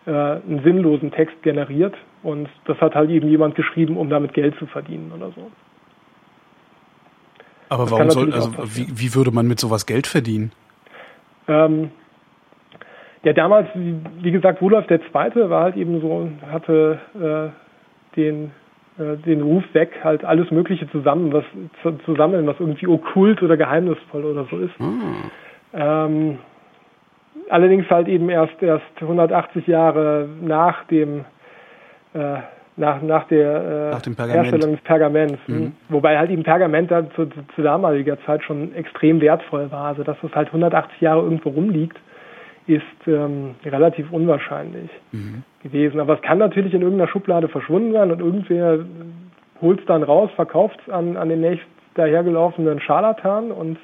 äh, 0.07 0.11
einen 0.11 0.63
sinnlosen 0.65 1.13
Text 1.13 1.41
generiert. 1.43 1.95
Und 2.23 2.49
das 2.65 2.81
hat 2.81 2.95
halt 2.95 3.11
eben 3.11 3.29
jemand 3.29 3.55
geschrieben, 3.55 3.97
um 3.97 4.11
damit 4.11 4.35
Geld 4.35 4.59
zu 4.59 4.67
verdienen 4.67 5.13
oder 5.15 5.31
so. 5.31 5.51
Aber 7.69 7.85
das 7.85 7.93
warum 7.93 8.11
soll, 8.11 8.33
also 8.33 8.53
wie, 8.75 8.89
wie 8.95 9.15
würde 9.15 9.31
man 9.31 9.47
mit 9.47 9.61
sowas 9.61 9.87
Geld 9.87 10.07
verdienen? 10.07 10.53
Ähm, 11.47 11.91
ja, 13.25 13.33
damals, 13.33 13.69
wie 13.75 14.31
gesagt, 14.31 14.61
Rudolf 14.61 14.87
der 14.87 15.01
Zweite 15.11 15.51
war 15.51 15.65
halt 15.65 15.77
eben 15.77 16.01
so, 16.01 16.31
hatte 16.51 16.99
äh, 17.15 18.17
den 18.17 18.53
äh, 18.99 19.17
den 19.17 19.43
Ruf 19.43 19.63
weg, 19.75 19.91
halt 20.03 20.25
alles 20.25 20.51
Mögliche 20.51 20.91
zusammen, 20.91 21.33
was 21.33 21.45
zu, 21.83 21.93
zu 22.05 22.17
sammeln, 22.17 22.47
was 22.47 22.57
irgendwie 22.59 22.89
okkult 22.89 23.43
oder 23.43 23.57
geheimnisvoll 23.57 24.25
oder 24.25 24.45
so 24.51 24.59
ist. 24.59 24.77
Hm. 24.79 25.03
Ähm, 25.73 26.39
allerdings 27.49 27.89
halt 27.91 28.09
eben 28.09 28.29
erst 28.29 28.61
erst 28.61 28.85
180 29.01 29.67
Jahre 29.67 30.29
nach 30.41 30.85
dem 30.85 31.25
äh, 32.15 32.39
nach, 32.77 33.03
nach 33.03 33.29
der 33.29 33.91
äh, 33.91 33.91
nach 33.91 34.03
dem 34.03 34.17
Herstellung 34.17 34.73
des 34.73 34.81
Pergaments. 34.83 35.39
Mhm. 35.47 35.73
Wobei 35.89 36.19
halt 36.19 36.31
eben 36.31 36.43
Pergament 36.43 36.91
da 36.91 37.09
zu, 37.11 37.27
zu, 37.55 37.63
damaliger 37.63 38.19
Zeit 38.25 38.43
schon 38.45 38.75
extrem 38.75 39.21
wertvoll 39.21 39.71
war. 39.71 39.87
Also 39.87 40.03
dass 40.03 40.17
es 40.23 40.35
halt 40.35 40.49
180 40.49 41.01
Jahre 41.01 41.23
irgendwo 41.23 41.51
rumliegt, 41.51 41.99
ist 42.69 42.83
ähm, 43.07 43.55
relativ 43.65 44.13
unwahrscheinlich 44.13 44.91
mhm. 45.11 45.43
gewesen. 45.63 46.01
Aber 46.01 46.15
es 46.15 46.23
kann 46.23 46.39
natürlich 46.39 46.75
in 46.75 46.83
irgendeiner 46.83 47.11
Schublade 47.11 47.49
verschwunden 47.49 47.93
sein 47.95 48.13
und 48.13 48.21
irgendwer 48.21 48.81
holt 49.63 49.81
es 49.81 49.87
dann 49.87 50.03
raus, 50.03 50.31
verkauft 50.37 50.79
es 50.87 50.93
an, 50.93 51.17
an 51.17 51.31
den 51.31 51.41
nächst 51.41 51.67
dahergelaufenen 51.95 52.81
Scharlatan 52.81 53.51
und 53.51 53.79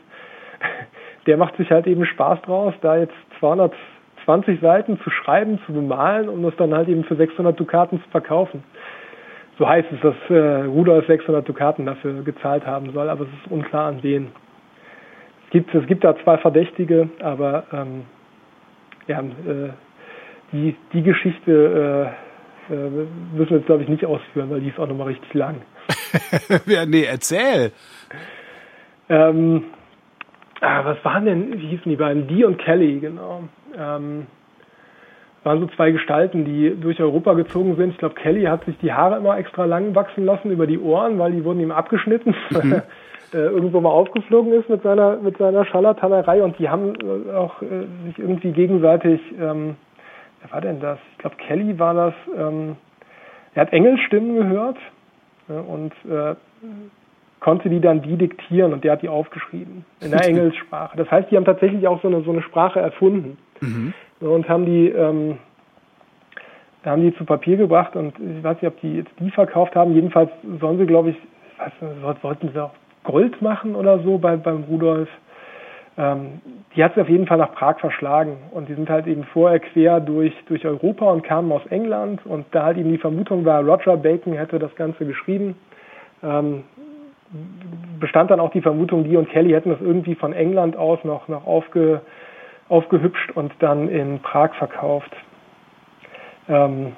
der 1.27 1.39
macht 1.39 1.57
sich 1.57 1.71
halt 1.71 1.87
eben 1.87 2.05
Spaß 2.05 2.43
draus, 2.43 2.75
da 2.83 2.99
jetzt 2.99 3.15
220 3.41 4.61
Seiten 4.61 5.01
zu 5.01 5.11
schreiben, 5.11 5.59
zu 5.65 5.73
bemalen, 5.73 6.29
um 6.29 6.43
das 6.43 6.55
dann 6.57 6.75
halt 6.75 6.89
eben 6.89 7.05
für 7.05 7.17
600 7.17 7.59
Dukaten 7.59 8.03
zu 8.03 8.09
verkaufen. 8.11 8.63
so 9.59 9.67
heißt 9.67 9.89
es, 9.93 10.01
dass 10.03 10.15
äh, 10.29 10.65
Rudolf 10.67 11.07
600 11.07 11.49
Dukaten 11.49 11.87
dafür 11.87 12.23
gezahlt 12.23 12.67
haben 12.67 12.93
soll, 12.93 13.09
aber 13.09 13.25
es 13.25 13.31
ist 13.31 13.51
unklar 13.51 13.87
an 13.87 14.03
wen. 14.03 14.29
Es 15.47 15.51
gibt, 15.51 15.75
es 15.75 15.87
gibt 15.87 16.05
da 16.05 16.15
zwei 16.23 16.37
Verdächtige, 16.37 17.09
aber 17.21 17.65
ähm, 17.73 18.03
ja, 19.07 19.21
äh, 19.21 19.71
die, 20.53 20.77
die 20.93 21.03
Geschichte 21.03 22.13
äh, 22.71 22.75
äh, 22.75 22.77
müssen 23.35 23.51
wir 23.51 23.59
jetzt, 23.59 23.67
glaube 23.67 23.83
ich, 23.83 23.89
nicht 23.89 24.05
ausführen, 24.07 24.51
weil 24.51 24.61
die 24.61 24.69
ist 24.69 24.79
auch 24.79 24.89
nochmal 24.89 25.09
richtig 25.09 25.33
lang. 25.35 25.63
ja, 26.67 26.87
nee, 26.87 27.05
erzähl. 27.05 27.73
Ähm, 29.09 29.65
ah, 30.61 30.85
was 30.85 31.05
waren 31.05 31.27
denn, 31.27 31.61
wie 31.61 31.69
hießen 31.69 31.91
die 31.91 31.97
beiden? 31.97 32.27
Die 32.27 32.45
und 32.45 32.59
Kelly, 32.59 33.01
genau. 33.01 33.45
Ähm, 33.77 34.27
waren 35.43 35.61
so 35.61 35.67
zwei 35.77 35.91
Gestalten, 35.91 36.45
die 36.45 36.75
durch 36.81 37.01
Europa 37.01 37.35
gezogen 37.35 37.77
sind. 37.77 37.91
Ich 37.91 37.99
glaube, 37.99 38.15
Kelly 38.15 38.45
hat 38.45 38.65
sich 38.65 38.79
die 38.79 38.93
Haare 38.93 39.19
immer 39.19 39.37
extra 39.37 39.67
lang 39.67 39.95
wachsen 39.95 40.25
lassen 40.25 40.51
über 40.51 40.67
die 40.67 40.79
Ohren, 40.79 41.19
weil 41.19 41.33
die 41.33 41.45
wurden 41.45 41.61
ihm 41.61 41.71
abgeschnitten, 41.71 42.35
mhm. 42.51 42.81
äh, 43.35 43.37
irgendwo 43.37 43.81
mal 43.81 43.91
aufgeflogen 43.91 44.53
ist 44.53 44.69
mit 44.69 44.83
seiner 44.83 45.17
mit 45.17 45.37
seiner 45.39 45.65
Scharlatanerei 45.67 46.43
und 46.43 46.59
die 46.59 46.69
haben 46.69 46.95
äh, 46.95 47.35
auch 47.35 47.61
äh, 47.61 47.87
sich 48.07 48.19
irgendwie 48.19 48.53
gegenseitig, 48.53 49.21
ähm, 49.39 49.77
wer 50.41 50.53
war 50.53 50.61
denn 50.61 50.81
das? 50.81 50.99
Ich 51.13 51.19
glaube, 51.19 51.37
Kelly 51.37 51.79
war 51.79 51.95
das, 51.95 52.15
ähm, 52.37 52.77
er 53.55 53.63
hat 53.63 53.73
Engelstimmen 53.73 54.37
gehört 54.37 54.79
ja, 55.49 55.61
und 55.61 55.93
äh, 56.09 56.35
konnte 57.41 57.69
die 57.69 57.81
dann 57.81 58.01
die 58.01 58.17
diktieren 58.17 58.73
und 58.73 58.85
der 58.85 58.93
hat 58.93 59.03
die 59.03 59.09
aufgeschrieben 59.09 59.85
in 60.01 60.13
der 60.13 60.25
Engelssprache. 60.29 60.97
Das 60.97 61.11
heißt, 61.11 61.31
die 61.31 61.37
haben 61.37 61.45
tatsächlich 61.45 61.87
auch 61.89 62.01
so 62.01 62.09
eine 62.09 62.23
so 62.23 62.31
eine 62.31 62.43
Sprache 62.43 62.81
erfunden. 62.81 63.37
Mhm 63.61 63.93
und 64.21 64.49
haben 64.49 64.67
die 64.67 64.89
ähm, 64.89 65.39
haben 66.85 67.03
die 67.03 67.17
zu 67.17 67.25
Papier 67.25 67.57
gebracht 67.57 67.97
und 67.97 68.15
ich 68.19 68.45
weiß 68.45 68.61
nicht, 68.61 68.71
ob 68.71 68.81
die 68.81 68.97
jetzt 68.97 69.11
die 69.19 69.31
verkauft 69.31 69.75
haben. 69.75 69.95
Jedenfalls 69.95 70.31
sollen 70.61 70.79
sie, 70.79 70.85
glaube 70.85 71.11
ich, 71.11 71.17
weiß 71.57 71.73
nicht, 71.81 72.23
wollten 72.23 72.51
sie 72.53 72.63
auch 72.63 72.75
Gold 73.05 73.41
machen 73.41 73.77
oder 73.77 74.01
so 74.01 74.19
bei, 74.19 74.37
beim 74.37 74.65
Rudolf. 74.65 75.09
Ähm, 75.97 76.41
die 76.75 76.83
hat 76.83 76.95
sie 76.95 77.01
auf 77.01 77.09
jeden 77.09 77.27
Fall 77.27 77.39
nach 77.39 77.55
Prag 77.55 77.79
verschlagen 77.79 78.37
und 78.51 78.69
die 78.69 78.75
sind 78.75 78.91
halt 78.91 79.07
eben 79.07 79.25
vorher 79.25 79.61
quer 79.61 80.01
durch, 80.01 80.35
durch 80.47 80.67
Europa 80.67 81.09
und 81.11 81.23
kamen 81.23 81.53
aus 81.53 81.65
England 81.67 82.27
und 82.27 82.47
da 82.51 82.65
halt 82.65 82.79
eben 82.79 82.91
die 82.91 82.99
Vermutung 82.99 83.45
war, 83.45 83.63
Roger 83.63 83.97
Bacon 83.97 84.33
hätte 84.33 84.59
das 84.59 84.75
Ganze 84.75 85.07
geschrieben. 85.07 85.55
Ähm, 86.23 86.65
bestand 88.01 88.31
dann 88.31 88.41
auch 88.41 88.51
die 88.51 88.61
Vermutung, 88.61 89.05
die 89.05 89.17
und 89.17 89.29
Kelly 89.29 89.51
hätten 89.51 89.71
das 89.71 89.81
irgendwie 89.81 90.15
von 90.15 90.33
England 90.33 90.77
aus 90.77 90.99
noch, 91.05 91.29
noch 91.29 91.47
aufge, 91.47 92.01
aufgehübscht 92.69 93.33
und 93.33 93.53
dann 93.61 93.89
in 93.89 94.21
Prag 94.21 94.55
verkauft. 94.55 95.13
Ähm, 96.49 96.93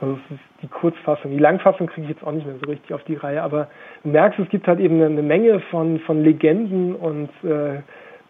also 0.00 0.14
das 0.14 0.38
ist 0.38 0.51
die 0.62 0.68
Kurzfassung. 0.68 1.32
Die 1.32 1.38
Langfassung 1.38 1.88
kriege 1.88 2.02
ich 2.02 2.14
jetzt 2.14 2.24
auch 2.24 2.32
nicht 2.32 2.46
mehr 2.46 2.56
so 2.62 2.70
richtig 2.70 2.94
auf 2.94 3.02
die 3.04 3.16
Reihe, 3.16 3.42
aber 3.42 3.68
du 4.02 4.10
merkst, 4.10 4.38
es 4.38 4.48
gibt 4.48 4.66
halt 4.66 4.80
eben 4.80 5.02
eine 5.02 5.22
Menge 5.22 5.60
von, 5.70 5.98
von 6.00 6.22
Legenden 6.22 6.94
und 6.94 7.28
äh, 7.42 7.80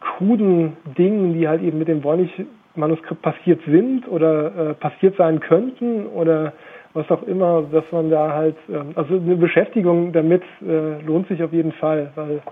kruden 0.01 0.77
Dingen, 0.99 1.35
die 1.35 1.47
halt 1.47 1.63
eben 1.63 1.79
mit 1.79 1.89
dem 1.89 2.03
Wollnich-Manuskript 2.03 3.23
passiert 3.23 3.61
sind 3.67 4.09
oder 4.09 4.71
äh, 4.71 4.75
passiert 4.75 5.17
sein 5.17 5.41
könnten 5.41 6.07
oder 6.07 6.53
was 6.95 7.11
auch 7.11 7.23
immer, 7.23 7.65
dass 7.71 7.85
man 7.93 8.11
da 8.11 8.33
halt, 8.33 8.57
ähm, 8.69 8.93
also 8.97 9.15
eine 9.15 9.37
Beschäftigung 9.37 10.13
damit 10.13 10.43
äh, 10.61 11.01
lohnt 11.03 11.29
sich 11.29 11.43
auf 11.43 11.53
jeden 11.53 11.73
Fall, 11.73 12.11
weil 12.15 12.43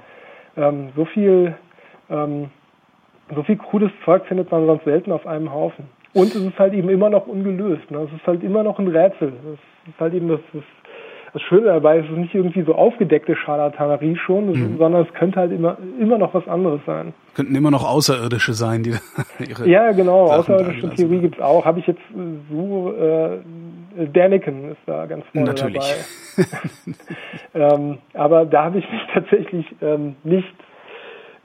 ähm, 0.57 0.91
so 0.97 1.05
viel 1.07 1.55
ähm, 2.09 2.51
so 3.35 3.43
viel 3.45 3.57
krudes 3.57 3.91
Zeug 4.05 4.27
findet 4.27 4.51
man 4.51 4.67
sonst 4.67 4.85
selten 4.85 5.13
auf 5.13 5.27
einem 5.27 5.53
Haufen. 5.53 5.85
Und 6.13 6.35
es 6.35 6.43
ist 6.43 6.59
halt 6.59 6.75
eben 6.75 6.89
immer 6.89 7.11
noch 7.11 7.27
ungelöst. 7.27 7.91
Ne? 7.91 8.09
Es 8.09 8.13
ist 8.13 8.27
halt 8.27 8.43
immer 8.43 8.63
noch 8.63 8.79
ein 8.79 8.89
Rätsel. 8.89 9.33
Es 9.55 9.91
ist 9.91 10.01
halt 10.01 10.15
eben 10.15 10.29
das, 10.29 10.41
das, 10.53 10.65
das 11.33 11.43
Schöne 11.43 11.67
dabei, 11.67 11.99
es 11.99 12.07
ist 12.07 12.17
nicht 12.17 12.35
irgendwie 12.35 12.63
so 12.63 12.75
aufgedeckte 12.75 13.37
Scharlatanerie 13.37 14.17
schon, 14.17 14.47
mhm. 14.49 14.79
sondern 14.79 15.07
es 15.07 15.15
könnte 15.15 15.39
halt 15.39 15.53
immer, 15.53 15.79
immer 16.01 16.19
noch 16.19 16.35
was 16.35 16.47
anderes 16.49 16.81
sein. 16.85 17.15
Könnten 17.35 17.55
immer 17.55 17.71
noch 17.71 17.89
Außerirdische 17.89 18.55
sein, 18.55 18.83
die 18.83 18.95
ihre 19.49 19.69
Ja, 19.69 19.93
genau, 19.93 20.27
Sachen 20.27 20.55
außerirdische 20.55 20.91
Theorie 20.91 21.21
gibt's 21.21 21.41
auch. 21.41 21.65
Habe 21.65 21.79
ich 21.79 21.87
jetzt 21.87 22.01
so, 22.51 22.93
äh, 22.93 23.39
Daniken 24.13 24.73
ist 24.73 24.81
da 24.87 25.07
ganz 25.07 25.25
vorne 25.33 25.49
Natürlich. 25.49 26.05
dabei. 26.37 26.49
ähm, 27.75 27.99
aber 28.15 28.47
da 28.47 28.65
habe 28.65 28.79
ich 28.79 28.91
mich 28.91 29.03
tatsächlich 29.13 29.67
ähm, 29.81 30.17
nicht 30.25 30.49
äh, 30.49 30.70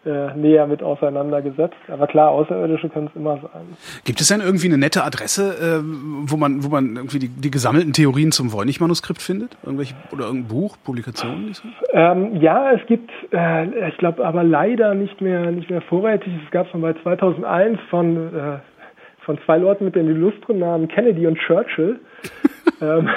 näher 0.06 0.68
mit 0.68 0.84
auseinandergesetzt. 0.84 1.76
Aber 1.88 2.08
klar, 2.08 2.30
Außerirdische 2.30 2.90
können 2.90 3.08
es 3.08 3.16
immer 3.16 3.38
sein. 3.38 3.76
Gibt 4.04 4.22
es 4.22 4.28
denn 4.28 4.42
irgendwie 4.42 4.68
eine 4.68 4.78
nette 4.78 5.04
Adresse, 5.04 5.82
äh, 5.82 5.84
wo 5.84 6.38
man, 6.38 6.64
wo 6.64 6.70
man 6.70 6.96
irgendwie 6.96 7.20
die, 7.20 7.30
die 7.30 7.52
gesammelten 7.52 7.94
Theorien 7.94 8.32
zum 8.32 8.54
Voynich-Manuskript 8.54 9.22
findet? 9.22 9.58
Irgendwelche 9.64 9.96
oder 10.12 10.26
irgendein 10.26 10.48
Buch, 10.48 10.78
Publikationen? 10.84 11.56
Ähm, 11.92 12.40
ja, 12.42 12.72
es 12.72 12.86
gibt, 12.88 13.10
äh, 13.32 13.90
ich 13.90 13.98
glaube, 13.98 14.26
aber 14.26 14.44
leider 14.44 14.94
nicht 14.94 15.22
mehr, 15.22 15.52
nicht 15.52 15.70
mehr 15.70 15.82
vorrätig. 15.82 16.34
Es 16.46 16.52
gab 16.52 16.70
schon 16.70 16.82
bei 16.82 16.94
2001 16.94 17.80
von 17.90 18.16
äh, 18.36 18.60
von 19.26 19.40
zwei 19.46 19.58
Leuten 19.58 19.86
mit 19.86 19.96
den 19.96 20.08
illustren 20.08 20.60
Namen 20.60 20.88
Kennedy 20.88 21.28
und 21.28 21.38
Churchill. 21.40 22.00
ähm, 22.82 23.10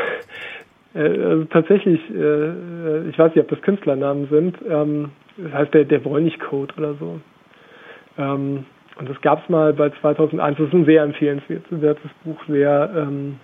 äh, 0.95 1.01
also 1.01 1.45
tatsächlich, 1.45 2.01
äh, 2.11 3.09
ich 3.09 3.19
weiß 3.19 3.35
nicht, 3.35 3.45
ob 3.45 3.49
das 3.49 3.61
Künstlernamen 3.63 4.27
sind. 4.31 4.57
Ähm, 4.69 5.11
das 5.39 5.53
heißt 5.53 5.75
der, 5.75 5.85
der 5.85 6.05
Wollnich-Code 6.05 6.75
oder 6.77 6.95
so. 6.95 7.21
Ähm, 8.19 8.65
und 8.99 9.09
das 9.09 9.21
gab 9.21 9.43
es 9.43 9.49
mal 9.49 9.73
bei 9.73 9.91
2001. 10.01 10.59
Das 10.59 10.67
ist 10.67 10.75
ein 10.75 10.85
sehr 10.85 11.05
empfehlenswertes 11.05 12.11
Buch, 12.25 12.41
sehr, 12.49 12.91
ähm, 12.97 13.37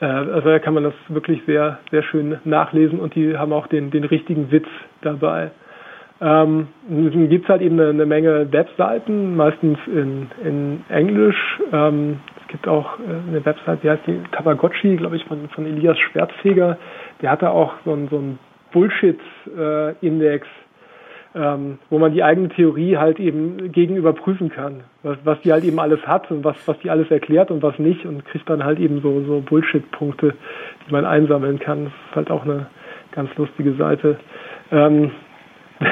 äh, 0.00 0.06
also 0.06 0.48
da 0.48 0.58
kann 0.58 0.74
man 0.74 0.84
das 0.84 0.94
wirklich 1.08 1.40
sehr, 1.46 1.78
sehr 1.90 2.02
schön 2.02 2.38
nachlesen 2.44 2.98
und 2.98 3.14
die 3.14 3.36
haben 3.36 3.52
auch 3.52 3.68
den, 3.68 3.90
den 3.90 4.04
richtigen 4.04 4.50
Witz 4.50 4.66
dabei. 5.02 5.52
Ähm, 6.20 6.66
dann 6.88 7.28
gibt 7.28 7.48
halt 7.48 7.62
eben 7.62 7.78
eine, 7.78 7.90
eine, 7.90 8.06
Menge 8.06 8.52
Webseiten, 8.52 9.36
meistens 9.36 9.78
in, 9.86 10.28
in 10.44 10.84
Englisch. 10.88 11.60
Ähm, 11.72 12.18
es 12.42 12.48
gibt 12.48 12.66
auch 12.66 12.98
äh, 12.98 13.28
eine 13.28 13.44
Website, 13.44 13.84
die 13.84 13.90
heißt 13.90 14.02
die 14.08 14.20
Tabagotchi, 14.32 14.96
glaube 14.96 15.14
ich, 15.14 15.24
von, 15.26 15.48
von 15.50 15.64
Elias 15.64 15.96
Schwertfeger. 15.96 16.76
Der 17.22 17.30
hatte 17.30 17.50
auch 17.50 17.74
so 17.84 17.92
ein, 17.92 18.08
so 18.08 18.18
ein 18.18 18.40
Bullshit-Index, 18.72 20.46
ähm, 21.34 21.78
wo 21.90 21.98
man 21.98 22.12
die 22.12 22.22
eigene 22.22 22.48
Theorie 22.48 22.96
halt 22.96 23.20
eben 23.20 23.70
gegenüber 23.72 24.12
prüfen 24.12 24.50
kann, 24.50 24.82
was, 25.02 25.18
was 25.24 25.40
die 25.42 25.52
halt 25.52 25.64
eben 25.64 25.78
alles 25.78 26.00
hat 26.06 26.30
und 26.30 26.44
was, 26.44 26.56
was 26.66 26.78
die 26.80 26.90
alles 26.90 27.10
erklärt 27.10 27.50
und 27.50 27.62
was 27.62 27.78
nicht 27.78 28.04
und 28.06 28.24
kriegt 28.24 28.48
dann 28.48 28.64
halt 28.64 28.78
eben 28.78 29.00
so, 29.00 29.22
so 29.22 29.40
Bullshit-Punkte, 29.40 30.34
die 30.86 30.92
man 30.92 31.04
einsammeln 31.04 31.58
kann. 31.58 31.84
Das 31.84 31.92
ist 31.92 32.16
halt 32.16 32.30
auch 32.30 32.44
eine 32.44 32.66
ganz 33.12 33.34
lustige 33.36 33.74
Seite. 33.74 34.18
Ähm, 34.72 35.10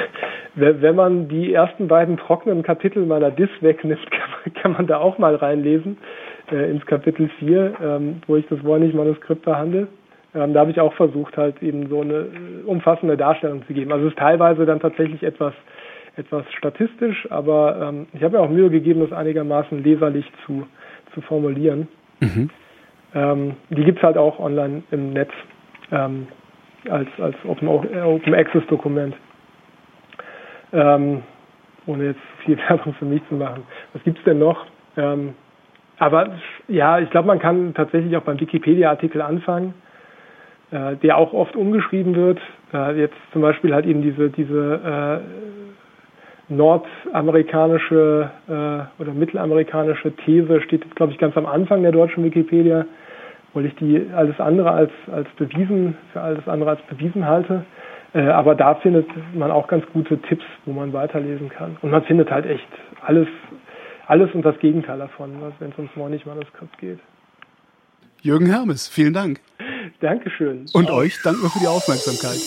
wenn 0.54 0.96
man 0.96 1.28
die 1.28 1.52
ersten 1.52 1.86
beiden 1.86 2.16
trockenen 2.16 2.62
Kapitel 2.62 3.04
meiner 3.04 3.30
Dis 3.30 3.50
wegnimmt, 3.60 4.10
kann 4.10 4.30
man, 4.30 4.54
kann 4.54 4.72
man 4.72 4.86
da 4.86 4.98
auch 4.98 5.18
mal 5.18 5.34
reinlesen, 5.34 5.98
äh, 6.50 6.70
ins 6.70 6.84
Kapitel 6.86 7.28
4, 7.38 7.74
ähm, 7.82 8.20
wo 8.26 8.36
ich 8.36 8.46
das 8.48 8.62
Wollnich-Manuskript 8.64 9.44
behandle. 9.44 9.88
Ähm, 10.36 10.52
da 10.52 10.60
habe 10.60 10.70
ich 10.70 10.80
auch 10.80 10.92
versucht, 10.92 11.36
halt 11.38 11.62
eben 11.62 11.88
so 11.88 12.02
eine 12.02 12.14
äh, 12.14 12.62
umfassende 12.66 13.16
Darstellung 13.16 13.66
zu 13.66 13.72
geben. 13.72 13.90
Also 13.90 14.06
es 14.06 14.12
ist 14.12 14.18
teilweise 14.18 14.66
dann 14.66 14.80
tatsächlich 14.80 15.22
etwas, 15.22 15.54
etwas 16.16 16.44
statistisch, 16.58 17.26
aber 17.30 17.88
ähm, 17.88 18.06
ich 18.12 18.22
habe 18.22 18.36
mir 18.36 18.42
auch 18.42 18.50
Mühe 18.50 18.68
gegeben, 18.68 19.00
das 19.00 19.12
einigermaßen 19.12 19.82
leserlich 19.82 20.30
zu, 20.44 20.66
zu 21.14 21.22
formulieren. 21.22 21.88
Mhm. 22.20 22.50
Ähm, 23.14 23.56
die 23.70 23.82
gibt's 23.82 24.02
halt 24.02 24.18
auch 24.18 24.38
online 24.38 24.82
im 24.90 25.14
Netz 25.14 25.30
ähm, 25.90 26.28
als, 26.90 27.08
als 27.18 27.36
Open, 27.48 27.68
Open 27.68 28.34
Access 28.34 28.66
Dokument. 28.66 29.16
Ähm, 30.74 31.22
ohne 31.86 32.04
jetzt 32.08 32.20
viel 32.44 32.58
Werbung 32.68 32.92
für 32.94 33.06
mich 33.06 33.26
zu 33.30 33.36
machen. 33.36 33.62
Was 33.94 34.02
gibt's 34.02 34.22
denn 34.24 34.38
noch? 34.38 34.66
Ähm, 34.98 35.34
aber 35.98 36.34
ja, 36.68 36.98
ich 36.98 37.08
glaube, 37.08 37.28
man 37.28 37.38
kann 37.38 37.72
tatsächlich 37.72 38.14
auch 38.18 38.22
beim 38.22 38.38
Wikipedia-Artikel 38.38 39.22
anfangen 39.22 39.72
äh, 40.70 40.96
der 40.96 41.16
auch 41.16 41.32
oft 41.32 41.56
umgeschrieben 41.56 42.14
wird. 42.14 42.40
Äh, 42.72 42.98
jetzt 42.98 43.16
zum 43.32 43.42
Beispiel 43.42 43.74
halt 43.74 43.86
eben 43.86 44.02
diese, 44.02 44.30
diese 44.30 45.22
äh, 46.48 46.52
nordamerikanische 46.52 48.30
äh, 48.48 49.02
oder 49.02 49.12
mittelamerikanische 49.12 50.12
These 50.24 50.60
steht 50.62 50.84
jetzt, 50.84 50.96
glaube 50.96 51.12
ich, 51.12 51.18
ganz 51.18 51.36
am 51.36 51.46
Anfang 51.46 51.82
der 51.82 51.92
deutschen 51.92 52.24
Wikipedia, 52.24 52.86
weil 53.54 53.66
ich 53.66 53.74
die 53.76 54.08
alles 54.14 54.38
andere 54.38 54.70
als, 54.70 54.90
als 55.12 55.28
bewiesen, 55.36 55.96
für 56.12 56.20
alles 56.20 56.46
andere 56.46 56.70
als 56.70 56.82
bewiesen 56.82 57.26
halte. 57.26 57.64
Äh, 58.12 58.22
aber 58.28 58.54
da 58.54 58.76
findet 58.76 59.06
man 59.34 59.50
auch 59.50 59.68
ganz 59.68 59.84
gute 59.92 60.18
Tipps, 60.22 60.44
wo 60.64 60.72
man 60.72 60.92
weiterlesen 60.92 61.48
kann. 61.48 61.76
Und 61.82 61.90
man 61.90 62.02
findet 62.04 62.30
halt 62.30 62.46
echt 62.46 62.68
alles, 63.04 63.28
alles 64.06 64.32
und 64.32 64.42
das 64.44 64.58
Gegenteil 64.58 64.98
davon, 64.98 65.32
wenn 65.58 65.70
es 65.70 65.78
ums 65.78 65.94
Mornig-Manuskript 65.96 66.78
geht. 66.78 66.98
Jürgen 68.22 68.46
Hermes, 68.46 68.88
vielen 68.88 69.12
Dank. 69.12 69.40
Dankeschön. 70.00 70.66
Und 70.72 70.90
euch 70.90 71.20
danken 71.22 71.42
wir 71.42 71.50
für 71.50 71.58
die 71.58 71.66
Aufmerksamkeit. 71.66 72.40